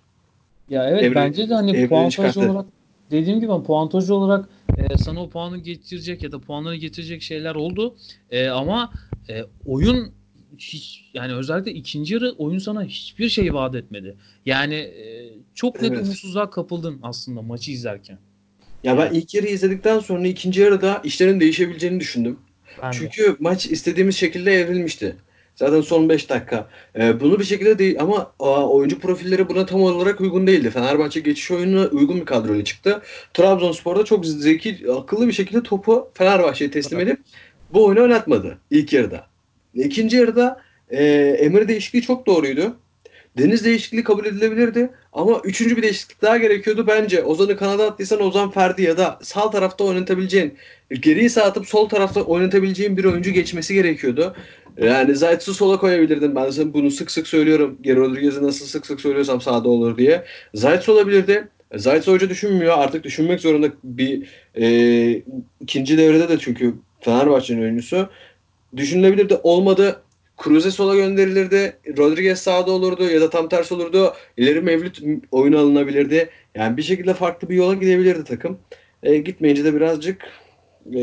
Ya 0.69 0.91
evet 0.91 1.03
Evre- 1.03 1.15
bence 1.15 1.49
de 1.49 1.55
hani 1.55 1.89
puantaj 1.89 2.37
olarak 2.37 2.67
dediğim 3.11 3.41
gibi 3.41 3.53
hani 3.53 3.65
puantaj 3.65 4.11
olarak 4.11 4.49
e, 4.77 4.99
sana 4.99 5.23
o 5.23 5.29
puanı 5.29 5.59
getirecek 5.59 6.23
ya 6.23 6.33
da 6.33 6.39
puanları 6.39 6.77
getirecek 6.77 7.23
şeyler 7.23 7.55
oldu. 7.55 7.97
E, 8.31 8.49
ama 8.49 8.95
e, 9.29 9.43
oyun 9.65 10.13
hiç 10.59 11.05
yani 11.15 11.35
özellikle 11.35 11.73
ikinci 11.73 12.15
yarı 12.15 12.33
oyun 12.39 12.59
sana 12.59 12.85
hiçbir 12.85 13.29
şey 13.29 13.55
vaat 13.55 13.75
etmedi. 13.75 14.17
Yani 14.47 14.75
e, 14.75 15.33
çok 15.55 15.83
net 15.83 15.93
Evet. 15.93 16.05
umutsuzluğa 16.05 16.51
kapıldın 16.51 16.99
aslında 17.03 17.43
maçı 17.43 17.71
izlerken. 17.71 18.19
Ya 18.85 18.99
ben 18.99 19.15
ilk 19.15 19.35
yarı 19.35 19.47
izledikten 19.47 19.99
sonra 19.99 20.27
ikinci 20.29 20.61
yarıda 20.61 21.01
işlerin 21.05 21.41
değişebileceğini 21.41 22.01
düşündüm. 22.01 22.39
Ben 22.83 22.93
de. 22.93 22.97
Çünkü 22.97 23.37
maç 23.41 23.67
istediğimiz 23.67 24.17
şekilde 24.17 24.53
evrilmişti. 24.53 25.17
Zaten 25.57 25.81
son 25.81 26.09
5 26.09 26.31
dakika. 26.31 26.69
Ee, 26.99 27.21
bunu 27.21 27.39
bir 27.39 27.45
şekilde 27.45 27.79
değil 27.79 27.97
ama 28.01 28.33
aa, 28.41 28.69
oyuncu 28.69 28.99
profilleri 28.99 29.49
buna 29.49 29.67
tam 29.67 29.83
olarak 29.83 30.21
uygun 30.21 30.47
değildi. 30.47 30.71
Fenerbahçe 30.71 31.21
geçiş 31.21 31.51
oyununa 31.51 31.87
uygun 31.87 32.21
bir 32.21 32.25
kadroyla 32.25 32.65
çıktı. 32.65 33.03
Trabzonspor'da 33.35 34.05
çok 34.05 34.27
zeki, 34.27 34.79
akıllı 34.93 35.29
bir 35.29 35.33
şekilde 35.33 35.63
topu 35.63 36.11
Fenerbahçe'ye 36.15 36.71
teslim 36.71 37.01
edip 37.01 37.19
bu 37.73 37.85
oyunu 37.85 38.03
oynatmadı 38.03 38.59
ilk 38.71 38.93
yarıda. 38.93 39.27
İkinci 39.75 40.17
yarıda 40.17 40.61
e, 40.91 41.05
Emre 41.39 41.69
değişikliği 41.69 42.03
çok 42.03 42.27
doğruydu. 42.27 42.77
Deniz 43.39 43.65
değişikliği 43.65 44.05
kabul 44.05 44.27
edilebilirdi 44.27 44.91
ama 45.13 45.41
üçüncü 45.45 45.77
bir 45.77 45.83
değişiklik 45.83 46.23
daha 46.23 46.37
gerekiyordu 46.37 46.87
bence. 46.87 47.25
Ozan'ı 47.25 47.57
kanada 47.57 47.87
attıysan 47.87 48.23
Ozan 48.23 48.51
Ferdi 48.51 48.83
ya 48.83 48.99
da 48.99 49.19
sağ 49.23 49.51
tarafta 49.51 49.85
oynatabileceğin, 49.85 50.55
geriye 50.91 51.29
sağ 51.29 51.43
atıp 51.43 51.67
sol 51.67 51.89
tarafta 51.89 52.23
oynatabileceğin 52.23 52.97
bir 52.97 53.05
oyuncu 53.05 53.31
geçmesi 53.31 53.75
gerekiyordu. 53.75 54.37
Yani 54.79 55.17
Zayt'sı 55.17 55.55
sola 55.55 55.79
koyabilirdin. 55.79 56.35
Ben 56.35 56.51
sana 56.51 56.75
bunu 56.75 56.91
sık 56.91 57.11
sık 57.11 57.27
söylüyorum. 57.27 57.79
Geri 57.81 57.97
Rodriguez'i 57.97 58.43
nasıl 58.43 58.67
sık 58.67 58.87
sık 58.87 59.01
söylüyorsam 59.01 59.41
sağda 59.41 59.69
olur 59.69 59.99
diye. 59.99 60.25
Zayt 60.55 60.89
olabilirdi. 60.89 61.49
Zayt 61.75 62.07
hoca 62.07 62.29
düşünmüyor. 62.31 62.79
Artık 62.79 63.05
düşünmek 63.05 63.41
zorunda 63.41 63.69
bir 63.85 64.29
e, 64.61 65.23
ikinci 65.61 65.99
devrede 65.99 66.29
de 66.29 66.39
çünkü 66.39 66.75
Fenerbahçe'nin 67.01 67.63
oyuncusu. 67.63 68.09
Düşünülebilirdi. 68.77 69.41
Olmadı. 69.43 70.03
Cruze 70.45 70.71
sola 70.71 70.97
gönderilirdi. 70.97 71.77
Rodriguez 71.99 72.39
sağda 72.41 72.71
olurdu 72.71 73.11
ya 73.11 73.21
da 73.21 73.31
tam 73.31 73.49
tersi 73.49 73.75
olurdu. 73.75 74.15
İleri 74.37 74.61
Mevlüt 74.61 75.01
oyuna 75.31 75.59
alınabilirdi. 75.61 76.31
Yani 76.55 76.77
bir 76.77 76.83
şekilde 76.83 77.15
farklı 77.15 77.49
bir 77.49 77.57
yola 77.57 77.75
gidebilirdi 77.75 78.25
takım. 78.25 78.59
E, 79.03 79.17
gitmeyince 79.17 79.65
de 79.65 79.75
birazcık 79.75 80.23
e, 80.95 81.03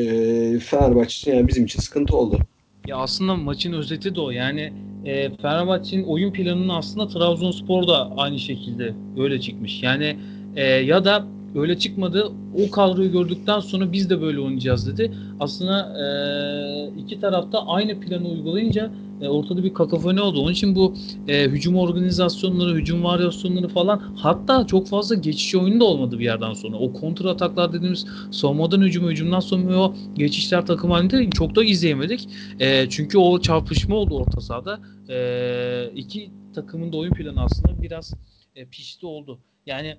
Fenerbahçe 0.59 1.31
yani 1.31 1.47
bizim 1.47 1.65
için 1.65 1.79
sıkıntı 1.79 2.17
oldu. 2.17 2.39
Ya 2.87 2.97
aslında 2.97 3.35
maçın 3.35 3.73
özeti 3.73 4.15
de 4.15 4.21
o. 4.21 4.29
Yani 4.29 4.73
e, 5.05 5.35
Fenerbahçe'nin 5.35 6.03
oyun 6.03 6.33
planının 6.33 6.69
aslında 6.69 7.07
Trabzonspor 7.07 7.87
da 7.87 8.11
aynı 8.17 8.39
şekilde 8.39 8.93
öyle 9.17 9.41
çıkmış. 9.41 9.83
Yani 9.83 10.17
e, 10.55 10.63
ya 10.63 11.05
da 11.05 11.25
öyle 11.55 11.79
çıkmadı. 11.79 12.31
O 12.67 12.71
kadroyu 12.71 13.11
gördükten 13.11 13.59
sonra 13.59 13.91
biz 13.91 14.09
de 14.09 14.21
böyle 14.21 14.39
oynayacağız 14.39 14.87
dedi. 14.87 15.13
Aslında 15.39 15.99
e, 15.99 17.01
iki 17.01 17.19
tarafta 17.19 17.67
aynı 17.67 17.99
planı 17.99 18.27
uygulayınca 18.27 18.91
e, 19.21 19.27
ortada 19.27 19.63
bir 19.63 19.73
kakafoni 19.73 20.21
oldu. 20.21 20.41
Onun 20.41 20.51
için 20.51 20.75
bu 20.75 20.95
e, 21.27 21.43
hücum 21.43 21.75
organizasyonları, 21.75 22.75
hücum 22.75 23.03
varyasyonları 23.03 23.67
falan 23.67 24.01
hatta 24.15 24.67
çok 24.67 24.87
fazla 24.87 25.15
geçiş 25.15 25.55
oyunu 25.55 25.79
da 25.79 25.85
olmadı 25.85 26.19
bir 26.19 26.23
yerden 26.23 26.53
sonra. 26.53 26.77
O 26.77 26.93
kontra 26.93 27.29
ataklar 27.29 27.73
dediğimiz 27.73 28.05
savunmadan 28.31 28.81
hücuma, 28.81 29.09
hücumdan 29.09 29.39
sonra 29.39 29.79
o 29.79 29.95
geçişler 30.15 30.65
takım 30.65 30.91
halinde 30.91 31.29
çok 31.29 31.55
da 31.55 31.63
izleyemedik. 31.63 32.29
E, 32.59 32.89
çünkü 32.89 33.17
o 33.17 33.41
çarpışma 33.41 33.95
oldu 33.95 34.15
orta 34.15 34.41
sahada. 34.41 34.79
E, 35.09 35.91
iki 35.95 36.31
takımın 36.55 36.93
da 36.93 36.97
oyun 36.97 37.13
planı 37.13 37.41
aslında 37.41 37.81
biraz 37.81 38.15
e, 38.55 38.65
pişti 38.65 39.05
oldu. 39.05 39.39
Yani 39.65 39.97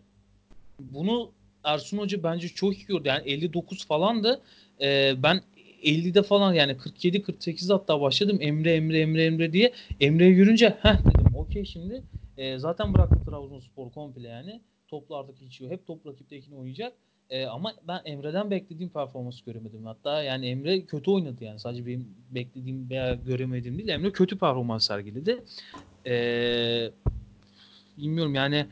bunu 0.81 1.31
Ersun 1.65 1.99
Hoca 1.99 2.23
bence 2.23 2.49
çok 2.49 2.79
iyi 2.79 2.87
gördü. 2.87 3.09
Yani 3.09 3.29
59 3.29 3.87
falan 3.87 4.25
da 4.25 4.41
e, 4.81 5.15
ben 5.23 5.41
50'de 5.83 6.23
falan 6.23 6.55
yani 6.55 6.73
47-48'de 6.73 7.73
hatta 7.73 8.01
başladım 8.01 8.39
Emre 8.41 8.75
Emre 8.75 9.01
Emre 9.01 9.25
Emre 9.25 9.53
diye. 9.53 9.73
Emre'ye 10.01 10.31
yürünce 10.31 10.69
heh 10.83 10.99
dedim 10.99 11.35
okey 11.35 11.65
şimdi. 11.65 12.03
E, 12.37 12.59
zaten 12.59 12.95
bıraktı 12.95 13.17
Trabzonspor 13.25 13.91
komple 13.91 14.29
yani. 14.29 14.61
Toplarda 14.89 15.33
geçiyor. 15.33 15.71
Hep 15.71 15.87
top 15.87 16.07
rakiptekini 16.07 16.55
oynayacak. 16.55 16.93
E, 17.31 17.47
ama 17.47 17.73
ben 17.89 18.01
Emre'den 18.05 18.51
beklediğim 18.51 18.91
performansı 18.91 19.45
göremedim. 19.45 19.87
Hatta 19.87 20.23
yani 20.23 20.47
Emre 20.47 20.85
kötü 20.85 21.11
oynadı 21.11 21.45
yani. 21.45 21.61
Sadece 21.61 21.87
benim 21.87 22.09
beklediğim 22.31 22.91
veya 22.91 23.15
göremediğim 23.15 23.79
değil. 23.79 23.89
Emre 23.89 24.13
kötü 24.13 24.39
performans 24.39 24.87
sergiledi. 24.87 25.45
E, 26.07 26.15
bilmiyorum 27.99 28.35
yani 28.35 28.67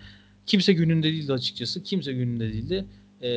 kimse 0.48 0.72
gününde 0.72 1.12
değildi 1.12 1.32
açıkçası. 1.32 1.82
Kimse 1.82 2.12
gününde 2.12 2.52
değildi. 2.52 2.84
E, 3.22 3.30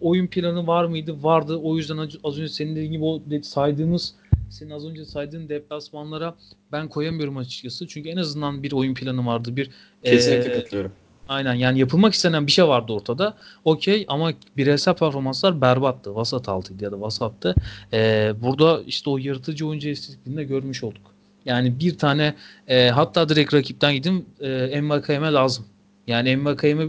oyun 0.00 0.26
planı 0.26 0.66
var 0.66 0.84
mıydı? 0.84 1.22
Vardı. 1.22 1.56
O 1.56 1.76
yüzden 1.76 1.96
az- 1.98 2.38
önce 2.38 2.48
senin 2.48 2.76
dediğin 2.76 2.92
gibi 2.92 3.04
o 3.04 3.22
saydığımız 3.42 4.14
senin 4.50 4.70
az 4.70 4.86
önce 4.86 5.04
saydığın 5.04 5.48
deplasmanlara 5.48 6.34
ben 6.72 6.88
koyamıyorum 6.88 7.36
açıkçası. 7.36 7.86
Çünkü 7.86 8.08
en 8.08 8.16
azından 8.16 8.62
bir 8.62 8.72
oyun 8.72 8.94
planı 8.94 9.26
vardı. 9.26 9.56
Bir 9.56 9.70
Kesinlikle 10.04 10.50
e, 10.50 10.52
katılıyorum. 10.52 10.92
Aynen 11.28 11.54
yani 11.54 11.78
yapılmak 11.78 12.14
istenen 12.14 12.46
bir 12.46 12.52
şey 12.52 12.68
vardı 12.68 12.92
ortada. 12.92 13.36
Okey 13.64 14.04
ama 14.08 14.32
bireysel 14.56 14.94
performanslar 14.94 15.60
berbattı. 15.60 16.14
Vasat 16.14 16.48
altıydı 16.48 16.84
ya 16.84 16.92
da 16.92 17.00
vasattı. 17.00 17.54
Ee, 17.92 18.32
burada 18.42 18.82
işte 18.86 19.10
o 19.10 19.18
yırtıcı 19.18 19.66
oyuncu 19.66 19.88
eksikliğini 19.88 20.40
de 20.40 20.44
görmüş 20.44 20.84
olduk. 20.84 21.02
Yani 21.44 21.80
bir 21.80 21.98
tane 21.98 22.34
e, 22.68 22.88
hatta 22.88 23.28
direkt 23.28 23.54
rakipten 23.54 23.94
gidin 23.94 24.28
e, 24.40 24.48
Envakayeme 24.52 25.32
lazım. 25.32 25.64
Yani 26.08 26.28
Envakayeme 26.28 26.86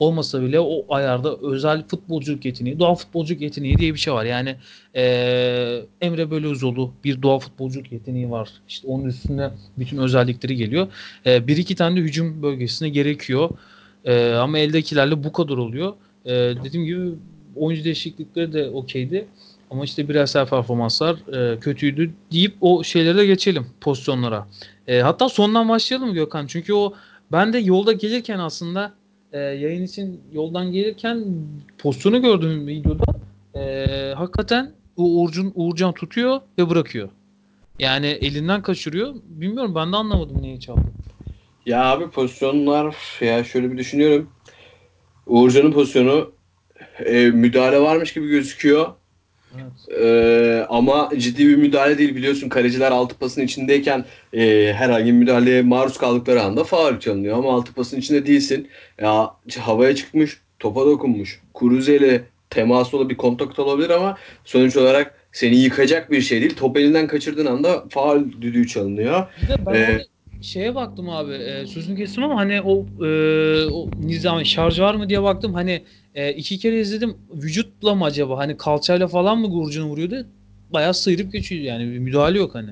olmasa 0.00 0.42
bile 0.42 0.60
o 0.60 0.84
ayarda 0.88 1.36
özel 1.36 1.82
futbolculuk 1.88 2.44
yeteneği, 2.44 2.78
doğal 2.78 2.94
futbolculuk 2.94 3.40
yeteneği 3.40 3.78
diye 3.78 3.94
bir 3.94 3.98
şey 3.98 4.12
var. 4.12 4.24
Yani 4.24 4.56
e, 4.96 5.02
Emre 6.00 6.30
Belözoğlu 6.30 6.92
bir 7.04 7.22
doğal 7.22 7.38
futbolculuk 7.38 7.92
yeteneği 7.92 8.30
var. 8.30 8.48
İşte 8.68 8.88
onun 8.88 9.04
üstüne 9.04 9.50
bütün 9.78 9.98
özellikleri 9.98 10.56
geliyor. 10.56 10.86
E, 11.26 11.46
bir 11.46 11.56
iki 11.56 11.74
tane 11.74 11.96
de 11.96 12.00
hücum 12.00 12.42
bölgesine 12.42 12.88
gerekiyor. 12.88 13.50
Ee, 14.04 14.32
ama 14.32 14.58
eldekilerle 14.58 15.24
bu 15.24 15.32
kadar 15.32 15.56
oluyor. 15.56 15.92
Ee, 16.26 16.30
dediğim 16.64 16.86
gibi 16.86 17.14
oyuncu 17.56 17.84
değişiklikleri 17.84 18.52
de 18.52 18.70
okeydi. 18.70 19.26
Ama 19.70 19.84
işte 19.84 20.08
bireysel 20.08 20.46
performanslar 20.46 21.16
e, 21.34 21.60
kötüydü 21.60 22.10
deyip 22.32 22.54
o 22.60 22.84
şeylere 22.84 23.18
de 23.18 23.26
geçelim 23.26 23.66
pozisyonlara. 23.80 24.48
E, 24.88 25.00
hatta 25.00 25.28
sondan 25.28 25.68
başlayalım 25.68 26.14
Gökhan? 26.14 26.46
Çünkü 26.46 26.72
o 26.72 26.94
ben 27.32 27.52
de 27.52 27.58
yolda 27.58 27.92
gelirken 27.92 28.38
aslında 28.38 28.94
e, 29.32 29.38
yayın 29.38 29.82
için 29.82 30.20
yoldan 30.32 30.72
gelirken 30.72 31.24
pozisyonu 31.78 32.22
gördüm 32.22 32.66
videoda. 32.66 33.04
E, 33.54 34.14
hakikaten 34.14 34.72
o 34.96 35.02
Uğurcan, 35.02 35.52
Uğurcan 35.54 35.92
tutuyor 35.92 36.40
ve 36.58 36.70
bırakıyor. 36.70 37.08
Yani 37.78 38.06
elinden 38.06 38.62
kaçırıyor. 38.62 39.14
Bilmiyorum 39.24 39.74
ben 39.74 39.92
de 39.92 39.96
anlamadım 39.96 40.42
niye 40.42 40.60
çaldı. 40.60 40.80
Ya 41.66 41.84
abi 41.84 42.10
pozisyonlar 42.10 42.96
ya 43.20 43.44
şöyle 43.44 43.72
bir 43.72 43.78
düşünüyorum. 43.78 44.30
Uğurcan'ın 45.26 45.72
pozisyonu 45.72 46.32
e, 46.98 47.30
müdahale 47.30 47.80
varmış 47.80 48.12
gibi 48.14 48.28
gözüküyor. 48.28 48.94
Evet. 49.60 50.00
E, 50.00 50.66
ama 50.68 51.10
ciddi 51.18 51.48
bir 51.48 51.56
müdahale 51.56 51.98
değil 51.98 52.14
biliyorsun. 52.14 52.48
Kaleciler 52.48 52.90
altı 52.90 53.18
pasın 53.18 53.42
içindeyken 53.42 54.04
e, 54.32 54.72
herhangi 54.72 55.06
bir 55.06 55.12
müdahaleye 55.12 55.62
maruz 55.62 55.98
kaldıkları 55.98 56.42
anda 56.42 56.64
faul 56.64 56.98
çalınıyor. 56.98 57.38
Ama 57.38 57.52
altı 57.54 57.74
pasın 57.74 57.98
içinde 57.98 58.26
değilsin. 58.26 58.68
Ya 59.00 59.30
havaya 59.60 59.94
çıkmış, 59.94 60.40
topa 60.58 60.86
dokunmuş. 60.86 61.40
Kuruze 61.54 61.96
ile 61.96 62.22
temas 62.50 62.94
olabilir, 62.94 63.10
bir 63.10 63.16
kontak 63.16 63.58
olabilir 63.58 63.90
ama 63.90 64.16
sonuç 64.44 64.76
olarak 64.76 65.14
seni 65.32 65.56
yıkacak 65.56 66.10
bir 66.10 66.20
şey 66.20 66.40
değil. 66.40 66.56
Top 66.56 66.76
elinden 66.76 67.06
kaçırdığın 67.06 67.46
anda 67.46 67.84
faul 67.90 68.24
düdüğü 68.40 68.66
çalınıyor. 68.66 69.26
Bir 69.42 69.48
de 69.48 69.66
ben 69.66 69.74
Ee, 69.74 70.04
şeye 70.42 70.74
baktım 70.74 71.10
abi 71.10 71.32
e, 71.32 71.66
sözünü 71.66 71.96
kestim 71.96 72.24
ama 72.24 72.36
hani 72.40 72.62
o, 72.62 72.86
e, 73.04 73.08
o 73.66 73.88
nizam 74.02 74.44
şarj 74.44 74.80
var 74.80 74.94
mı 74.94 75.08
diye 75.08 75.22
baktım 75.22 75.54
hani 75.54 75.82
e, 76.14 76.32
iki 76.32 76.58
kere 76.58 76.80
izledim 76.80 77.16
vücutla 77.34 77.94
mı 77.94 78.04
acaba 78.04 78.38
hani 78.38 78.56
kalçayla 78.56 79.08
falan 79.08 79.38
mı 79.38 79.50
Gurcan'ı 79.50 79.86
vuruyordu 79.86 80.26
bayağı 80.72 80.94
sıyırıp 80.94 81.32
geçiyor 81.32 81.62
yani 81.62 81.92
bir 81.92 81.98
müdahale 81.98 82.38
yok 82.38 82.54
hani. 82.54 82.70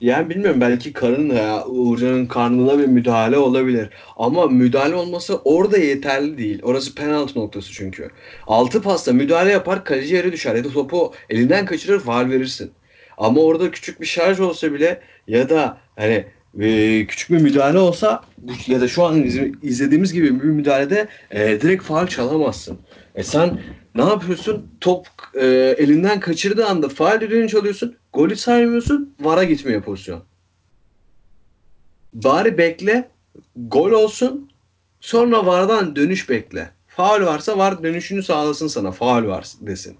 Yani 0.00 0.30
bilmiyorum 0.30 0.60
belki 0.60 0.92
karın 0.92 1.30
ya 1.30 1.66
Uğurcan'ın 1.66 2.26
karnına 2.26 2.78
bir 2.78 2.86
müdahale 2.86 3.38
olabilir. 3.38 3.90
Ama 4.16 4.46
müdahale 4.46 4.94
olması 4.94 5.36
orada 5.44 5.78
yeterli 5.78 6.38
değil. 6.38 6.60
Orası 6.62 6.94
penaltı 6.94 7.38
noktası 7.38 7.72
çünkü. 7.72 8.10
Altı 8.46 8.82
pasta 8.82 9.12
müdahale 9.12 9.50
yapar 9.50 9.84
kaleci 9.84 10.14
yere 10.14 10.32
düşer 10.32 10.54
ya 10.54 10.64
da 10.64 10.68
topu 10.68 11.12
elinden 11.30 11.66
kaçırır 11.66 12.00
faul 12.00 12.30
verirsin. 12.30 12.70
Ama 13.18 13.40
orada 13.40 13.70
küçük 13.70 14.00
bir 14.00 14.06
şarj 14.06 14.40
olsa 14.40 14.72
bile 14.72 15.00
ya 15.28 15.48
da 15.48 15.78
hani 15.96 16.24
e, 16.60 17.06
küçük 17.06 17.30
bir 17.30 17.38
müdahale 17.42 17.78
olsa 17.78 18.22
ya 18.66 18.80
da 18.80 18.88
şu 18.88 19.04
an 19.04 19.22
iz- 19.22 19.40
izlediğimiz 19.62 20.12
gibi 20.12 20.26
bir 20.42 20.44
müdahalede 20.48 21.08
e, 21.30 21.60
direkt 21.60 21.84
faul 21.84 22.06
çalamazsın. 22.06 22.78
E 23.14 23.22
sen 23.22 23.60
ne 23.94 24.02
yapıyorsun? 24.04 24.70
Top 24.80 25.06
e, 25.34 25.46
elinden 25.78 26.20
kaçırdığı 26.20 26.66
anda 26.66 26.88
faul 26.88 27.20
düdüğünü 27.20 27.48
çalıyorsun. 27.48 27.96
Golü 28.12 28.36
saymıyorsun. 28.36 29.14
VAR'a 29.20 29.44
gitmiyor 29.44 29.82
pozisyon. 29.82 30.22
Bari 32.12 32.58
bekle. 32.58 33.08
Gol 33.56 33.90
olsun. 33.90 34.50
Sonra 35.00 35.46
VAR'dan 35.46 35.96
dönüş 35.96 36.28
bekle. 36.28 36.70
Faul 36.88 37.26
varsa 37.26 37.58
VAR 37.58 37.82
dönüşünü 37.82 38.22
sağlasın 38.22 38.66
sana. 38.66 38.92
Faul 38.92 39.26
var 39.26 39.46
desin. 39.60 39.96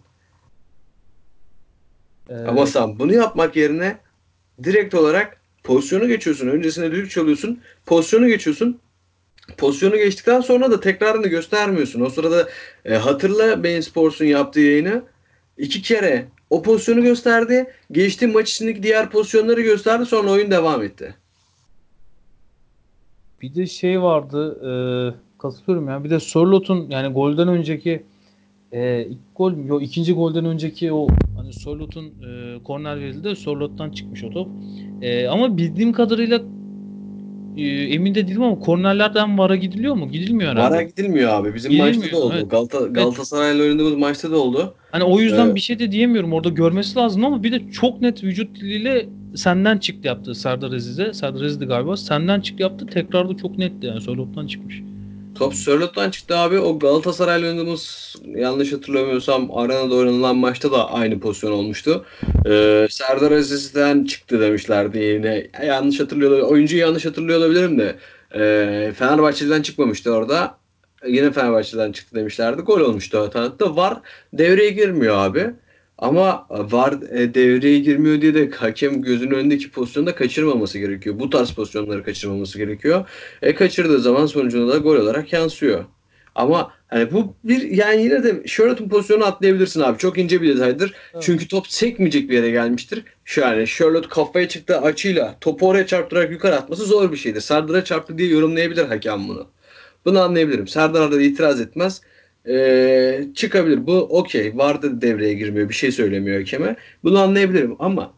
E, 2.31 2.35
Ama 2.35 2.67
sen 2.67 2.99
bunu 2.99 3.13
yapmak 3.15 3.57
yerine 3.57 3.99
direkt 4.65 4.95
olarak 4.95 5.41
pozisyonu 5.67 6.09
geçiyorsun. 6.09 6.49
Öncesinde 6.49 6.93
düdük 6.93 7.11
çalıyorsun. 7.11 7.61
Pozisyonu 7.87 8.27
geçiyorsun. 8.29 8.79
Pozisyonu 9.57 9.97
geçtikten 9.97 10.41
sonra 10.41 10.71
da 10.71 10.81
tekrarını 10.81 11.27
göstermiyorsun. 11.27 12.01
O 12.01 12.11
sırada 12.11 12.49
e, 12.85 12.95
hatırla 12.95 13.63
Bein 13.65 13.81
Sports'un 13.81 14.25
yaptığı 14.25 14.61
yayını. 14.61 15.03
iki 15.59 15.83
kere 15.83 16.29
o 16.51 16.63
pozisyonu 16.63 17.03
gösterdi. 17.03 17.67
Geçti 17.93 18.27
maç 18.27 18.53
içindeki 18.53 18.83
diğer 18.83 19.11
pozisyonları 19.11 19.61
gösterdi. 19.61 20.07
Sonra 20.07 20.31
oyun 20.31 20.51
devam 20.51 20.83
etti. 20.83 21.15
bir 23.43 23.55
de 23.55 23.67
şey 23.67 24.03
vardı 24.03 24.59
e, 24.63 24.71
katılıyorum 25.39 25.89
ya 25.89 26.05
bir 26.05 26.11
de 26.11 26.21
Sörlot'un 26.21 26.91
yani 26.91 27.13
golden 27.13 27.49
önceki 27.49 28.03
e, 28.73 29.07
ilk 29.11 29.19
gol? 29.37 29.53
Yok 29.67 29.83
ikinci 29.83 30.13
golden 30.13 30.45
önceki 30.45 30.93
o 30.93 31.07
hani 31.37 31.53
Sörlot'un 31.53 32.05
e, 32.07 32.63
korner 32.65 33.01
verildi 33.01 33.37
Sörlot'tan 33.37 33.91
çıkmış 33.91 34.25
o 34.25 34.31
top. 34.31 34.49
E, 35.03 35.27
ama 35.27 35.57
bildiğim 35.59 35.93
kadarıyla 35.93 36.41
e, 37.57 37.63
emin 37.67 38.15
de 38.15 38.29
değilim 38.29 38.43
ama 38.43 38.59
kornerlerden 38.59 39.39
VAR'a 39.39 39.57
gidiliyor 39.57 39.95
mu? 39.95 40.09
Gidilmiyor 40.11 40.51
herhalde. 40.53 40.75
VAR'a 40.75 40.83
gidilmiyor 40.83 41.31
abi. 41.33 41.55
Bizim 41.55 41.71
Gidilmiyor, 41.71 41.97
maçta 41.97 42.17
da 42.17 42.21
oldu. 42.21 42.35
evet. 42.37 42.51
Galata, 42.51 42.79
Galatasaray'la 42.87 43.63
oynadığımız 43.65 43.95
maçta 43.97 44.31
da 44.31 44.37
oldu. 44.39 44.75
Hani 44.91 45.05
o 45.05 45.21
yüzden 45.21 45.51
Ee, 45.51 45.55
bir 45.55 45.61
şey 45.61 45.79
de 45.79 45.93
diyemiyorum. 45.93 46.33
Orada 46.33 46.49
görmesi 46.49 46.97
lazım 46.99 47.25
ama 47.25 47.43
bir 47.43 47.53
de 47.53 47.71
çok 47.73 48.01
net 48.01 48.25
vücut 48.25 48.61
diliyle 48.61 49.09
senden 49.35 49.79
çıktı 49.79 50.09
yaptı 50.09 50.35
Serdar 50.35 50.73
Aziz'e. 50.73 51.13
Serdar 51.13 51.43
Aziz'di 51.43 51.65
galiba. 51.65 51.97
Senden 51.97 52.41
çıktı 52.41 52.63
yaptı. 52.63 52.87
Tekrarda 52.87 53.37
çok 53.37 53.59
netti 53.59 53.87
yani. 53.87 54.01
Sörlot'tan 54.01 54.47
çıkmış. 54.47 54.83
Top 55.39 55.55
Sörlot'tan 55.55 56.11
çıktı 56.11 56.37
abi. 56.37 56.59
O 56.59 56.79
Galatasaray'la 56.79 57.49
oynadığımız 57.49 58.15
yanlış 58.27 58.73
hatırlamıyorsam 58.73 59.51
arenada 59.59 59.95
oynanan 59.95 60.37
maçta 60.37 60.73
da 60.73 60.93
aynı 60.93 61.21
pozisyon 61.21 61.53
olmuştu. 61.53 62.05
Ee, 62.47 62.87
Serdar 62.91 63.33
Aziz'den 63.33 64.05
çıktı 64.05 64.41
demişlerdi 64.41 64.99
yine. 64.99 65.51
Yanlış 65.67 66.01
hatırlıyor 66.01 66.41
Oyuncuyu 66.41 66.81
yanlış 66.81 67.07
hatırlıyor 67.07 67.39
olabilirim 67.39 67.79
de. 67.79 67.97
Ee, 68.35 68.93
Fenerbahçe'den 68.99 69.63
çıkmamıştı 69.63 70.13
orada. 70.13 70.59
Yine 71.07 71.33
Fenerbahçe'den 71.33 71.93
çıktı 71.93 72.17
demişlerdi. 72.17 72.63
Gol 72.63 72.81
olmuştu 72.81 73.31
hatta. 73.35 73.77
VAR 73.77 74.01
devreye 74.33 74.71
girmiyor 74.71 75.17
abi. 75.17 75.51
Ama 75.99 76.47
VAR 76.51 76.93
e, 76.93 77.35
devreye 77.35 77.79
girmiyor 77.79 78.21
diye 78.21 78.35
de 78.35 78.51
hakem 78.51 79.03
gözünün 79.03 79.31
önündeki 79.31 79.71
pozisyonda 79.71 80.15
kaçırmaması 80.15 80.79
gerekiyor. 80.79 81.19
Bu 81.19 81.31
tarz 81.31 81.51
pozisyonları 81.51 82.05
kaçırmaması 82.05 82.59
gerekiyor. 82.59 83.09
E 83.43 83.55
kaçırdığı 83.55 84.01
zaman 84.01 84.27
sonucunda 84.27 84.73
da 84.73 84.79
gol 84.79 84.97
olarak 84.97 85.33
yansıyor. 85.33 85.85
Ama 86.35 86.73
hani 86.89 87.13
bu 87.13 87.35
bir 87.45 87.63
yani 87.63 88.03
yine 88.03 88.25
de 88.25 88.43
Charlotte'un 88.47 88.89
pozisyonu 88.89 89.25
atlayabilirsin 89.25 89.81
abi. 89.81 89.99
Çok 89.99 90.19
ince 90.19 90.43
bir 90.43 90.57
detaydır. 90.57 90.95
Evet. 91.15 91.23
Çünkü 91.27 91.49
top 91.49 91.67
sekmeyecek 91.69 92.31
bir 92.31 92.35
yere 92.35 92.51
gelmiştir. 92.51 93.05
Yani 93.37 93.67
Charlotte 93.67 94.09
kafaya 94.09 94.49
çıktı 94.49 94.79
açıyla 94.81 95.37
topu 95.41 95.69
oraya 95.69 95.87
çarptırarak 95.87 96.31
yukarı 96.31 96.57
atması 96.57 96.85
zor 96.85 97.13
bir 97.13 97.17
şeydir. 97.17 97.41
Serdar'a 97.41 97.85
çarptı 97.85 98.19
diye 98.19 98.29
yorumlayabilir 98.29 98.85
hakem 98.85 99.29
bunu. 99.29 99.47
Bunu 100.05 100.21
anlayabilirim. 100.21 100.69
Serdar 100.69 101.13
da 101.13 101.23
itiraz 101.23 101.61
etmez. 101.61 102.01
Ee, 102.49 103.25
çıkabilir. 103.35 103.87
Bu 103.87 103.93
okey. 103.93 104.57
Vardı 104.57 105.01
devreye 105.01 105.35
girmiyor. 105.35 105.69
Bir 105.69 105.75
şey 105.75 105.93
söylemiyor 105.93 106.39
hakeme. 106.39 106.77
Bunu 107.05 107.19
anlayabilirim 107.21 107.77
ama 107.79 108.13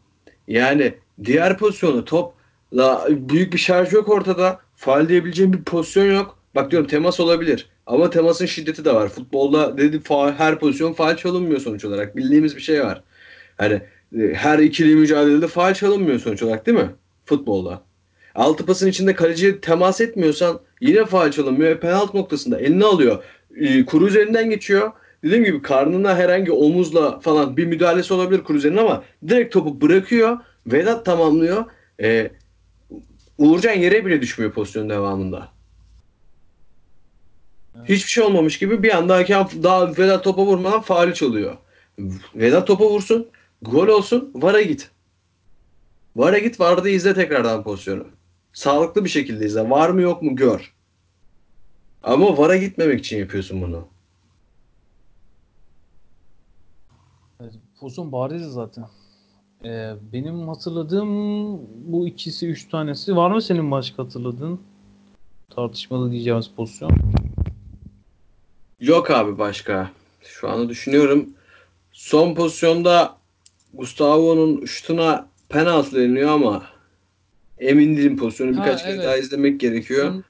yani 0.49 0.95
diğer 1.25 1.59
pozisyonu 1.59 2.05
topla 2.05 3.09
büyük 3.11 3.53
bir 3.53 3.59
şarj 3.59 3.93
yok 3.93 4.09
ortada. 4.09 4.61
Faal 4.77 5.09
diyebileceğim 5.09 5.53
bir 5.53 5.63
pozisyon 5.65 6.05
yok. 6.05 6.39
Bak 6.55 6.71
diyorum 6.71 6.89
temas 6.89 7.21
olabilir. 7.21 7.69
Ama 7.87 8.11
temasın 8.11 8.47
şiddeti 8.47 8.85
de 8.85 8.95
var. 8.95 9.09
Futbolda 9.09 9.79
dedi 9.79 10.01
faal, 10.01 10.33
her 10.33 10.59
pozisyon 10.59 10.93
faal 10.93 11.17
çalınmıyor 11.17 11.61
sonuç 11.61 11.85
olarak. 11.85 12.17
Bildiğimiz 12.17 12.57
bir 12.57 12.61
şey 12.61 12.85
var. 12.85 13.03
Hani 13.57 13.83
e, 14.21 14.35
her 14.35 14.59
ikili 14.59 14.95
mücadelede 14.95 15.47
faal 15.47 15.75
çalınmıyor 15.75 16.19
sonuç 16.19 16.43
olarak 16.43 16.67
değil 16.67 16.79
mi? 16.79 16.91
Futbolda. 17.27 17.83
Altı 18.35 18.67
pasın 18.67 18.89
içinde 18.89 19.15
kaleciye 19.15 19.61
temas 19.61 20.01
etmiyorsan 20.01 20.61
yine 20.81 21.05
faal 21.05 21.31
çalınmıyor. 21.31 21.71
E, 21.71 21.81
penaltı 21.81 22.17
noktasında 22.17 22.59
elini 22.61 22.85
alıyor. 22.85 23.25
E, 23.61 23.85
kuru 23.85 24.09
üzerinden 24.09 24.51
geçiyor. 24.51 24.93
Dediğim 25.25 25.45
gibi 25.45 25.63
karnına 25.63 26.17
herhangi 26.17 26.53
omuzla 26.53 27.21
falan 27.21 27.57
bir 27.57 27.67
müdahalesi 27.67 28.15
olabilir 28.15 28.45
Kruzer'in 28.45 28.77
ama 28.77 29.05
direkt 29.29 29.53
topu 29.53 29.81
bırakıyor. 29.81 30.39
Vedat 30.67 31.05
tamamlıyor. 31.05 31.65
E, 32.03 32.31
Uğurcan 33.39 33.73
yere 33.73 34.07
bile 34.07 34.21
düşmüyor 34.23 34.53
pozisyonun 34.53 34.91
devamında. 34.91 35.49
Hiçbir 37.85 38.11
şey 38.11 38.25
olmamış 38.25 38.59
gibi 38.59 38.83
bir 38.83 38.97
anda 38.97 39.17
hakem 39.17 39.49
daha 39.63 39.99
Vedat 39.99 40.25
topa 40.25 40.47
vurmadan 40.47 40.81
faali 40.81 41.15
çalıyor. 41.15 41.57
Vedat 42.35 42.67
topa 42.67 42.85
vursun. 42.85 43.29
Gol 43.63 43.89
olsun. 43.89 44.31
VAR'a 44.35 44.63
git. 44.63 44.91
VAR'a 46.17 46.39
git. 46.39 46.61
VAR'da 46.61 46.89
izle 46.89 47.15
tekrardan 47.15 47.63
pozisyonu. 47.63 48.07
Sağlıklı 48.53 49.05
bir 49.05 49.11
şekilde 49.11 49.47
izle. 49.47 49.71
Var 49.71 49.91
mı 49.91 50.03
yok 50.03 50.23
mu 50.23 50.37
gör. 50.37 50.75
Ama 52.03 52.39
VAR'a 52.39 52.57
gitmemek 52.57 53.01
için 53.01 53.19
yapıyorsun 53.19 53.63
bunu. 53.63 53.89
Evet, 57.41 57.55
pozisyon 57.81 58.13
bariz 58.13 58.43
zaten. 58.43 58.85
Ee, 59.65 59.95
benim 60.13 60.49
hatırladığım 60.49 61.09
bu 61.93 62.09
ikisi, 62.09 62.49
üç 62.49 62.69
tanesi. 62.69 63.17
Var 63.17 63.31
mı 63.31 63.43
senin 63.43 63.71
başka 63.71 64.03
hatırladığın? 64.03 64.61
Tartışmalı 65.51 66.11
diyeceğimiz 66.11 66.51
pozisyon. 66.57 66.91
Yok 68.81 69.11
abi 69.11 69.39
başka. 69.39 69.91
Şu 70.23 70.49
anda 70.51 70.69
düşünüyorum. 70.69 71.29
Son 71.93 72.35
pozisyonda 72.35 73.17
Gustavo'nun 73.75 74.65
şutuna 74.65 75.29
penaltı 75.49 75.97
deniliyor 75.97 76.31
ama 76.31 76.67
emin 77.59 77.97
değilim 77.97 78.17
pozisyonu 78.17 78.57
Ha, 78.57 78.61
birkaç 78.61 78.83
kere 78.83 78.93
evet. 78.93 79.05
daha 79.05 79.17
izlemek 79.17 79.61
gerekiyor. 79.61 80.05
Son 80.13 80.25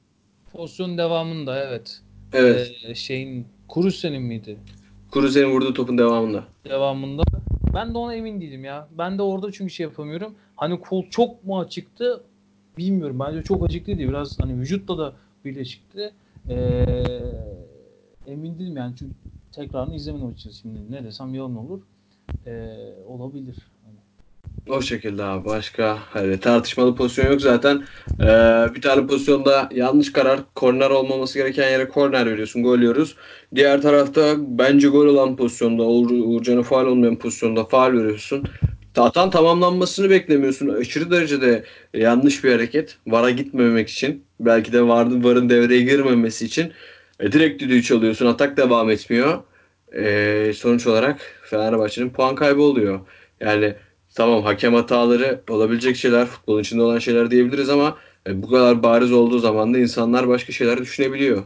pozisyon 0.58 0.98
devamında 0.98 1.64
evet. 1.64 2.00
Evet. 2.32 2.72
Ee, 2.84 2.94
şeyin 2.94 3.46
Kuruse'nin 3.68 4.22
miydi? 4.22 4.58
Kruzer'in 5.10 5.50
vurduğu 5.50 5.74
topun 5.74 5.98
devamında. 5.98 6.44
Devamında. 6.64 7.22
Ben 7.74 7.94
de 7.94 7.98
ona 7.98 8.14
emin 8.14 8.40
değilim 8.40 8.64
ya. 8.64 8.88
Ben 8.98 9.18
de 9.18 9.22
orada 9.22 9.52
çünkü 9.52 9.72
şey 9.72 9.84
yapamıyorum. 9.84 10.34
Hani 10.56 10.80
kol 10.80 11.04
çok 11.10 11.44
mu 11.44 11.60
açıktı? 11.60 12.24
Bilmiyorum. 12.78 13.18
Bence 13.20 13.42
çok 13.42 13.64
açık 13.64 13.86
değil. 13.86 13.98
Biraz 13.98 14.38
hani 14.38 14.60
vücutla 14.60 14.98
da 14.98 15.14
birleşikti. 15.44 16.12
Ee, 16.48 16.84
emin 18.26 18.58
değilim 18.58 18.76
yani. 18.76 18.94
Çünkü 18.98 19.14
tekrarını 19.52 19.94
izlemedim 19.94 20.26
açıkçası 20.26 20.56
şimdi. 20.56 20.92
Ne 20.92 21.04
desem 21.04 21.34
yalan 21.34 21.56
olur. 21.56 21.80
Ee, 22.46 22.76
olabilir. 23.06 23.56
O 24.68 24.82
şekilde 24.82 25.24
abi. 25.24 25.44
Başka 25.44 25.98
hani 26.10 26.40
tartışmalı 26.40 26.94
pozisyon 26.94 27.30
yok 27.32 27.40
zaten. 27.40 27.82
Ee, 28.20 28.24
bir 28.74 28.80
tane 28.82 29.06
pozisyonda 29.06 29.68
yanlış 29.74 30.12
karar. 30.12 30.40
Korner 30.54 30.90
olmaması 30.90 31.38
gereken 31.38 31.70
yere 31.70 31.88
korner 31.88 32.26
veriyorsun. 32.26 32.62
Gol 32.62 32.78
yiyoruz. 32.78 33.16
Diğer 33.54 33.82
tarafta 33.82 34.34
bence 34.38 34.88
gol 34.88 35.06
olan 35.06 35.36
pozisyonda 35.36 35.82
Uğur, 35.82 36.10
Uğurcan'a 36.10 36.62
faal 36.62 36.86
olmayan 36.86 37.16
pozisyonda 37.16 37.64
faal 37.64 37.92
veriyorsun. 37.92 38.44
Hatan 38.96 39.30
tamamlanmasını 39.30 40.10
beklemiyorsun. 40.10 40.68
Aşırı 40.68 41.10
derecede 41.10 41.64
yanlış 41.94 42.44
bir 42.44 42.52
hareket. 42.52 42.96
VAR'a 43.06 43.30
gitmemek 43.30 43.88
için. 43.88 44.24
Belki 44.40 44.72
de 44.72 44.88
VAR'ın, 44.88 45.24
VAR'ın 45.24 45.50
devreye 45.50 45.82
girmemesi 45.82 46.44
için. 46.44 46.72
E, 47.20 47.32
direkt 47.32 47.62
düdüğü 47.62 47.82
çalıyorsun. 47.82 48.26
Atak 48.26 48.56
devam 48.56 48.90
etmiyor. 48.90 49.42
E, 49.96 50.52
sonuç 50.54 50.86
olarak 50.86 51.20
Fenerbahçe'nin 51.42 52.10
puan 52.10 52.34
kaybı 52.34 52.62
oluyor. 52.62 53.00
Yani 53.40 53.74
Tamam 54.18 54.42
hakem 54.42 54.74
hataları 54.74 55.40
olabilecek 55.48 55.96
şeyler, 55.96 56.26
futbolun 56.26 56.60
içinde 56.60 56.82
olan 56.82 56.98
şeyler 56.98 57.30
diyebiliriz 57.30 57.68
ama 57.68 57.96
e, 58.26 58.42
bu 58.42 58.48
kadar 58.48 58.82
bariz 58.82 59.12
olduğu 59.12 59.38
zaman 59.38 59.74
da 59.74 59.78
insanlar 59.78 60.28
başka 60.28 60.52
şeyler 60.52 60.78
düşünebiliyor. 60.78 61.44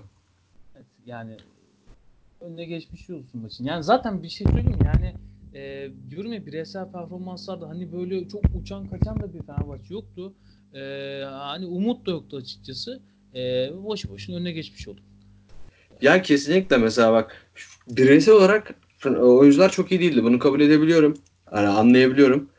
Evet, 0.76 0.86
yani 1.06 1.36
önüne 2.40 2.64
geçmiş 2.64 3.10
olsun 3.10 3.42
maçın. 3.42 3.64
Yani 3.64 3.82
zaten 3.82 4.22
bir 4.22 4.28
şey 4.28 4.46
söyleyeyim? 4.46 4.78
Yani 4.84 5.14
e, 5.54 5.90
diyorum 6.10 6.32
ya 6.32 6.46
bireysel 6.46 6.92
performanslarda 6.92 7.68
hani 7.68 7.92
böyle 7.92 8.28
çok 8.28 8.42
uçan 8.60 8.88
kaçan 8.88 9.22
da 9.22 9.34
bir 9.34 9.42
Fenerbahçe 9.42 9.94
yoktu. 9.94 10.32
E, 10.74 10.80
hani 11.24 11.66
umut 11.66 12.06
da 12.06 12.10
yoktu 12.10 12.36
açıkçası. 12.36 13.00
E, 13.34 13.70
boşu 13.84 14.10
boşuna 14.10 14.36
önüne 14.36 14.52
geçmiş 14.52 14.88
olduk. 14.88 15.04
Ya 16.02 16.22
kesinlikle 16.22 16.76
mesela 16.76 17.12
bak 17.12 17.46
bireysel 17.88 18.34
olarak 18.34 18.74
oyuncular 19.06 19.70
çok 19.70 19.92
iyi 19.92 20.00
değildi. 20.00 20.24
Bunu 20.24 20.38
kabul 20.38 20.60
edebiliyorum. 20.60 21.14
Yani 21.54 21.68
anlayabiliyorum. 21.68 22.52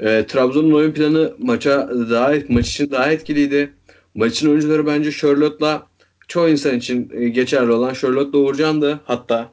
E, 0.00 0.26
Trabzon'un 0.26 0.72
oyun 0.72 0.92
planı 0.92 1.34
maça 1.38 1.90
daha 2.10 2.32
maç 2.48 2.68
için 2.68 2.90
daha 2.90 3.12
etkiliydi. 3.12 3.72
Maçın 4.14 4.50
oyuncuları 4.50 4.86
bence 4.86 5.12
Charlotte'la 5.12 5.86
çoğu 6.28 6.48
insan 6.48 6.76
için 6.76 7.10
e, 7.14 7.28
geçerli 7.28 7.72
olan 7.72 7.94
Charlotte'la 7.94 8.38
Uğurcan'dı 8.38 9.00
hatta. 9.04 9.52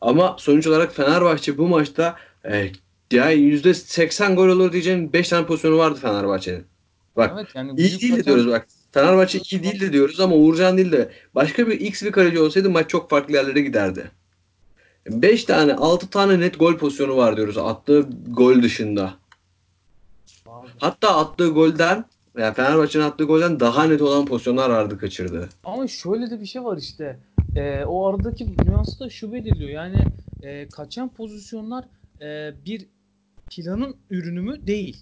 Ama 0.00 0.36
sonuç 0.38 0.66
olarak 0.66 0.94
Fenerbahçe 0.94 1.58
bu 1.58 1.68
maçta 1.68 2.16
e, 2.44 2.70
ya 3.12 3.32
%80 3.32 4.34
gol 4.34 4.48
olur 4.48 4.72
diyeceğim 4.72 5.12
5 5.12 5.28
tane 5.28 5.46
pozisyonu 5.46 5.78
vardı 5.78 5.98
Fenerbahçe'nin. 6.02 6.64
Bak 7.16 7.30
Evet 7.34 7.46
yani 7.54 7.70
iyi 7.80 8.00
değil 8.00 8.12
de 8.12 8.16
kaçan- 8.16 8.24
diyoruz 8.24 8.46
bak. 8.52 8.66
Fenerbahçe 8.92 9.38
iyi 9.50 9.62
değil 9.62 9.80
de 9.80 9.92
diyoruz 9.92 10.20
ama 10.20 10.36
Uğurcan 10.36 10.76
değil 10.76 10.92
de 10.92 11.08
başka 11.34 11.66
bir 11.66 11.80
X 11.80 12.02
bir 12.02 12.12
kaleci 12.12 12.40
olsaydı 12.40 12.70
maç 12.70 12.90
çok 12.90 13.10
farklı 13.10 13.34
yerlere 13.34 13.60
giderdi. 13.60 14.10
5 15.06 15.44
tane 15.44 15.74
6 15.74 16.10
tane 16.10 16.40
net 16.40 16.58
gol 16.58 16.76
pozisyonu 16.76 17.16
var 17.16 17.36
diyoruz 17.36 17.58
attığı 17.58 18.08
gol 18.28 18.62
dışında. 18.62 19.14
Hatta 20.80 21.16
attığı 21.16 21.48
golden 21.48 22.04
yani 22.38 22.54
Fenerbahçe'nin 22.54 23.04
attığı 23.04 23.24
golden 23.24 23.60
daha 23.60 23.84
net 23.84 24.02
olan 24.02 24.26
pozisyonlar 24.26 24.70
vardı 24.70 24.98
kaçırdı. 24.98 25.48
Ama 25.64 25.88
şöyle 25.88 26.30
de 26.30 26.40
bir 26.40 26.46
şey 26.46 26.64
var 26.64 26.76
işte. 26.76 27.18
E, 27.56 27.84
o 27.84 28.06
aradaki 28.06 28.56
nüansı 28.64 29.00
da 29.00 29.10
şu 29.10 29.32
belirliyor. 29.32 29.70
Yani 29.70 29.96
e, 30.42 30.68
kaçan 30.68 31.08
pozisyonlar 31.08 31.84
e, 32.22 32.52
bir 32.66 32.86
planın 33.50 33.96
ürünü 34.10 34.40
mü? 34.40 34.66
Değil. 34.66 34.96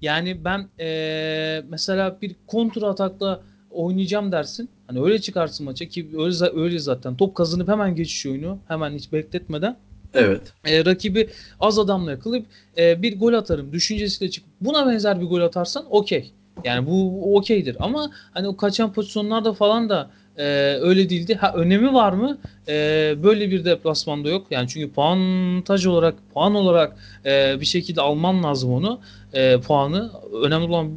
Yani 0.00 0.44
ben 0.44 0.68
e, 0.80 1.62
mesela 1.68 2.18
bir 2.22 2.36
kontra 2.46 2.86
atakla 2.86 3.42
oynayacağım 3.70 4.32
dersin. 4.32 4.70
Hani 4.86 5.00
öyle 5.00 5.20
çıkarsın 5.20 5.64
maça 5.64 5.84
ki 5.84 6.10
öyle, 6.18 6.60
öyle 6.60 6.78
zaten. 6.78 7.16
Top 7.16 7.34
kazanıp 7.34 7.68
hemen 7.68 7.94
geçiş 7.94 8.26
oyunu. 8.26 8.58
Hemen 8.68 8.92
hiç 8.92 9.12
bekletmeden. 9.12 9.76
Evet. 10.14 10.40
E, 10.64 10.84
rakibi 10.84 11.28
az 11.60 11.78
adamla 11.78 12.10
yakalayıp 12.10 12.46
e, 12.78 13.02
bir 13.02 13.18
gol 13.18 13.32
atarım 13.32 13.72
düşüncesiyle 13.72 14.30
çıkıp 14.30 14.50
buna 14.60 14.86
benzer 14.86 15.20
bir 15.20 15.26
gol 15.26 15.40
atarsan 15.40 15.84
okey. 15.90 16.32
Yani 16.64 16.86
bu 16.86 17.36
okeydir 17.36 17.76
ama 17.80 18.10
hani 18.32 18.48
o 18.48 18.56
kaçan 18.56 18.92
pozisyonlarda 18.92 19.52
falan 19.52 19.88
da 19.88 20.10
e, 20.36 20.44
öyle 20.80 21.10
değildi. 21.10 21.34
Ha 21.34 21.52
önemi 21.52 21.94
var 21.94 22.12
mı? 22.12 22.38
E, 22.68 22.74
böyle 23.22 23.50
bir 23.50 23.64
deplasmanda 23.64 24.28
yok. 24.28 24.46
Yani 24.50 24.68
çünkü 24.68 24.92
puantaj 24.92 25.86
olarak 25.86 26.14
puan 26.34 26.54
olarak 26.54 26.96
e, 27.26 27.60
bir 27.60 27.66
şekilde 27.66 28.00
alman 28.00 28.42
lazım 28.42 28.72
onu. 28.72 29.00
E, 29.32 29.60
puanı. 29.60 30.10
Önemli 30.42 30.66
olan 30.66 30.90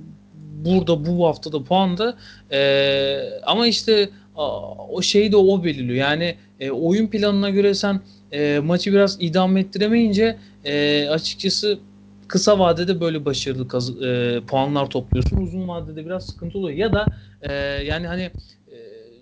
burada 0.66 1.06
bu 1.06 1.28
haftada 1.28 1.64
puanda. 1.64 2.18
E, 2.52 3.40
ama 3.46 3.68
işte 3.68 4.10
a, 4.36 4.60
o 4.90 5.02
şeyi 5.02 5.32
de 5.32 5.38
o 5.38 5.64
belirliyor. 5.64 5.98
Yani 5.98 6.36
e, 6.60 6.72
oyun 6.72 7.08
planına 7.08 7.50
göre 7.50 7.74
sen 7.74 8.02
e, 8.32 8.60
maçı 8.60 8.92
biraz 8.94 9.18
idame 9.22 9.60
ettiremeyince 9.62 10.40
e, 10.64 11.08
açıkçası 11.10 11.80
kısa 12.28 12.60
vadede 12.60 13.00
böyle 13.02 13.26
başarılı 13.26 13.68
kaz- 13.68 14.02
e, 14.04 14.42
puanlar 14.48 14.90
topluyorsun. 14.90 15.38
Uzun 15.38 15.68
vadede 15.68 16.06
biraz 16.06 16.28
sıkıntı 16.30 16.58
oluyor. 16.58 16.78
Ya 16.78 16.94
da 16.94 17.12
e, 17.42 17.54
yani 17.84 18.08
hani 18.08 18.32
e, 18.68 18.76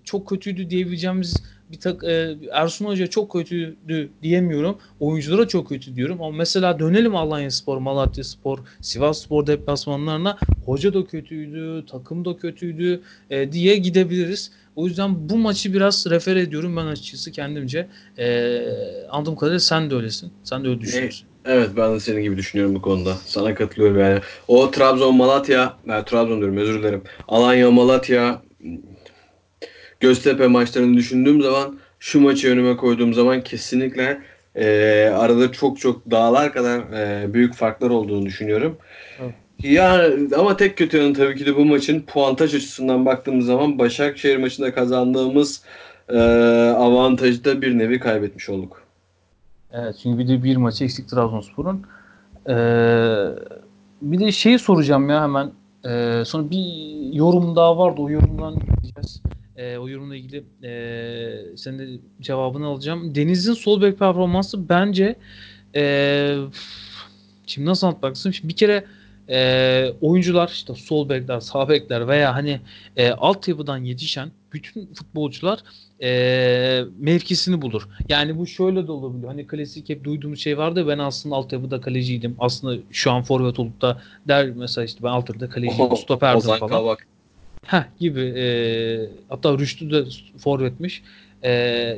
çok 0.04 0.30
kötüydü 0.30 0.70
diyebileceğimiz 0.70 1.44
bir 1.70 1.80
tak 1.80 2.04
e, 2.04 2.38
Ersun 2.52 2.86
Hoca 2.86 3.08
çok 3.08 3.32
kötüydü 3.32 4.14
diyemiyorum. 4.22 4.80
Oyunculara 5.00 5.48
çok 5.48 5.70
kötü 5.70 5.96
diyorum. 5.96 6.22
Ama 6.22 6.38
mesela 6.38 6.80
dönelim 6.80 7.16
Alanyaspor, 7.16 7.78
Malatyaspor, 7.78 8.60
Sivasspor 8.82 9.48
deplasmanlarına. 9.48 10.38
Hoca 10.62 10.94
da 10.94 11.06
kötüydü, 11.06 11.86
takım 11.90 12.26
da 12.26 12.38
kötüydü 12.38 13.02
e, 13.30 13.52
diye 13.52 13.78
gidebiliriz. 13.78 14.52
O 14.76 14.88
yüzden 14.88 15.30
bu 15.30 15.38
maçı 15.38 15.74
biraz 15.74 16.06
refer 16.10 16.36
ediyorum 16.36 16.78
ben 16.78 16.86
açıkçası 16.86 17.32
kendimce. 17.32 17.88
Ee, 18.18 18.62
anladığım 19.10 19.36
kadarıyla 19.36 19.60
sen 19.60 19.90
de 19.90 19.96
öylesin. 19.96 20.34
Sen 20.44 20.64
de 20.64 20.68
öyle 20.68 20.82
düşünüyorsun. 20.82 21.28
Evet 21.46 21.70
ben 21.78 21.96
de 21.96 22.00
senin 22.00 22.24
gibi 22.24 22.38
düşünüyorum 22.38 22.76
bu 22.76 22.82
konuda. 22.82 23.18
Sana 23.26 23.56
katılıyorum 23.56 24.00
yani. 24.00 24.20
O 24.48 24.72
Trabzon 24.72 25.18
Malatya, 25.18 25.78
ben 25.88 26.06
Trabzon 26.06 26.38
diyorum 26.38 26.58
özür 26.58 26.80
dilerim. 26.80 27.04
Alanya 27.28 27.72
Malatya 27.72 28.42
Göztepe 30.00 30.48
maçlarını 30.48 30.98
düşündüğüm 30.98 31.42
zaman 31.42 31.80
şu 32.00 32.20
maçı 32.20 32.52
önüme 32.52 32.78
koyduğum 32.78 33.14
zaman 33.14 33.44
kesinlikle 33.44 34.22
e, 34.56 34.66
arada 35.16 35.52
çok 35.52 35.80
çok 35.80 36.12
dağlar 36.12 36.54
kadar 36.54 36.80
e, 36.80 37.34
büyük 37.34 37.54
farklar 37.54 37.90
olduğunu 37.90 38.26
düşünüyorum. 38.26 38.78
Yani 39.64 40.36
ama 40.36 40.58
tek 40.58 40.78
kötü 40.78 40.98
yanı 40.98 41.14
tabii 41.14 41.36
ki 41.36 41.46
de 41.46 41.56
bu 41.56 41.66
maçın 41.66 42.02
puantaj 42.02 42.56
açısından 42.56 43.06
baktığımız 43.06 43.46
zaman 43.46 43.80
Başakşehir 43.80 44.38
maçında 44.38 44.74
kazandığımız 44.74 45.62
e, 46.10 46.20
avantajı 46.78 47.46
da 47.46 47.62
bir 47.62 47.78
nevi 47.78 48.00
kaybetmiş 48.00 48.50
olduk. 48.50 48.86
Evet 49.74 49.96
çünkü 50.04 50.20
bir 50.20 50.28
de 50.28 50.44
bir 50.44 50.58
maçı 50.58 50.84
eksik 50.84 51.10
Trabzonspor'un. 51.10 51.86
Ee, 52.50 52.54
bir 54.02 54.20
de 54.20 54.32
şeyi 54.32 54.60
soracağım 54.60 55.10
ya 55.10 55.24
hemen. 55.24 55.52
Ee, 55.86 56.24
sonra 56.26 56.52
bir 56.52 56.66
yorum 57.14 57.56
daha 57.56 57.78
vardı. 57.78 58.02
O 58.02 58.10
yorumdan 58.10 58.56
gideceğiz. 58.56 59.22
Ee, 59.58 59.78
o 59.78 59.90
yorumla 59.90 60.16
ilgili 60.16 60.44
ee, 60.64 61.58
senin 61.58 61.80
de 61.80 62.00
cevabını 62.22 62.66
alacağım. 62.66 63.16
Deniz'in 63.16 63.54
sol 63.54 63.82
bek 63.82 64.00
performansı 64.00 64.70
bence 64.70 65.16
ee, 65.76 66.38
şimdi 67.46 67.68
nasıl 67.68 67.88
anlatmak 67.88 68.18
Şimdi 68.18 68.48
bir 68.48 68.56
kere 68.56 68.86
ee, 69.30 69.92
oyuncular 70.02 70.48
işte 70.48 70.74
sol 70.74 71.10
bekler, 71.10 71.40
sağ 71.40 71.70
bekler 71.70 72.08
veya 72.08 72.36
hani 72.36 72.60
ee, 72.98 73.12
altyapıdan 73.12 73.78
yetişen 73.78 74.32
bütün 74.54 74.94
futbolcular 74.94 75.60
e, 76.02 76.84
mevkisini 77.00 77.62
bulur. 77.62 77.88
Yani 78.10 78.38
bu 78.38 78.48
şöyle 78.48 78.88
de 78.88 78.92
olabiliyor. 78.92 79.28
Hani 79.28 79.48
klasik 79.48 79.90
hep 79.90 80.04
duyduğumuz 80.04 80.40
şey 80.40 80.58
vardı 80.58 80.88
ben 80.88 81.00
aslında 81.00 81.36
altyapıda 81.36 81.82
kaleciydim. 81.82 82.36
Aslında 82.40 82.82
şu 82.92 83.12
an 83.12 83.24
forvet 83.24 83.60
olup 83.60 83.82
da 83.82 84.02
der 84.28 84.50
mesela 84.50 84.86
işte 84.86 85.04
ben 85.04 85.10
altyapıda 85.10 85.50
kaleciydim, 85.50 85.98
stoperdim 85.98 86.38
Ozan 86.38 86.60
falan. 86.60 86.70
Kabak. 86.70 87.08
Heh 87.66 87.84
gibi. 88.00 88.22
E, 88.22 88.46
hatta 89.30 89.58
Rüştü 89.58 89.92
de 89.92 90.04
forvetmiş. 90.38 91.04
E, 91.44 91.52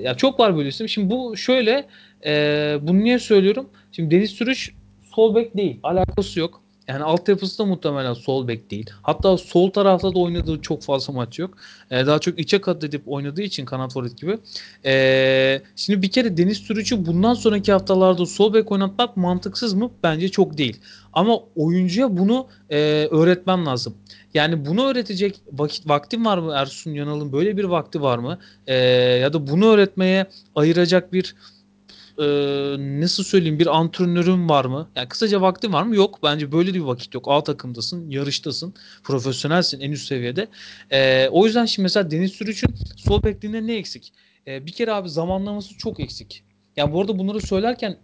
ya 0.03 0.15
çok 0.17 0.39
var 0.39 0.57
böyle 0.57 0.69
isim. 0.69 0.89
Şimdi 0.89 1.09
bu 1.09 1.38
şöyle 1.38 1.88
e, 2.25 2.78
bunu 2.82 2.99
niye 2.99 3.19
söylüyorum? 3.19 3.69
Şimdi 3.91 4.15
Deniz 4.15 4.32
Sürüş 4.32 4.73
sol 5.15 5.36
bek 5.36 5.57
değil. 5.57 5.80
Alakası 5.84 6.39
yok. 6.39 6.61
Yani 6.88 7.03
altyapısı 7.03 7.59
da 7.59 7.65
muhtemelen 7.65 8.13
sol 8.13 8.47
bek 8.47 8.71
değil. 8.71 8.89
Hatta 9.01 9.38
sol 9.38 9.71
tarafta 9.71 10.15
da 10.15 10.19
oynadığı 10.19 10.61
çok 10.61 10.83
fazla 10.83 11.13
maç 11.13 11.39
yok. 11.39 11.57
Ee, 11.91 12.05
daha 12.05 12.19
çok 12.19 12.39
içe 12.39 12.61
kat 12.61 12.83
edip 12.83 13.01
oynadığı 13.05 13.41
için 13.41 13.65
kanat 13.65 13.93
forvet 13.93 14.17
gibi. 14.17 14.38
Ee, 14.85 15.61
şimdi 15.75 16.01
bir 16.01 16.11
kere 16.11 16.38
Deniz 16.38 16.57
Sürücü 16.57 17.05
bundan 17.05 17.33
sonraki 17.33 17.71
haftalarda 17.71 18.25
sol 18.25 18.53
bek 18.53 18.71
oynatmak 18.71 19.17
mantıksız 19.17 19.73
mı? 19.73 19.91
Bence 20.03 20.29
çok 20.29 20.57
değil. 20.57 20.79
Ama 21.13 21.39
oyuncuya 21.55 22.17
bunu 22.17 22.47
e, 22.69 22.77
öğretmen 23.11 23.65
lazım. 23.65 23.93
Yani 24.33 24.65
bunu 24.65 24.85
öğretecek 24.85 25.41
vakit 25.51 25.89
vaktin 25.89 26.25
var 26.25 26.38
mı 26.38 26.53
Ersun 26.55 26.91
Yanal'ın 26.91 27.31
böyle 27.31 27.57
bir 27.57 27.63
vakti 27.63 28.01
var 28.01 28.17
mı? 28.17 28.39
Ee, 28.67 28.75
ya 29.21 29.33
da 29.33 29.47
bunu 29.47 29.65
öğretmeye 29.65 30.25
ayıracak 30.55 31.13
bir 31.13 31.35
e, 32.20 32.26
nasıl 33.01 33.24
söyleyeyim 33.24 33.59
bir 33.59 33.78
antrenörün 33.78 34.49
var 34.49 34.65
mı? 34.65 34.89
Yani 34.95 35.07
kısaca 35.07 35.41
vaktin 35.41 35.74
var 35.74 35.84
mı? 35.84 35.95
Yok. 35.95 36.20
Bence 36.24 36.51
böyle 36.51 36.74
bir 36.74 36.80
vakit 36.80 37.13
yok. 37.13 37.26
A 37.28 37.43
takımdasın, 37.43 38.09
yarıştasın, 38.09 38.74
profesyonelsin 39.03 39.80
en 39.80 39.91
üst 39.91 40.07
seviyede. 40.07 40.47
E, 40.91 41.30
o 41.30 41.45
yüzden 41.45 41.65
şimdi 41.65 41.84
mesela 41.84 42.11
Deniz 42.11 42.32
Sürüç'ün 42.32 42.76
sol 42.95 43.24
bekliğinde 43.24 43.68
ne 43.68 43.76
eksik? 43.76 44.13
E, 44.47 44.65
bir 44.65 44.72
kere 44.72 44.91
abi 44.91 45.09
zamanlaması 45.09 45.78
çok 45.78 45.99
eksik. 45.99 46.43
Yani 46.78 46.93
bu 46.93 47.01
arada 47.01 47.20
bunları 47.20 47.41
söylerken 47.41 47.97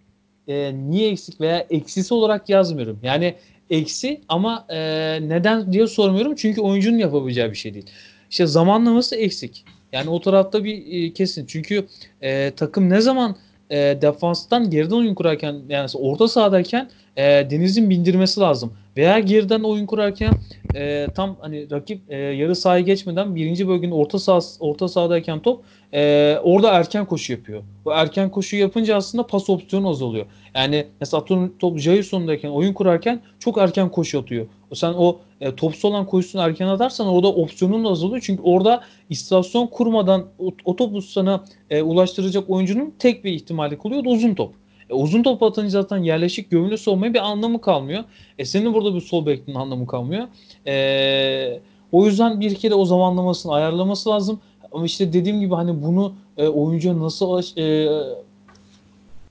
e, 0.47 0.73
niye 0.75 1.11
eksik 1.11 1.41
veya 1.41 1.67
eksisi 1.69 2.13
olarak 2.13 2.49
yazmıyorum. 2.49 2.99
Yani 3.03 3.35
eksi 3.69 4.21
ama 4.29 4.65
e, 4.69 4.77
neden 5.21 5.73
diye 5.73 5.87
sormuyorum. 5.87 6.35
Çünkü 6.35 6.61
oyuncunun 6.61 6.97
yapabileceği 6.97 7.51
bir 7.51 7.55
şey 7.55 7.73
değil. 7.73 7.85
İşte 8.29 8.47
zamanlaması 8.47 9.15
eksik. 9.15 9.65
Yani 9.91 10.09
o 10.09 10.21
tarafta 10.21 10.63
bir 10.63 11.03
e, 11.03 11.13
kesin. 11.13 11.45
Çünkü 11.45 11.87
e, 12.21 12.51
takım 12.55 12.89
ne 12.89 13.01
zaman 13.01 13.35
e, 13.69 13.97
defanstan 14.01 14.69
geriden 14.69 14.95
oyun 14.95 15.15
kurarken 15.15 15.55
yani 15.69 15.89
orta 15.93 16.27
sahadayken 16.27 16.89
e, 17.17 17.23
Deniz'in 17.23 17.89
bindirmesi 17.89 18.39
lazım. 18.39 18.73
Veya 18.97 19.19
geriden 19.19 19.63
oyun 19.63 19.85
kurarken 19.85 20.31
e, 20.75 21.07
tam 21.15 21.37
hani 21.41 21.71
rakip 21.71 22.01
e, 22.11 22.17
yarı 22.17 22.55
sahayı 22.55 22.85
geçmeden 22.85 23.35
birinci 23.35 23.67
bölgenin 23.67 23.91
orta 23.91 24.19
sah 24.19 24.41
orta 24.59 24.87
sahadayken 24.87 25.39
top 25.39 25.63
e, 25.93 26.37
orada 26.43 26.71
erken 26.71 27.05
koşu 27.05 27.33
yapıyor. 27.33 27.63
Bu 27.85 27.91
erken 27.91 28.31
koşu 28.31 28.55
yapınca 28.55 28.95
aslında 28.95 29.27
pas 29.27 29.49
opsiyonu 29.49 29.89
azalıyor. 29.89 30.25
Yani 30.55 30.85
mesela 30.99 31.21
atıyorum 31.21 31.53
top 31.59 31.79
Jason'dayken 31.79 32.49
oyun 32.49 32.73
kurarken 32.73 33.21
çok 33.39 33.57
erken 33.57 33.89
koşu 33.89 34.19
atıyor. 34.19 34.45
Sen 34.75 34.93
o 34.93 35.19
e, 35.41 35.55
topsuz 35.55 35.85
olan 35.85 36.05
koşusunu 36.05 36.41
erken 36.41 36.67
atarsan 36.67 37.07
orada 37.07 37.27
opsiyonun 37.27 37.83
azalıyor. 37.83 38.21
Çünkü 38.25 38.41
orada 38.43 38.83
istasyon 39.09 39.67
kurmadan 39.67 40.25
o, 40.39 40.51
o 40.65 40.75
topu 40.75 41.01
sana 41.01 41.43
e, 41.69 41.81
ulaştıracak 41.81 42.49
oyuncunun 42.49 42.93
tek 42.99 43.23
bir 43.23 43.31
ihtimali 43.31 43.77
kalıyor 43.77 44.05
da 44.05 44.09
uzun 44.09 44.33
top. 44.33 44.53
E, 44.89 44.93
uzun 44.93 45.23
top 45.23 45.43
atınca 45.43 45.69
zaten 45.69 45.97
yerleşik 45.97 46.51
gömülü 46.51 46.77
savunmaya 46.77 47.13
bir 47.13 47.19
anlamı 47.19 47.61
kalmıyor. 47.61 48.03
E, 48.37 48.45
senin 48.45 48.73
burada 48.73 48.95
bir 48.95 49.01
sol 49.01 49.25
bekliğinin 49.25 49.61
anlamı 49.61 49.87
kalmıyor. 49.87 50.27
E, 50.67 51.59
o 51.91 52.05
yüzden 52.05 52.39
bir 52.39 52.55
kere 52.55 52.75
o 52.75 52.85
zamanlamasını 52.85 53.53
ayarlaması 53.53 54.09
lazım. 54.09 54.39
Ama 54.71 54.85
işte 54.85 55.13
dediğim 55.13 55.39
gibi 55.39 55.55
hani 55.55 55.83
bunu 55.83 56.13
e, 56.37 56.47
oyuncuya 56.47 56.99
nasıl 56.99 57.41
e, 57.57 57.63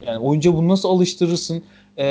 yani 0.06 0.18
oyuncuya 0.18 0.56
bunu 0.56 0.68
nasıl 0.68 0.88
alıştırırsın? 0.88 1.62
E, 1.98 2.04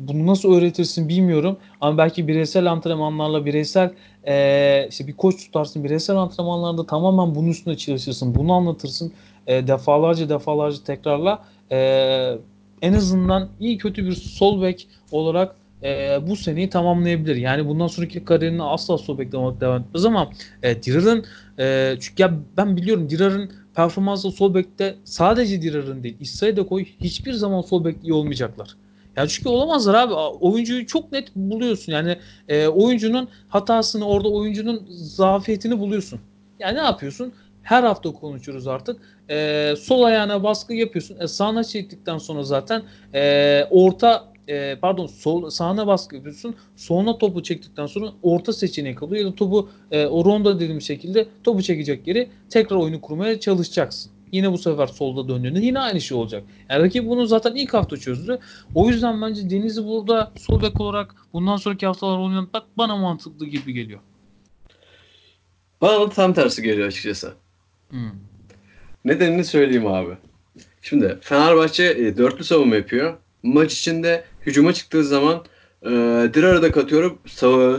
bunu 0.00 0.26
nasıl 0.26 0.54
öğretirsin 0.54 1.08
bilmiyorum. 1.08 1.56
Ama 1.80 1.98
belki 1.98 2.28
bireysel 2.28 2.70
antrenmanlarla 2.72 3.46
bireysel 3.46 3.92
e, 4.26 4.86
işte 4.90 5.06
bir 5.06 5.12
koç 5.12 5.36
tutarsın. 5.46 5.84
Bireysel 5.84 6.16
antrenmanlarda 6.16 6.86
tamamen 6.86 7.34
bunun 7.34 7.48
üstüne 7.48 7.76
çalışırsın. 7.76 8.34
Bunu 8.34 8.52
anlatırsın. 8.52 9.12
E, 9.46 9.66
defalarca 9.66 10.28
defalarca 10.28 10.84
tekrarla 10.84 11.44
e, 11.72 12.38
en 12.82 12.92
azından 12.92 13.48
iyi 13.60 13.78
kötü 13.78 14.06
bir 14.06 14.12
sol 14.12 14.62
bek 14.62 14.88
olarak 15.12 15.56
e, 15.82 16.18
bu 16.28 16.36
seneyi 16.36 16.70
tamamlayabilir. 16.70 17.36
Yani 17.36 17.68
bundan 17.68 17.86
sonraki 17.86 18.24
kariyerini 18.24 18.62
asla 18.62 18.98
sol 18.98 19.18
bekle 19.18 19.38
devam 19.60 19.82
etmez 19.82 20.04
ama 20.04 20.30
e, 20.62 20.82
Dirar'ın 20.82 21.24
e, 21.58 21.96
çünkü 22.00 22.22
ya 22.22 22.34
ben 22.56 22.76
biliyorum 22.76 23.10
Dirar'ın 23.10 23.52
performansı 23.74 24.30
sol 24.30 24.54
bekte 24.54 24.94
sadece 25.04 25.62
Dirar'ın 25.62 26.02
değil 26.02 26.16
İsa'yı 26.20 26.56
da 26.56 26.66
koy 26.66 26.84
hiçbir 26.84 27.32
zaman 27.32 27.60
sol 27.60 27.84
bekli 27.84 28.12
olmayacaklar. 28.12 28.76
Ya 29.16 29.26
çünkü 29.28 29.48
olamazlar 29.48 29.94
abi. 29.94 30.14
Oyuncuyu 30.14 30.86
çok 30.86 31.12
net 31.12 31.36
buluyorsun. 31.36 31.92
Yani 31.92 32.18
e, 32.48 32.66
oyuncunun 32.66 33.28
hatasını 33.48 34.06
orada 34.06 34.28
oyuncunun 34.28 34.86
zafiyetini 34.90 35.78
buluyorsun. 35.78 36.20
Yani 36.58 36.76
ne 36.76 36.82
yapıyorsun? 36.82 37.32
Her 37.62 37.82
hafta 37.82 38.12
konuşuruz 38.12 38.66
artık. 38.66 39.00
E, 39.30 39.74
sol 39.78 40.02
ayağına 40.02 40.42
baskı 40.42 40.74
yapıyorsun. 40.74 41.16
E, 41.20 41.28
sağına 41.28 41.64
çektikten 41.64 42.18
sonra 42.18 42.42
zaten 42.42 42.82
e, 43.14 43.64
orta 43.70 44.34
e, 44.48 44.76
pardon 44.76 45.06
sol 45.06 45.50
sağına 45.50 45.86
baskı 45.86 46.16
yapıyorsun. 46.16 46.54
Soluna 46.76 47.18
topu 47.18 47.42
çektikten 47.42 47.86
sonra 47.86 48.12
orta 48.22 48.52
seçeneği 48.52 48.94
kalıyor 48.94 49.24
ya 49.24 49.32
da 49.32 49.34
topu 49.34 49.68
e, 49.90 50.06
o 50.06 50.24
ronda 50.24 50.60
dediğim 50.60 50.80
şekilde 50.80 51.26
topu 51.44 51.62
çekecek 51.62 52.06
yeri 52.06 52.28
tekrar 52.50 52.76
oyunu 52.76 53.00
kurmaya 53.00 53.40
çalışacaksın. 53.40 54.12
Yine 54.34 54.52
bu 54.52 54.58
sefer 54.58 54.86
solda 54.86 55.28
döndüğünde 55.28 55.60
yine 55.60 55.78
aynı 55.78 56.00
şey 56.00 56.16
olacak. 56.16 56.44
Yani 56.70 56.82
rakip 56.82 57.06
bunu 57.06 57.26
zaten 57.26 57.54
ilk 57.54 57.74
hafta 57.74 57.96
çözdü. 57.96 58.38
O 58.74 58.88
yüzden 58.88 59.22
bence 59.22 59.50
Deniz'i 59.50 59.84
burada 59.84 60.32
sol 60.36 60.62
bek 60.62 60.80
olarak 60.80 61.14
bundan 61.32 61.56
sonraki 61.56 61.86
haftalar 61.86 62.18
oynatmak 62.18 62.62
bana 62.78 62.96
mantıklı 62.96 63.46
gibi 63.46 63.72
geliyor. 63.72 64.00
Bana 65.80 66.00
da 66.00 66.08
tam 66.08 66.32
tersi 66.32 66.62
geliyor 66.62 66.88
açıkçası. 66.88 67.32
Hmm. 67.90 68.10
Nedenini 69.04 69.44
söyleyeyim 69.44 69.86
abi. 69.86 70.14
Şimdi 70.82 71.18
Fenerbahçe 71.20 71.84
e, 71.84 72.16
dörtlü 72.16 72.44
savunma 72.44 72.74
yapıyor. 72.74 73.14
Maç 73.42 73.72
içinde 73.72 74.24
hücuma 74.46 74.72
çıktığı 74.72 75.04
zaman 75.04 75.44
e, 75.82 75.90
Dirar'ı 76.34 76.72
katıyorum. 76.72 77.18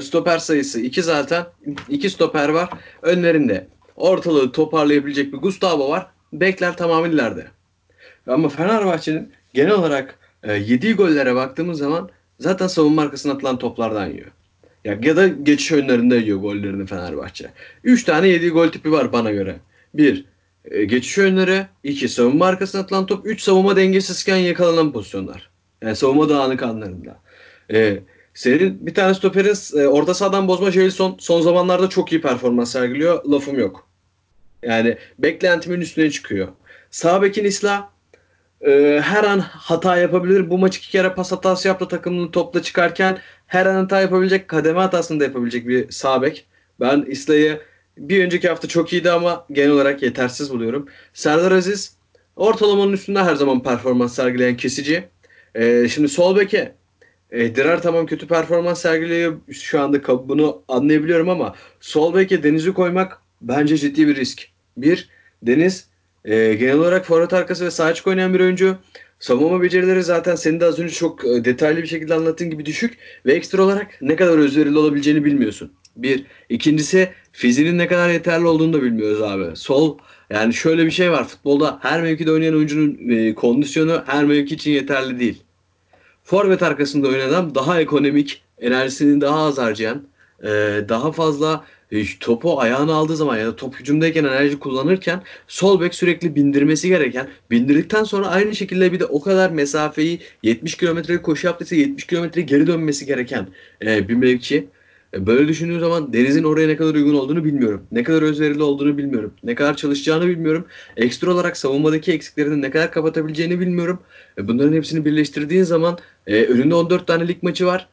Stoper 0.01 0.37
sayısı 0.37 0.81
2 0.81 1.03
zaten. 1.03 1.45
2 1.89 2.09
stoper 2.09 2.49
var. 2.49 2.69
Önlerinde 3.01 3.67
ortalığı 3.95 4.51
toparlayabilecek 4.51 5.33
bir 5.33 5.37
Gustavo 5.37 5.89
var. 5.89 6.14
Bekler 6.39 6.77
tamamı 6.77 7.07
ileride. 7.07 7.47
Ama 8.27 8.49
Fenerbahçe'nin 8.49 9.31
genel 9.53 9.71
olarak 9.71 10.19
e, 10.43 10.53
yediği 10.53 10.93
gollere 10.93 11.35
baktığımız 11.35 11.77
zaman 11.77 12.09
zaten 12.39 12.67
savunma 12.67 13.01
arkasına 13.01 13.33
atılan 13.33 13.57
toplardan 13.57 14.07
yiyor. 14.07 14.31
Ya, 14.85 14.99
ya 15.03 15.15
da 15.15 15.27
geçiş 15.27 15.71
önlerinde 15.71 16.15
yiyor 16.15 16.39
gollerini 16.39 16.85
Fenerbahçe. 16.85 17.49
3 17.83 18.03
tane 18.03 18.27
yediği 18.27 18.51
gol 18.51 18.69
tipi 18.69 18.91
var 18.91 19.13
bana 19.13 19.31
göre. 19.31 19.55
1. 19.93 20.25
E, 20.65 20.85
geçiş 20.85 21.17
önleri. 21.17 21.65
2. 21.83 22.09
Savunma 22.09 22.45
arkasına 22.45 22.81
atılan 22.81 23.05
top. 23.05 23.25
3. 23.25 23.41
Savunma 23.41 23.75
dengesizken 23.75 24.37
yakalanan 24.37 24.91
pozisyonlar. 24.91 25.49
Yani 25.81 25.95
savunma 25.95 26.29
dağınık 26.29 26.63
anlarında. 26.63 27.19
E, 27.73 27.99
senin 28.33 28.85
bir 28.85 28.93
tane 28.93 29.13
stoperin 29.13 29.79
e, 29.79 29.87
orta 29.87 30.13
sahadan 30.13 30.47
bozma 30.47 30.71
Jelson 30.71 31.15
son 31.19 31.41
zamanlarda 31.41 31.89
çok 31.89 32.11
iyi 32.11 32.21
performans 32.21 32.71
sergiliyor. 32.71 33.25
Lafım 33.25 33.59
yok. 33.59 33.84
Yani 34.65 34.97
beklentimin 35.19 35.81
üstüne 35.81 36.11
çıkıyor. 36.11 36.47
Sağ 36.91 37.21
bekin 37.21 37.45
Isla 37.45 37.89
e, 38.61 39.01
her 39.03 39.23
an 39.23 39.39
hata 39.39 39.97
yapabilir. 39.97 40.49
Bu 40.49 40.57
maç 40.57 40.77
iki 40.77 40.89
kere 40.91 41.13
pas 41.13 41.31
hatası 41.31 41.67
yaptı 41.67 41.87
takımını 41.87 42.31
topla 42.31 42.61
çıkarken 42.61 43.17
her 43.47 43.65
an 43.65 43.75
hata 43.75 44.01
yapabilecek, 44.01 44.47
kademe 44.47 44.79
hatasını 44.79 45.19
da 45.19 45.23
yapabilecek 45.23 45.67
bir 45.67 45.91
sağ 45.91 46.21
bek. 46.21 46.47
Ben 46.79 47.05
Isla'yı 47.07 47.61
bir 47.97 48.25
önceki 48.25 48.49
hafta 48.49 48.67
çok 48.67 48.93
iyiydi 48.93 49.11
ama 49.11 49.45
genel 49.51 49.71
olarak 49.71 50.03
yetersiz 50.03 50.51
buluyorum. 50.51 50.87
Serdar 51.13 51.51
Aziz 51.51 51.97
ortalamanın 52.35 52.93
üstünde 52.93 53.23
her 53.23 53.35
zaman 53.35 53.63
performans 53.63 54.15
sergileyen 54.15 54.57
kesici. 54.57 55.03
E, 55.55 55.87
şimdi 55.89 56.09
sol 56.09 56.35
beke 56.37 56.75
e, 57.31 57.55
Dirar 57.55 57.81
tamam 57.81 58.05
kötü 58.05 58.27
performans 58.27 58.81
sergiliyor. 58.81 59.37
Şu 59.51 59.81
anda 59.81 60.27
bunu 60.29 60.63
anlayabiliyorum 60.67 61.29
ama 61.29 61.55
sol 61.79 62.15
beke 62.15 62.43
Deniz'i 62.43 62.73
koymak 62.73 63.21
bence 63.41 63.77
ciddi 63.77 64.07
bir 64.07 64.15
risk. 64.15 64.54
Bir, 64.77 65.09
Deniz 65.41 65.87
e, 66.25 66.53
genel 66.53 66.77
olarak 66.77 67.05
forvet 67.05 67.33
arkası 67.33 67.65
ve 67.65 67.71
sağ 67.71 67.83
açık 67.85 68.07
oynayan 68.07 68.33
bir 68.33 68.39
oyuncu. 68.39 68.77
Savunma 69.19 69.61
becerileri 69.61 70.03
zaten 70.03 70.35
senin 70.35 70.59
de 70.59 70.65
az 70.65 70.79
önce 70.79 70.93
çok 70.93 71.25
e, 71.25 71.45
detaylı 71.45 71.81
bir 71.81 71.87
şekilde 71.87 72.13
anlattığın 72.13 72.49
gibi 72.49 72.65
düşük 72.65 72.97
ve 73.25 73.33
ekstra 73.33 73.63
olarak 73.63 74.01
ne 74.01 74.15
kadar 74.15 74.37
özverili 74.37 74.77
olabileceğini 74.77 75.25
bilmiyorsun. 75.25 75.71
Bir. 75.95 76.25
İkincisi 76.49 77.09
fiziğinin 77.31 77.77
ne 77.77 77.87
kadar 77.87 78.09
yeterli 78.09 78.47
olduğunu 78.47 78.73
da 78.73 78.83
bilmiyoruz 78.83 79.21
abi. 79.21 79.55
Sol 79.55 79.97
yani 80.29 80.53
şöyle 80.53 80.85
bir 80.85 80.91
şey 80.91 81.11
var 81.11 81.27
futbolda 81.27 81.79
her 81.81 82.01
mevkide 82.01 82.31
oynayan 82.31 82.55
oyuncunun 82.55 83.09
e, 83.09 83.35
kondisyonu 83.35 84.03
her 84.05 84.25
mevki 84.25 84.55
için 84.55 84.71
yeterli 84.71 85.19
değil. 85.19 85.43
Forvet 86.23 86.63
arkasında 86.63 87.07
oynayan 87.07 87.55
daha 87.55 87.81
ekonomik, 87.81 88.43
enerjisini 88.59 89.21
daha 89.21 89.45
az 89.45 89.57
harcayan, 89.57 90.07
e, 90.43 90.47
daha 90.89 91.11
fazla 91.11 91.65
topu 92.19 92.61
ayağına 92.61 92.93
aldığı 92.93 93.15
zaman 93.15 93.37
ya 93.37 93.47
da 93.47 93.55
top 93.55 93.79
hücumdayken 93.79 94.23
enerji 94.23 94.59
kullanırken 94.59 95.21
sol 95.47 95.81
bek 95.81 95.95
sürekli 95.95 96.35
bindirmesi 96.35 96.87
gereken 96.87 97.27
bindirdikten 97.51 98.03
sonra 98.03 98.27
aynı 98.27 98.55
şekilde 98.55 98.91
bir 98.91 98.99
de 98.99 99.05
o 99.05 99.21
kadar 99.21 99.51
mesafeyi 99.51 100.19
70 100.43 100.75
kilometre 100.77 101.21
koşu 101.21 101.47
yaptıysa 101.47 101.75
70 101.75 102.07
kilometre 102.07 102.41
geri 102.41 102.67
dönmesi 102.67 103.05
gereken 103.05 103.47
e, 103.85 104.07
bir 104.07 104.13
mevki. 104.13 104.67
E, 105.13 105.27
böyle 105.27 105.47
düşündüğüm 105.47 105.79
zaman 105.79 106.13
Deniz'in 106.13 106.43
oraya 106.43 106.67
ne 106.67 106.75
kadar 106.75 106.95
uygun 106.95 107.13
olduğunu 107.13 107.43
bilmiyorum. 107.43 107.83
Ne 107.91 108.03
kadar 108.03 108.21
özverili 108.21 108.63
olduğunu 108.63 108.97
bilmiyorum. 108.97 109.33
Ne 109.43 109.55
kadar 109.55 109.77
çalışacağını 109.77 110.27
bilmiyorum. 110.27 110.65
Ekstra 110.97 111.33
olarak 111.33 111.57
savunmadaki 111.57 112.11
eksiklerini 112.11 112.61
ne 112.61 112.71
kadar 112.71 112.91
kapatabileceğini 112.91 113.59
bilmiyorum. 113.59 113.99
E, 114.37 114.47
bunların 114.47 114.73
hepsini 114.73 115.05
birleştirdiğin 115.05 115.63
zaman 115.63 115.97
önünde 116.27 116.75
14 116.75 117.07
tane 117.07 117.27
lig 117.27 117.43
maçı 117.43 117.65
var. 117.65 117.87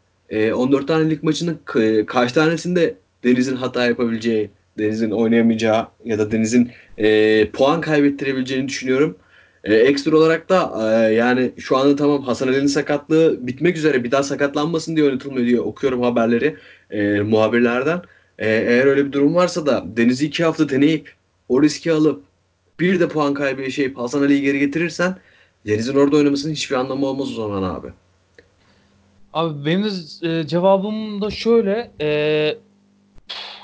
14 0.55 0.89
tane 0.89 1.11
lig 1.11 1.23
maçının 1.23 1.59
kaç 2.07 2.33
tanesinde 2.33 2.95
Deniz'in 3.25 3.57
hata 3.57 3.87
yapabileceği, 3.87 4.51
Deniz'in 4.79 5.11
oynayamayacağı 5.11 5.87
ya 6.05 6.19
da 6.19 6.31
Deniz'in 6.33 6.71
e, 6.99 7.51
puan 7.51 7.81
kaybettirebileceğini 7.81 8.69
düşünüyorum. 8.69 9.17
E, 9.65 9.75
ekstra 9.75 10.17
olarak 10.17 10.49
da 10.49 10.73
e, 10.81 11.15
yani 11.15 11.53
şu 11.59 11.77
anda 11.77 11.97
tamam 11.97 12.23
Hasan 12.23 12.49
Ali'nin 12.49 12.67
sakatlığı 12.67 13.47
bitmek 13.47 13.77
üzere 13.77 14.05
bir 14.05 14.11
daha 14.11 14.23
sakatlanmasın 14.23 14.97
diye 14.97 15.07
oynatılmıyor 15.07 15.47
diye 15.47 15.61
okuyorum 15.61 16.03
haberleri 16.03 16.57
e, 16.91 17.21
muhabirlerden. 17.21 18.03
E, 18.39 18.49
eğer 18.49 18.87
öyle 18.87 19.07
bir 19.07 19.13
durum 19.13 19.35
varsa 19.35 19.67
da 19.67 19.85
Deniz'i 19.97 20.27
iki 20.27 20.45
hafta 20.45 20.69
deneyip 20.69 21.13
o 21.49 21.63
riski 21.63 21.93
alıp 21.93 22.23
bir 22.81 23.01
de 23.01 23.09
puan 23.09 23.35
kaybı 23.35 23.63
yaşayıp 23.63 23.99
Hasan 23.99 24.23
Ali'yi 24.23 24.43
geri 24.43 24.59
getirirsen 24.59 25.17
Deniz'in 25.67 25.97
orada 25.97 26.17
oynamasının 26.17 26.53
hiçbir 26.53 26.77
anlamı 26.77 27.07
olmaz 27.07 27.31
o 27.31 27.35
zaman 27.35 27.63
abi. 27.63 27.89
Abi 29.33 29.67
benim 29.67 29.85
de 29.85 29.89
e, 30.29 30.47
cevabım 30.47 31.23
da 31.23 31.31
şöyle. 31.31 31.91
E, 32.01 32.09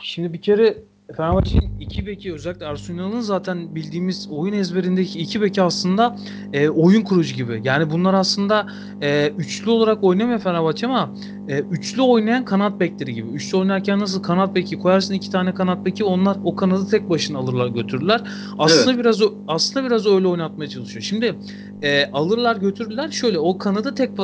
Şimdi 0.02 0.32
bir 0.32 0.42
kere 0.42 0.76
Fenerbahçe'nin 1.16 1.80
iki 1.80 2.06
beki 2.06 2.32
özellikle 2.32 2.66
Arsenal'ın 2.66 3.20
zaten 3.20 3.74
bildiğimiz 3.74 4.28
oyun 4.30 4.52
ezberindeki 4.52 5.18
iki 5.18 5.42
beki 5.42 5.62
aslında 5.62 6.16
e, 6.52 6.68
oyun 6.68 7.02
kurucu 7.02 7.34
gibi. 7.34 7.60
Yani 7.64 7.90
bunlar 7.90 8.14
aslında 8.14 8.66
e, 9.02 9.32
üçlü 9.38 9.70
olarak 9.70 10.04
oynamıyor 10.04 10.38
Fenerbahçe 10.38 10.86
ama 10.86 11.14
e, 11.48 11.58
üçlü 11.58 12.02
oynayan 12.02 12.44
kanat 12.44 12.80
bekleri 12.80 13.14
gibi. 13.14 13.28
Üçlü 13.28 13.58
oynarken 13.58 13.98
nasıl 14.00 14.22
kanat 14.22 14.54
beki 14.54 14.78
koyarsın 14.78 15.14
iki 15.14 15.30
tane 15.30 15.54
kanat 15.54 15.84
beki 15.84 16.04
onlar 16.04 16.36
o 16.44 16.56
kanadı 16.56 16.90
tek 16.90 17.10
başına 17.10 17.38
alırlar 17.38 17.68
götürürler. 17.68 18.20
Aslında 18.58 18.90
evet. 18.90 19.00
biraz 19.00 19.20
aslında 19.48 19.86
biraz 19.86 20.06
öyle 20.06 20.26
oynatmaya 20.26 20.68
çalışıyor. 20.68 21.02
Şimdi 21.02 21.34
e, 21.82 22.06
alırlar 22.12 22.56
götürürler 22.56 23.10
şöyle 23.10 23.38
o 23.38 23.58
kanadı 23.58 23.94
tek 23.94 24.16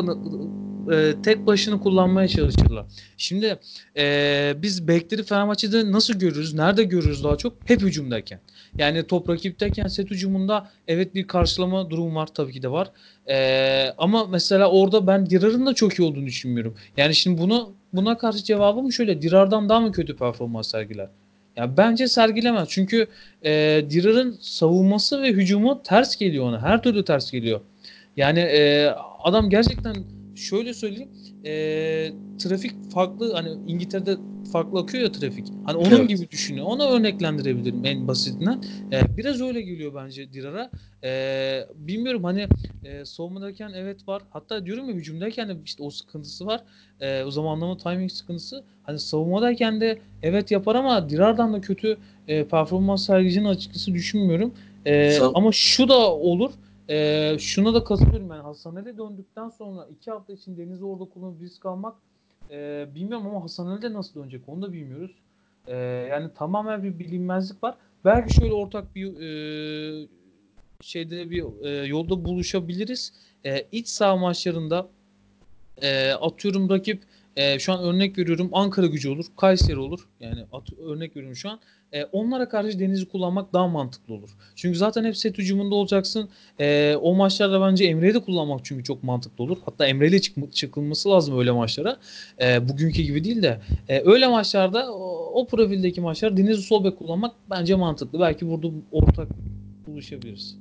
e, 0.93 1.15
tek 1.23 1.47
başına 1.47 1.81
kullanmaya 1.81 2.29
çalışırlar. 2.29 2.87
Şimdi 3.17 3.59
e, 3.97 4.55
biz 4.63 4.89
bekleri 4.89 5.23
Fenerbahçe'de 5.23 5.93
nasıl 5.93 6.15
görürüz? 6.15 6.55
Nerede 6.55 6.85
görürüz 6.85 7.25
daha 7.25 7.37
çok? 7.37 7.53
Hep 7.65 7.83
hücumdayken. 7.83 8.41
Yani 8.79 9.07
top 9.07 9.29
rakipteyken 9.29 9.87
set 9.87 10.11
hücumunda 10.11 10.71
evet 10.89 11.15
bir 11.15 11.27
karşılama 11.27 11.91
durum 11.91 12.15
var 12.15 12.27
tabii 12.35 12.53
ki 12.53 12.63
de 12.63 12.71
var. 12.71 12.91
E, 13.29 13.95
ama 13.99 14.27
mesela 14.27 14.71
orada 14.71 15.07
ben 15.07 15.31
Dirar'ın 15.31 15.67
da 15.67 15.75
çok 15.75 15.99
iyi 15.99 16.03
olduğunu 16.03 16.27
düşünmüyorum. 16.27 16.75
Yani 16.97 17.15
şimdi 17.15 17.41
bunu 17.41 17.73
buna 17.93 18.19
karşı 18.19 18.45
cevabım 18.45 18.93
şöyle. 18.93 19.23
Dirar'dan 19.23 19.69
daha 19.69 19.81
mı 19.81 19.93
kötü 19.93 20.17
performans 20.17 20.71
sergiler? 20.71 21.09
Ya 21.57 21.77
bence 21.77 22.09
sergilemez. 22.09 22.69
Çünkü 22.69 23.07
e, 23.45 23.51
Dirar'ın 23.91 24.39
savunması 24.41 25.23
ve 25.23 25.29
hücumu 25.29 25.83
ters 25.83 26.17
geliyor 26.17 26.45
ona. 26.45 26.63
Her 26.63 26.83
türlü 26.83 27.05
ters 27.05 27.31
geliyor. 27.31 27.61
Yani 28.17 28.39
e, 28.39 28.91
adam 29.23 29.51
gerçekten 29.51 29.95
şöyle 30.35 30.75
söyleyeyim. 30.75 31.09
E, 31.45 31.53
trafik 32.39 32.91
farklı 32.91 33.33
hani 33.33 33.49
İngiltere'de 33.67 34.17
farklı 34.53 34.81
akıyor 34.81 35.05
ya 35.05 35.13
trafik. 35.13 35.47
Hani 35.65 35.77
onun 35.77 35.91
evet. 35.91 36.09
gibi 36.09 36.31
düşünüyor. 36.31 36.67
Ona 36.67 36.91
örneklendirebilirim 36.91 37.85
en 37.85 38.09
basitinden. 38.09 38.63
E, 38.93 39.17
biraz 39.17 39.41
öyle 39.41 39.61
geliyor 39.61 39.95
bence 39.95 40.33
Dirar'a. 40.33 40.71
E, 41.05 41.67
bilmiyorum 41.75 42.25
hani 42.25 42.47
e, 42.85 43.05
savunmadayken 43.05 43.73
evet 43.75 44.09
var. 44.09 44.23
Hatta 44.31 44.67
diyorum 44.67 44.89
ya 44.89 44.95
hücumdayken 44.95 45.49
de 45.49 45.57
işte 45.65 45.83
o 45.83 45.91
sıkıntısı 45.91 46.47
var. 46.47 46.61
E, 47.01 47.25
o 47.25 47.31
zamanlama 47.31 47.77
timing 47.77 48.11
sıkıntısı. 48.11 48.65
Hani 48.83 48.99
savunmadayken 48.99 49.81
de 49.81 49.99
evet 50.23 50.51
yapar 50.51 50.75
ama 50.75 51.09
Dirar'dan 51.11 51.53
da 51.53 51.61
kötü 51.61 51.99
e, 52.29 52.45
performans 52.45 53.07
sergileyeceğini 53.07 53.49
açıkçası 53.49 53.95
düşünmüyorum. 53.95 54.55
E, 54.87 55.21
ama 55.21 55.53
şu 55.53 55.89
da 55.89 56.15
olur. 56.15 56.51
Ee, 56.91 57.37
şuna 57.41 57.75
da 57.75 57.85
katılıyorum 57.85 58.31
yani 58.31 58.43
Hasan 58.43 58.77
Ali 58.77 58.99
döndükten 58.99 59.49
sonra 59.49 59.87
iki 59.97 60.11
hafta 60.11 60.33
için 60.33 60.57
Deniz'i 60.57 60.85
orada 60.85 61.05
kullanıp 61.05 61.41
risk 61.41 61.67
almak 61.67 61.97
e, 62.51 62.87
bilmiyorum 62.95 63.27
ama 63.27 63.43
Hasan 63.43 63.67
Ali 63.67 63.83
de 63.83 63.93
nasıl 63.93 64.21
dönecek 64.21 64.43
onu 64.47 64.63
da 64.63 64.73
bilmiyoruz. 64.73 65.15
E, 65.67 65.77
yani 66.11 66.31
tamamen 66.35 66.83
bir 66.83 66.99
bilinmezlik 66.99 67.63
var. 67.63 67.75
Belki 68.05 68.35
şöyle 68.35 68.53
ortak 68.53 68.95
bir 68.95 69.21
e, 69.21 70.09
şeyde 70.81 71.31
bir 71.31 71.65
e, 71.65 71.87
yolda 71.87 72.25
buluşabiliriz. 72.25 73.13
E, 73.45 73.67
iç 73.73 73.89
saha 73.89 74.17
maçlarında 74.17 74.89
e, 75.83 76.13
atıyorum 76.13 76.71
rakip 76.71 77.03
e, 77.37 77.59
şu 77.59 77.73
an 77.73 77.83
örnek 77.83 78.19
veriyorum 78.19 78.51
Ankara 78.53 78.87
gücü 78.87 79.09
olur, 79.09 79.27
Kayseri 79.37 79.79
olur. 79.79 80.09
Yani 80.21 80.45
at, 80.53 80.73
örnek 80.73 81.17
veriyorum 81.17 81.37
şu 81.37 81.51
an. 81.51 81.61
E, 81.93 82.05
onlara 82.05 82.49
karşı 82.49 82.79
Deniz'i 82.79 83.09
kullanmak 83.09 83.53
daha 83.53 83.69
mantıklı 83.69 84.15
olur. 84.15 84.31
Çünkü 84.57 84.79
zaten 84.79 85.05
hep 85.05 85.17
set 85.17 85.39
hücumunda 85.39 85.75
olacaksın. 85.75 86.29
E, 86.61 86.97
o 87.03 87.15
maçlarda 87.15 87.61
bence 87.61 87.85
Emre'yi 87.85 88.15
de 88.15 88.19
kullanmak 88.19 88.61
çünkü 88.65 88.85
çok 88.85 89.05
mantıklı 89.05 89.45
olur. 89.45 89.59
Hatta 89.65 89.87
Emre'yle 89.87 90.21
çık 90.21 90.53
çıkılması 90.53 91.09
lazım 91.11 91.39
öyle 91.39 91.51
maçlara. 91.51 91.97
E, 92.41 92.69
bugünkü 92.69 93.03
gibi 93.03 93.25
değil 93.25 93.43
de. 93.43 93.61
E, 93.89 94.03
öyle 94.05 94.27
maçlarda 94.27 94.93
o, 94.93 95.31
o 95.35 95.47
profildeki 95.47 96.01
maçlar 96.01 96.37
Deniz'i 96.37 96.63
sol 96.63 96.85
bek 96.85 96.99
kullanmak 96.99 97.35
bence 97.51 97.75
mantıklı. 97.75 98.21
Belki 98.21 98.49
burada 98.49 98.67
ortak 98.93 99.29
buluşabiliriz. 99.87 100.57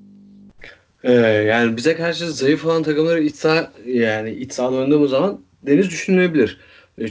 Ee, 1.03 1.11
yani 1.11 1.77
bize 1.77 1.95
karşı 1.95 2.31
zayıf 2.31 2.65
olan 2.65 2.83
takımları 2.83 3.23
iç 3.23 3.35
saha, 3.35 3.71
yani 3.85 4.31
iç 4.31 4.53
sahada 4.53 4.75
oynadığımız 4.75 5.11
zaman 5.11 5.39
Deniz 5.67 5.89
düşünülebilir. 5.89 6.57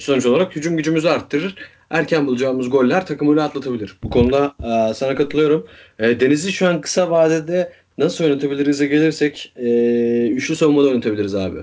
Sonuç 0.00 0.26
olarak 0.26 0.56
hücum 0.56 0.76
gücümüzü 0.76 1.08
arttırır 1.08 1.54
erken 1.92 2.26
bulacağımız 2.26 2.70
goller 2.70 3.06
takımı 3.06 3.36
rahatlatabilir. 3.36 3.96
Bu 4.02 4.10
konuda 4.10 4.54
e, 4.60 4.94
sana 4.94 5.14
katılıyorum. 5.14 5.66
E, 5.98 6.20
Deniz'i 6.20 6.52
şu 6.52 6.68
an 6.68 6.80
kısa 6.80 7.10
vadede 7.10 7.72
nasıl 7.98 8.24
oynatabiliriz'e 8.24 8.86
gelirsek 8.86 9.52
e, 9.56 10.28
üçlü 10.28 10.56
savunmada 10.56 10.88
oynatabiliriz 10.88 11.34
abi. 11.34 11.58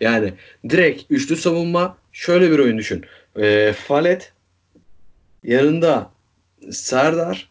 Yani 0.00 0.32
direkt 0.68 1.02
üçlü 1.10 1.36
savunma 1.36 1.96
şöyle 2.12 2.50
bir 2.50 2.58
oyun 2.58 2.78
düşün. 2.78 3.04
E, 3.36 3.72
Falet 3.72 4.32
yanında 5.44 6.10
Serdar 6.70 7.50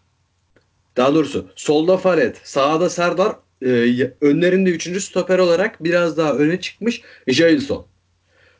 daha 0.97 1.15
doğrusu 1.15 1.49
solda 1.55 1.97
Falet 1.97 2.41
sağda 2.43 2.89
Serdar 2.89 3.35
e, 3.65 4.11
önlerinde 4.21 4.69
üçüncü 4.69 5.01
stoper 5.01 5.39
olarak 5.39 5.83
biraz 5.83 6.17
daha 6.17 6.33
öne 6.33 6.61
çıkmış 6.61 7.01
Jailson. 7.27 7.85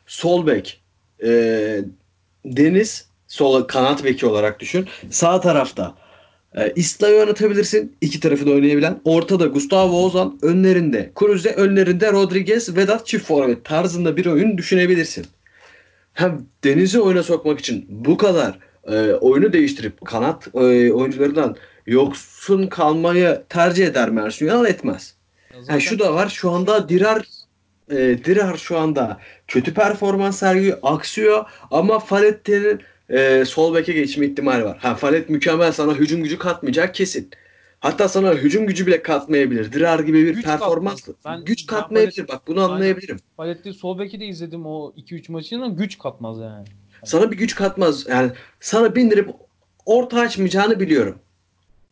Sol 0.06 0.46
bek 0.46 0.82
e, 1.24 1.80
Deniz 2.44 3.08
Sol 3.28 3.62
kanat 3.62 4.04
beki 4.04 4.26
olarak 4.26 4.60
düşün. 4.60 4.88
Sağ 5.10 5.40
tarafta 5.40 5.94
e, 6.56 6.72
İsla'yı 6.76 7.20
oynatabilirsin. 7.20 7.96
İki 8.00 8.20
tarafı 8.20 8.46
da 8.46 8.50
oynayabilen. 8.50 9.00
Ortada 9.04 9.46
Gustavo 9.46 10.04
Ozan. 10.04 10.38
Önlerinde 10.42 11.10
Kruse. 11.14 11.54
Önlerinde 11.54 12.12
Rodriguez. 12.12 12.76
Vedat 12.76 13.06
çift 13.06 13.26
forvet 13.26 13.64
tarzında 13.64 14.16
bir 14.16 14.26
oyun 14.26 14.58
düşünebilirsin. 14.58 15.26
Hem 16.12 16.46
Deniz'i 16.64 17.00
oyuna 17.00 17.22
sokmak 17.22 17.58
için 17.60 17.86
bu 17.88 18.16
kadar 18.16 18.58
e, 18.86 19.12
oyunu 19.12 19.52
değiştirip 19.52 20.04
kanat 20.04 20.48
e, 20.54 20.92
oyuncularından 20.92 21.56
yoksun 21.86 22.66
kalmayı 22.66 23.42
tercih 23.48 23.86
eder 23.86 24.10
mi 24.10 24.20
Ersun 24.20 24.46
Yanal? 24.46 24.66
Etmez. 24.66 25.14
Ya 25.54 25.62
zaten 25.62 25.78
şu 25.78 25.98
da 25.98 26.14
var. 26.14 26.28
Şu 26.28 26.50
anda 26.50 26.88
Dirar 26.88 27.26
e, 27.90 27.96
Dirar 28.24 28.56
şu 28.56 28.78
anda 28.78 29.20
kötü 29.48 29.74
performans 29.74 30.38
sergiliyor, 30.38 30.78
aksıyor 30.82 31.44
ama 31.70 31.98
Faletti'nin 31.98 32.80
e, 33.10 33.44
sol 33.44 33.74
beke 33.74 33.92
geçme 33.92 34.26
ihtimali 34.26 34.64
var. 34.64 34.78
Ha 34.78 34.94
Falet 34.94 35.28
mükemmel 35.30 35.72
sana 35.72 35.94
hücum 35.94 36.22
gücü 36.22 36.38
katmayacak 36.38 36.94
kesin. 36.94 37.30
Hatta 37.80 38.08
sana 38.08 38.32
hücum 38.32 38.66
gücü 38.66 38.86
bile 38.86 39.02
katmayabilir. 39.02 39.72
Dirar 39.72 40.00
gibi 40.00 40.24
bir 40.26 40.34
Güç 40.34 40.44
performans 40.44 41.00
katmaz. 41.02 41.16
Ben- 41.38 41.44
güç 41.44 41.68
ben 41.72 41.76
katmayabilir. 41.76 42.16
Falet- 42.16 42.28
Bak 42.28 42.42
bunu 42.46 42.60
Aynen. 42.62 42.72
anlayabilirim. 42.74 43.16
Paletti 43.36 43.72
sol 43.72 43.98
beki 43.98 44.20
de 44.20 44.26
izledim 44.26 44.66
o 44.66 44.92
2-3 44.96 45.28
maçını 45.32 45.76
güç 45.76 45.98
katmaz 45.98 46.38
yani. 46.40 46.64
Sana 47.04 47.30
bir 47.30 47.36
güç 47.36 47.54
katmaz. 47.54 48.06
Yani 48.08 48.30
sana 48.60 48.94
bindirip 48.96 49.30
orta 49.86 50.20
açmayacağını 50.20 50.80
biliyorum. 50.80 51.18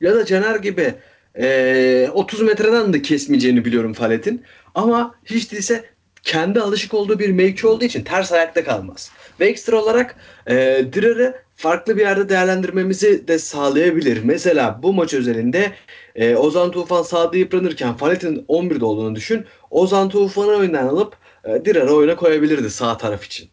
Ya 0.01 0.14
da 0.14 0.24
Caner 0.26 0.57
gibi 0.57 0.95
eee, 1.38 2.11
30 2.14 2.40
metreden 2.43 2.93
de 2.93 3.03
kesmeyeceğini 3.03 3.64
biliyorum 3.64 3.93
Falet'in. 3.93 4.43
Ama 4.75 5.14
hiç 5.25 5.53
değilse 5.53 5.85
kendi 6.23 6.61
alışık 6.61 6.95
olduğu 6.95 7.18
bir 7.18 7.31
mevki 7.31 7.66
olduğu 7.66 7.85
için 7.85 8.05
ters 8.05 8.33
ayakta 8.33 8.64
kalmaz. 8.64 9.11
Ve 9.41 9.47
ekstra 9.47 9.77
olarak 9.83 10.16
eee 10.51 10.93
Dirar'ı 10.93 11.35
farklı 11.57 11.97
bir 11.97 12.01
yerde 12.03 12.29
değerlendirmemizi 12.29 13.29
de 13.29 13.39
sağlayabilir. 13.39 14.20
Mesela 14.25 14.81
bu 14.83 14.93
maç 14.93 15.14
özelinde 15.14 15.73
eee, 16.16 16.37
Ozan 16.37 16.70
Tufan 16.70 17.03
sağda 17.03 17.37
yıpranırken 17.37 17.95
Falet'in 17.95 18.45
11'de 18.49 18.85
olduğunu 18.85 19.14
düşün. 19.16 19.45
Ozan 19.70 20.09
Tufan'ı 20.09 20.51
oyundan 20.57 20.87
alıp 20.87 21.16
eee 21.47 21.64
Dirar'ı 21.64 21.95
oyuna 21.95 22.16
koyabilirdi 22.16 22.70
sağ 22.70 22.97
taraf 22.99 23.25
için. 23.25 23.51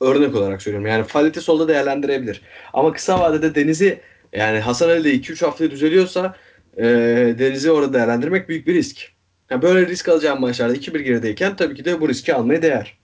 Örnek 0.00 0.34
olarak 0.34 0.62
söylüyorum. 0.62 0.86
Yani 0.88 1.04
Falit'i 1.04 1.40
solda 1.40 1.68
değerlendirebilir. 1.68 2.42
Ama 2.72 2.92
kısa 2.92 3.20
vadede 3.20 3.54
Deniz'i 3.54 4.00
yani 4.32 4.58
Hasan 4.60 4.88
Ali 4.88 5.04
de 5.04 5.12
2-3 5.14 5.42
haftaya 5.42 5.70
düzeliyorsa 5.70 6.36
e, 6.78 6.84
Deniz'i 7.38 7.70
orada 7.70 7.92
değerlendirmek 7.92 8.48
büyük 8.48 8.66
bir 8.66 8.74
risk. 8.74 9.15
Yani 9.50 9.62
böyle 9.62 9.86
risk 9.86 10.08
alacağım 10.08 10.40
maçlarda 10.40 10.74
2-1 10.76 11.00
gerideyken 11.00 11.56
tabii 11.56 11.74
ki 11.74 11.84
de 11.84 12.00
bu 12.00 12.08
riski 12.08 12.34
almaya 12.34 12.62
değer. 12.62 12.98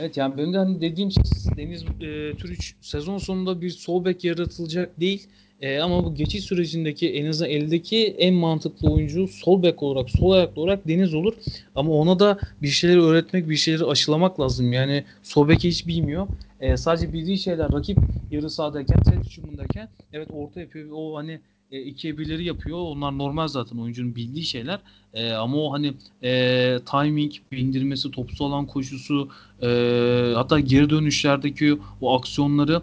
Evet 0.00 0.16
yani 0.16 0.38
benim 0.38 0.52
de 0.52 0.58
hani 0.58 0.80
dediğim 0.80 1.10
şey 1.10 1.22
Deniz 1.56 1.82
e, 1.82 2.36
Türüç 2.36 2.74
sezon 2.80 3.18
sonunda 3.18 3.60
bir 3.60 3.70
sol 3.70 4.04
bek 4.04 4.24
yaratılacak 4.24 5.00
değil. 5.00 5.28
E, 5.60 5.78
ama 5.78 6.04
bu 6.04 6.14
geçiş 6.14 6.44
sürecindeki 6.44 7.12
en 7.12 7.26
azından 7.26 7.50
eldeki 7.50 8.06
en 8.06 8.34
mantıklı 8.34 8.90
oyuncu 8.90 9.28
sol 9.28 9.62
bek 9.62 9.82
olarak, 9.82 10.10
sol 10.10 10.30
ayaklı 10.30 10.62
olarak 10.62 10.88
Deniz 10.88 11.14
olur. 11.14 11.34
Ama 11.74 11.92
ona 11.92 12.18
da 12.18 12.38
bir 12.62 12.68
şeyleri 12.68 13.02
öğretmek, 13.02 13.48
bir 13.48 13.56
şeyleri 13.56 13.84
aşılamak 13.84 14.40
lazım. 14.40 14.72
Yani 14.72 15.04
sol 15.22 15.48
beki 15.48 15.68
hiç 15.68 15.86
bilmiyor. 15.86 16.26
E, 16.60 16.76
sadece 16.76 17.12
bildiği 17.12 17.38
şeyler 17.38 17.72
rakip 17.72 17.98
yarı 18.30 18.50
sahadayken, 18.50 19.02
set 19.02 19.24
hücumundayken 19.24 19.88
evet 20.12 20.28
orta 20.32 20.60
yapıyor. 20.60 20.88
O 20.92 21.16
hani 21.16 21.40
e, 21.72 21.82
ikiye 21.82 22.18
birleri 22.18 22.44
yapıyor. 22.44 22.78
Onlar 22.78 23.18
normal 23.18 23.48
zaten 23.48 23.78
oyuncunun 23.78 24.16
bildiği 24.16 24.44
şeyler. 24.44 24.80
E, 25.14 25.32
ama 25.32 25.56
o 25.56 25.72
hani 25.72 25.94
e, 26.22 26.78
timing, 26.90 27.32
bindirmesi, 27.52 28.10
topsuz 28.10 28.42
alan 28.42 28.66
koşusu, 28.66 29.28
e, 29.62 30.32
hatta 30.34 30.60
geri 30.60 30.90
dönüşlerdeki 30.90 31.78
o 32.00 32.18
aksiyonları 32.18 32.82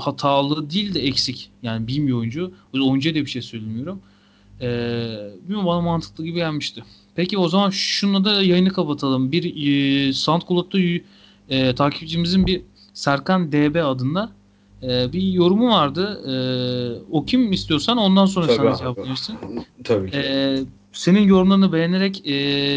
hatalı 0.00 0.70
değil 0.70 0.94
de 0.94 1.00
eksik. 1.00 1.50
Yani 1.62 1.86
bilmiyor 1.86 2.18
oyuncu. 2.18 2.52
Oyuncuya 2.74 3.14
da 3.14 3.18
bir 3.18 3.26
şey 3.26 3.42
söylemiyorum. 3.42 4.00
E, 4.60 4.68
bilmiyorum 5.42 5.66
bana 5.66 5.80
mantıklı 5.80 6.24
gibi 6.24 6.36
gelmişti. 6.36 6.84
Peki 7.14 7.38
o 7.38 7.48
zaman 7.48 7.70
şunu 7.70 8.24
da 8.24 8.42
yayını 8.42 8.72
kapatalım. 8.72 9.32
Bir 9.32 9.68
e, 10.08 10.12
SoundCloud'da 10.12 10.78
e, 11.48 11.74
takipçimizin 11.74 12.46
bir 12.46 12.62
Serkan 12.94 13.52
DB 13.52 13.84
adında 13.84 14.32
e, 14.82 15.12
bir 15.12 15.22
yorumu 15.22 15.68
vardı. 15.68 16.20
E, 16.26 16.34
o 17.10 17.24
kim 17.24 17.52
istiyorsan 17.52 17.96
ondan 17.96 18.26
sonra 18.26 18.46
Tabii 18.46 18.56
sana 18.56 18.76
cevap 18.76 18.98
verirsin. 18.98 19.36
Tabii 19.84 20.10
ki. 20.10 20.16
Ee, 20.16 20.58
senin 20.92 21.28
yorumlarını 21.28 21.72
beğenerek 21.72 22.26
e, 22.26 22.34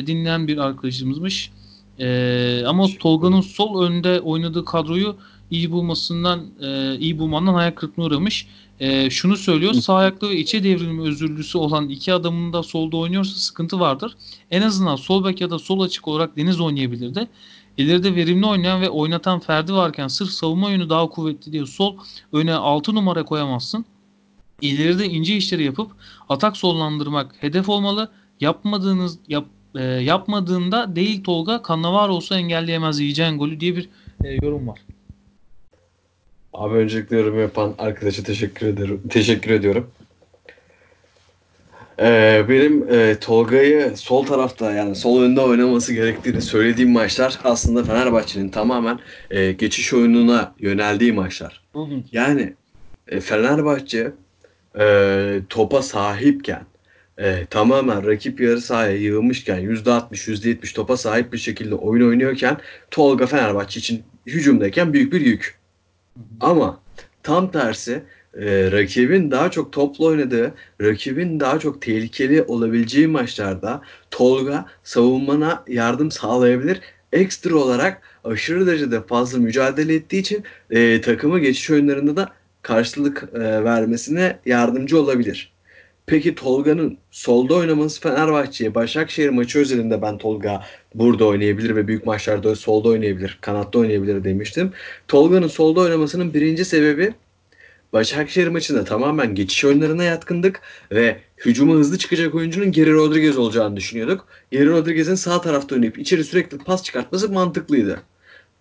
dinleyen 0.07 0.47
bir 0.47 0.57
arkadaşımızmış. 0.57 1.51
Ee, 1.99 2.63
ama 2.67 2.87
Tolga'nın 2.99 3.41
sol 3.41 3.83
önde 3.83 4.19
oynadığı 4.19 4.65
kadroyu 4.65 5.15
iyi 5.51 5.71
bulmasından, 5.71 6.45
e, 6.61 6.97
iyi 6.97 7.19
bulmandan 7.19 7.53
hayal 7.53 7.71
kırıklığına 7.71 8.07
uğramış. 8.07 8.47
E, 8.79 9.09
şunu 9.09 9.37
söylüyor, 9.37 9.73
sağ 9.73 9.95
ayaklı 9.95 10.29
ve 10.29 10.37
içe 10.37 10.63
devrilme 10.63 11.01
özürlüsü 11.01 11.57
olan 11.57 11.89
iki 11.89 12.13
adamın 12.13 12.53
da 12.53 12.63
solda 12.63 12.97
oynuyorsa 12.97 13.39
sıkıntı 13.39 13.79
vardır. 13.79 14.15
En 14.51 14.61
azından 14.61 14.95
sol 14.95 15.25
bek 15.25 15.41
ya 15.41 15.49
da 15.49 15.59
sol 15.59 15.79
açık 15.79 16.07
olarak 16.07 16.37
Deniz 16.37 16.59
oynayabilirdi. 16.59 17.27
İleride 17.77 18.15
verimli 18.15 18.45
oynayan 18.45 18.81
ve 18.81 18.89
oynatan 18.89 19.39
Ferdi 19.39 19.73
varken 19.73 20.07
sırf 20.07 20.29
savunma 20.29 20.71
yönü 20.71 20.89
daha 20.89 21.09
kuvvetli 21.09 21.51
diye 21.51 21.65
sol 21.65 21.97
öne 22.33 22.53
6 22.53 22.95
numara 22.95 23.25
koyamazsın. 23.25 23.85
İleride 24.61 25.05
ince 25.05 25.35
işleri 25.35 25.63
yapıp 25.63 25.91
atak 26.29 26.57
sollandırmak 26.57 27.35
hedef 27.39 27.69
olmalı. 27.69 28.11
Yapmadığınız 28.39 29.19
yap, 29.27 29.45
e, 29.75 29.83
yapmadığında 29.83 30.95
değil 30.95 31.23
Tolga 31.23 31.61
Kannavar 31.61 32.09
olsa 32.09 32.35
engelleyemez 32.35 32.99
yiyeceğin 32.99 33.37
golü 33.37 33.59
diye 33.59 33.75
bir 33.75 33.89
e, 34.23 34.33
yorum 34.45 34.67
var. 34.67 34.79
Abi 36.53 36.75
öncelikle 36.75 37.17
yorum 37.17 37.39
yapan 37.39 37.75
arkadaşa 37.77 38.23
teşekkür 38.23 38.67
ederim. 38.67 39.01
Teşekkür 39.09 39.51
ediyorum. 39.51 39.91
Ee, 42.01 42.45
benim 42.49 42.93
e, 42.93 43.19
Tolga'yı 43.19 43.97
sol 43.97 44.25
tarafta 44.25 44.71
yani 44.71 44.95
sol 44.95 45.21
önde 45.21 45.41
oynaması 45.41 45.93
gerektiğini 45.93 46.41
söylediğim 46.41 46.91
maçlar 46.91 47.39
aslında 47.43 47.83
Fenerbahçe'nin 47.83 48.49
tamamen 48.49 48.99
e, 49.31 49.51
geçiş 49.51 49.93
oyununa 49.93 50.55
yöneldiği 50.59 51.11
maçlar. 51.13 51.61
Bugün 51.73 52.05
Yani 52.11 52.53
e, 53.07 53.19
Fenerbahçe 53.19 54.11
e, 54.79 55.39
topa 55.49 55.81
sahipken 55.81 56.65
e, 57.17 57.45
tamamen 57.45 58.07
rakip 58.07 58.41
yarı 58.41 58.61
sahaya 58.61 58.95
yığılmışken 58.95 59.59
%60 59.59 60.11
%70 60.11 60.73
topa 60.75 60.97
sahip 60.97 61.33
bir 61.33 61.37
şekilde 61.37 61.75
oyun 61.75 62.07
oynuyorken 62.07 62.57
Tolga 62.91 63.25
Fenerbahçe 63.25 63.79
için 63.79 64.03
hücumdayken 64.25 64.93
büyük 64.93 65.13
bir 65.13 65.21
yük. 65.21 65.59
Ama 66.39 66.79
tam 67.23 67.51
tersi 67.51 68.03
e, 68.39 68.71
rakibin 68.71 69.31
daha 69.31 69.51
çok 69.51 69.71
topla 69.71 70.05
oynadığı, 70.05 70.53
rakibin 70.81 71.39
daha 71.39 71.59
çok 71.59 71.81
tehlikeli 71.81 72.43
olabileceği 72.43 73.07
maçlarda 73.07 73.81
Tolga 74.11 74.65
savunmana 74.83 75.63
yardım 75.67 76.11
sağlayabilir. 76.11 76.81
Ekstra 77.13 77.55
olarak 77.55 78.01
aşırı 78.23 78.67
derecede 78.67 79.01
fazla 79.01 79.39
mücadele 79.39 79.95
ettiği 79.95 80.19
için 80.19 80.43
e, 80.69 81.01
takımı 81.01 81.39
geçiş 81.39 81.69
oyunlarında 81.69 82.15
da 82.15 82.29
karşılık 82.61 83.23
e, 83.33 83.39
vermesine 83.39 84.39
yardımcı 84.45 85.01
olabilir. 85.01 85.51
Peki 86.05 86.35
Tolga'nın 86.35 86.97
solda 87.11 87.55
oynaması 87.55 88.01
Fenerbahçe'ye 88.01 88.75
Başakşehir 88.75 89.29
maçı 89.29 89.59
özelinde 89.59 90.01
ben 90.01 90.17
Tolga 90.17 90.63
burada 90.95 91.25
oynayabilir 91.25 91.75
ve 91.75 91.87
büyük 91.87 92.05
maçlarda 92.05 92.55
solda 92.55 92.89
oynayabilir, 92.89 93.37
kanatta 93.41 93.79
oynayabilir 93.79 94.23
demiştim. 94.23 94.71
Tolga'nın 95.07 95.47
solda 95.47 95.79
oynamasının 95.79 96.33
birinci 96.33 96.65
sebebi 96.65 97.13
Başakşehir 97.93 98.47
maçında 98.47 98.83
tamamen 98.83 99.35
geçiş 99.35 99.65
oyunlarına 99.65 100.03
yatkındık 100.03 100.61
ve 100.91 101.17
hücuma 101.37 101.73
hızlı 101.73 101.97
çıkacak 101.97 102.35
oyuncunun 102.35 102.71
Geri 102.71 102.93
Rodriguez 102.93 103.37
olacağını 103.37 103.75
düşünüyorduk. 103.75 104.27
Geri 104.51 104.69
Rodriguez'in 104.69 105.15
sağ 105.15 105.41
tarafta 105.41 105.75
oynayıp 105.75 105.99
içeri 105.99 106.23
sürekli 106.23 106.57
pas 106.57 106.83
çıkartması 106.83 107.29
mantıklıydı. 107.29 108.01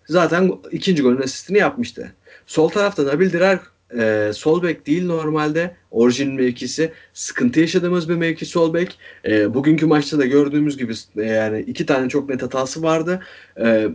Zaten 0.07 0.51
ikinci 0.71 1.03
golün 1.03 1.21
asistini 1.21 1.57
yapmıştı. 1.57 2.15
Sol 2.47 2.69
tarafta 2.69 3.05
Nabil 3.05 3.31
Dirar 3.33 3.59
e, 3.99 4.31
sol 4.33 4.63
bek 4.63 4.87
değil 4.87 5.05
normalde. 5.05 5.75
Orijin 5.91 6.33
mevkisi. 6.33 6.93
Sıkıntı 7.13 7.59
yaşadığımız 7.59 8.09
bir 8.09 8.15
mevki 8.15 8.45
sol 8.45 8.73
bek. 8.73 8.97
E, 9.25 9.53
bugünkü 9.53 9.85
maçta 9.85 10.19
da 10.19 10.25
gördüğümüz 10.25 10.77
gibi 10.77 10.93
e, 11.17 11.23
yani 11.23 11.61
iki 11.61 11.85
tane 11.85 12.09
çok 12.09 12.29
net 12.29 12.41
hatası 12.41 12.83
vardı. 12.83 13.19
E, 13.59 13.87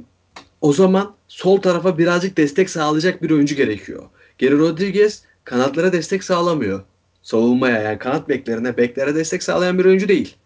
o 0.60 0.72
zaman 0.72 1.14
sol 1.28 1.60
tarafa 1.60 1.98
birazcık 1.98 2.36
destek 2.36 2.70
sağlayacak 2.70 3.22
bir 3.22 3.30
oyuncu 3.30 3.54
gerekiyor. 3.54 4.02
Geri 4.38 4.58
Rodriguez 4.58 5.22
kanatlara 5.46 5.92
destek 5.92 6.24
sağlamıyor. 6.24 6.82
Savunmaya 7.22 7.82
yani 7.82 7.98
kanat 7.98 8.28
beklerine, 8.28 8.76
beklere 8.76 9.14
destek 9.14 9.42
sağlayan 9.42 9.78
bir 9.78 9.84
oyuncu 9.84 10.08
değil. 10.08 10.36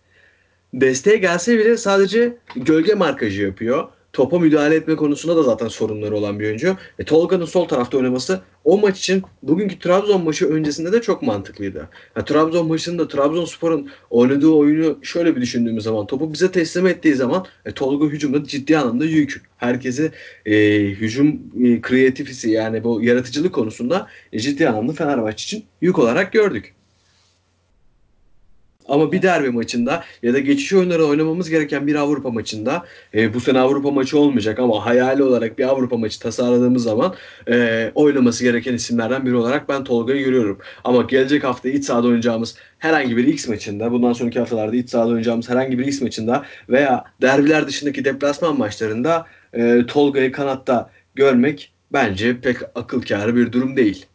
Desteğe 0.74 1.16
gelse 1.16 1.58
bile 1.58 1.76
sadece 1.76 2.36
gölge 2.56 2.94
markajı 2.94 3.42
yapıyor. 3.42 3.88
Topa 4.12 4.38
müdahale 4.38 4.74
etme 4.74 4.96
konusunda 4.96 5.36
da 5.36 5.42
zaten 5.42 5.68
sorunları 5.68 6.16
olan 6.16 6.40
bir 6.40 6.44
oyuncu. 6.44 6.76
E, 6.98 7.04
Tolga'nın 7.04 7.44
sol 7.44 7.68
tarafta 7.68 7.98
oynaması 7.98 8.40
o 8.64 8.78
maç 8.78 8.98
için 8.98 9.22
bugünkü 9.42 9.78
Trabzon 9.78 10.24
maçı 10.24 10.48
öncesinde 10.48 10.92
de 10.92 11.02
çok 11.02 11.22
mantıklıydı. 11.22 11.88
Ya, 12.16 12.24
Trabzon 12.24 12.66
maçında 12.66 13.08
Trabzonspor'un 13.08 13.90
oynadığı 14.10 14.48
oyunu 14.48 14.98
şöyle 15.02 15.36
bir 15.36 15.40
düşündüğümüz 15.40 15.84
zaman 15.84 16.06
topu 16.06 16.32
bize 16.32 16.52
teslim 16.52 16.86
ettiği 16.86 17.14
zaman 17.14 17.46
e, 17.64 17.72
Tolga 17.72 18.06
hücumda 18.06 18.44
ciddi 18.44 18.78
anlamda 18.78 19.04
yük. 19.04 19.42
Herkesi 19.56 20.12
e, 20.46 20.80
hücum 20.80 21.40
e, 21.64 21.80
kreatifisi 21.80 22.50
yani 22.50 22.84
bu 22.84 23.02
yaratıcılık 23.02 23.54
konusunda 23.54 24.06
e, 24.32 24.38
ciddi 24.38 24.68
anlamda 24.68 24.92
Fenerbahçe 24.92 25.44
için 25.44 25.64
yük 25.80 25.98
olarak 25.98 26.32
gördük. 26.32 26.74
Ama 28.90 29.12
bir 29.12 29.22
derbi 29.22 29.50
maçında 29.50 30.04
ya 30.22 30.34
da 30.34 30.38
geçiş 30.38 30.72
oyunları 30.72 31.04
oynamamız 31.04 31.50
gereken 31.50 31.86
bir 31.86 31.94
Avrupa 31.94 32.30
maçında 32.30 32.84
e, 33.14 33.34
bu 33.34 33.40
sene 33.40 33.58
Avrupa 33.58 33.90
maçı 33.90 34.18
olmayacak 34.18 34.58
ama 34.58 34.86
hayali 34.86 35.22
olarak 35.22 35.58
bir 35.58 35.64
Avrupa 35.64 35.96
maçı 35.96 36.20
tasarladığımız 36.20 36.82
zaman 36.82 37.14
e, 37.48 37.90
oynaması 37.94 38.44
gereken 38.44 38.74
isimlerden 38.74 39.26
biri 39.26 39.36
olarak 39.36 39.68
ben 39.68 39.84
Tolga'yı 39.84 40.24
görüyorum. 40.24 40.58
Ama 40.84 41.02
gelecek 41.02 41.44
hafta 41.44 41.68
iç 41.68 41.84
sahada 41.84 42.06
oynayacağımız 42.06 42.56
herhangi 42.78 43.16
bir 43.16 43.26
X 43.26 43.48
maçında, 43.48 43.92
bundan 43.92 44.12
sonraki 44.12 44.38
haftalarda 44.38 44.76
iç 44.76 44.90
sahada 44.90 45.08
oynayacağımız 45.08 45.48
herhangi 45.48 45.78
bir 45.78 45.86
X 45.86 46.00
maçında 46.00 46.44
veya 46.68 47.04
derbiler 47.22 47.66
dışındaki 47.68 48.04
deplasman 48.04 48.58
maçlarında 48.58 49.26
e, 49.52 49.86
Tolga'yı 49.86 50.32
kanatta 50.32 50.90
görmek 51.14 51.72
bence 51.92 52.40
pek 52.40 52.56
akıl 52.74 53.02
kârı 53.02 53.36
bir 53.36 53.52
durum 53.52 53.76
değil. 53.76 54.09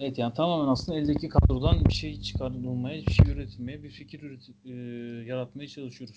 Evet 0.00 0.18
yani 0.18 0.34
tamamen 0.34 0.68
aslında 0.68 0.98
eldeki 0.98 1.28
kadrodan 1.28 1.84
bir 1.84 1.94
şey 1.94 2.20
çıkarılmaya, 2.20 3.06
bir 3.06 3.12
şey 3.12 3.32
üretilmeye, 3.32 3.82
bir 3.82 3.90
fikir 3.90 4.22
üret 4.22 4.48
e, 4.66 4.72
yaratmaya 5.28 5.68
çalışıyoruz. 5.68 6.16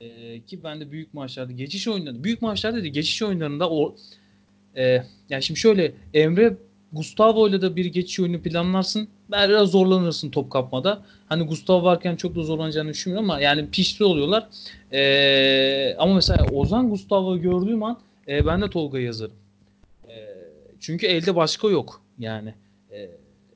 E, 0.00 0.40
ki 0.40 0.64
ben 0.64 0.80
de 0.80 0.90
büyük 0.90 1.14
maçlarda, 1.14 1.52
geçiş 1.52 1.88
oyunlarında, 1.88 2.24
büyük 2.24 2.42
maçlarda 2.42 2.82
değil, 2.82 2.94
geçiş 2.94 3.22
oyunlarında 3.22 3.70
o 3.70 3.96
e, 4.76 5.02
yani 5.30 5.42
şimdi 5.42 5.60
şöyle 5.60 5.92
Emre 6.14 6.56
Gustavo 6.92 7.48
ile 7.48 7.62
de 7.62 7.76
bir 7.76 7.84
geçiş 7.84 8.20
oyunu 8.20 8.42
planlarsın. 8.42 9.08
Biraz 9.32 9.70
zorlanırsın 9.70 10.30
top 10.30 10.50
kapmada. 10.50 11.02
Hani 11.28 11.42
Gustavo 11.46 11.82
varken 11.82 12.16
çok 12.16 12.36
da 12.36 12.42
zorlanacağını 12.42 12.90
düşünmüyorum 12.90 13.30
ama 13.30 13.40
yani 13.40 13.70
pişti 13.70 14.04
oluyorlar. 14.04 14.48
E, 14.92 15.94
ama 15.98 16.14
mesela 16.14 16.46
Ozan 16.52 16.90
Gustavo'yu 16.90 17.42
gördüğüm 17.42 17.82
an 17.82 18.00
e, 18.28 18.46
ben 18.46 18.62
de 18.62 18.70
Tolga'yı 18.70 19.04
yazarım. 19.04 19.36
E, 20.08 20.14
çünkü 20.80 21.06
elde 21.06 21.36
başka 21.36 21.68
yok 21.68 22.02
yani. 22.18 22.54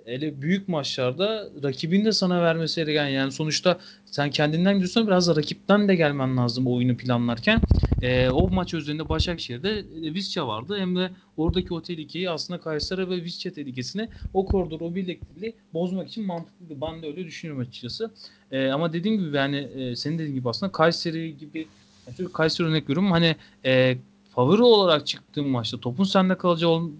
Hele 0.09 0.42
büyük 0.42 0.68
maçlarda 0.68 1.48
rakibin 1.62 2.04
de 2.04 2.12
sana 2.12 2.42
vermesi 2.42 2.80
gereken 2.80 3.09
yani 3.09 3.32
sonuçta 3.32 3.78
sen 4.04 4.30
kendinden 4.30 4.74
gidiyorsan 4.74 5.06
biraz 5.06 5.28
da 5.28 5.36
rakipten 5.36 5.88
de 5.88 5.94
gelmen 5.94 6.36
lazım 6.36 6.66
oyunu 6.66 6.96
planlarken. 6.96 7.61
E, 8.02 8.30
o 8.30 8.48
maç 8.48 8.74
üzerinde 8.74 9.09
Başakşehir'de 9.09 9.78
e, 9.78 10.14
Visca 10.14 10.46
vardı. 10.46 10.76
Hem 10.78 10.96
de 10.96 11.11
oradaki 11.36 11.74
o 11.74 11.82
tehlikeyi 11.82 12.30
aslında 12.30 12.61
Kayseri 12.61 13.11
ve 13.11 13.24
Visca 13.24 13.50
tehlikesini 13.52 14.09
o 14.34 14.46
koridor, 14.46 14.80
o 14.80 14.94
birlikteliği 14.94 15.54
bozmak 15.74 16.09
için 16.09 16.26
mantıklıydı. 16.26 16.80
Ben 16.80 17.02
de 17.02 17.06
öyle 17.06 17.24
düşünüyorum 17.24 17.62
açıkçası. 17.62 18.11
E, 18.52 18.68
ama 18.68 18.92
dediğim 18.92 19.18
gibi 19.18 19.36
yani 19.36 19.56
e, 19.56 19.96
senin 19.96 20.18
dediğin 20.18 20.34
gibi 20.34 20.48
aslında 20.48 20.72
Kayseri 20.72 21.38
gibi 21.38 21.66
yani 22.06 22.32
Kayseri 22.32 22.66
örnek 22.66 22.90
veriyorum. 22.90 23.11
Hani 23.11 23.36
e, 23.64 23.96
favori 24.34 24.62
olarak 24.62 25.06
çıktığım 25.06 25.48
maçta 25.48 25.78
topun 25.80 26.04
sende 26.04 26.38
kalacağı 26.38 26.90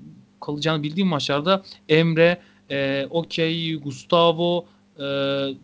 kalacağını 0.40 0.82
bildiğim 0.82 1.09
maçlarda 1.09 1.62
Emre, 1.88 2.38
e, 2.71 3.07
Okey, 3.11 3.75
Gustavo 3.75 4.66
e, 4.99 5.05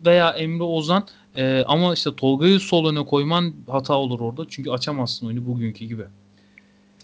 veya 0.05 0.29
Emre 0.29 0.63
Ozan 0.63 1.07
e, 1.37 1.63
ama 1.67 1.93
işte 1.93 2.15
Tolga'yı 2.17 2.59
sol 2.59 2.89
öne 2.89 3.05
koyman 3.05 3.53
hata 3.67 3.93
olur 3.93 4.19
orada. 4.19 4.45
Çünkü 4.49 4.69
açamazsın 4.69 5.27
oyunu 5.27 5.45
bugünkü 5.45 5.85
gibi. 5.85 6.03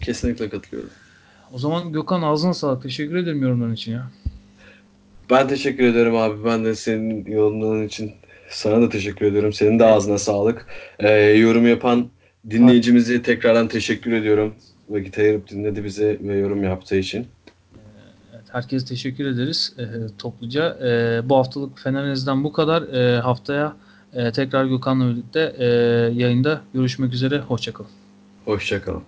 Kesinlikle 0.00 0.48
katılıyorum. 0.48 0.90
O 1.52 1.58
zaman 1.58 1.92
Gökhan 1.92 2.22
ağzına 2.22 2.54
sağlık. 2.54 2.82
Teşekkür 2.82 3.16
ederim 3.16 3.42
yorumların 3.42 3.74
için 3.74 3.92
ya. 3.92 4.10
Ben 5.30 5.48
teşekkür 5.48 5.84
ederim 5.84 6.16
abi. 6.16 6.44
Ben 6.44 6.64
de 6.64 6.74
senin 6.74 7.24
yorumların 7.26 7.86
için 7.86 8.12
sana 8.50 8.82
da 8.82 8.88
teşekkür 8.88 9.26
ediyorum. 9.26 9.52
Senin 9.52 9.78
de 9.78 9.84
ağzına 9.84 10.18
sağlık. 10.18 10.66
Ee, 10.98 11.10
yorum 11.18 11.66
yapan 11.66 12.08
dinleyicimize 12.50 13.22
tekrardan 13.22 13.68
teşekkür 13.68 14.12
ediyorum. 14.12 14.54
Vakit 14.88 15.18
ayırıp 15.18 15.50
dinledi 15.50 15.84
bize 15.84 16.18
ve 16.20 16.38
yorum 16.38 16.64
yaptığı 16.64 16.96
için. 16.96 17.26
Herkese 18.52 18.86
teşekkür 18.86 19.26
ederiz 19.26 19.74
e, 19.78 19.84
topluca. 20.18 20.78
E, 20.82 21.20
bu 21.28 21.36
haftalık 21.36 21.78
Feneriz'den 21.78 22.44
bu 22.44 22.52
kadar. 22.52 22.82
E, 22.82 23.20
haftaya 23.20 23.76
e, 24.12 24.32
tekrar 24.32 24.64
Gökhan'la 24.64 25.08
birlikte 25.08 25.54
e, 25.58 25.66
yayında 26.22 26.60
görüşmek 26.74 27.14
üzere. 27.14 27.38
Hoşçakalın. 27.40 27.90
Hoşçakalın. 28.44 29.02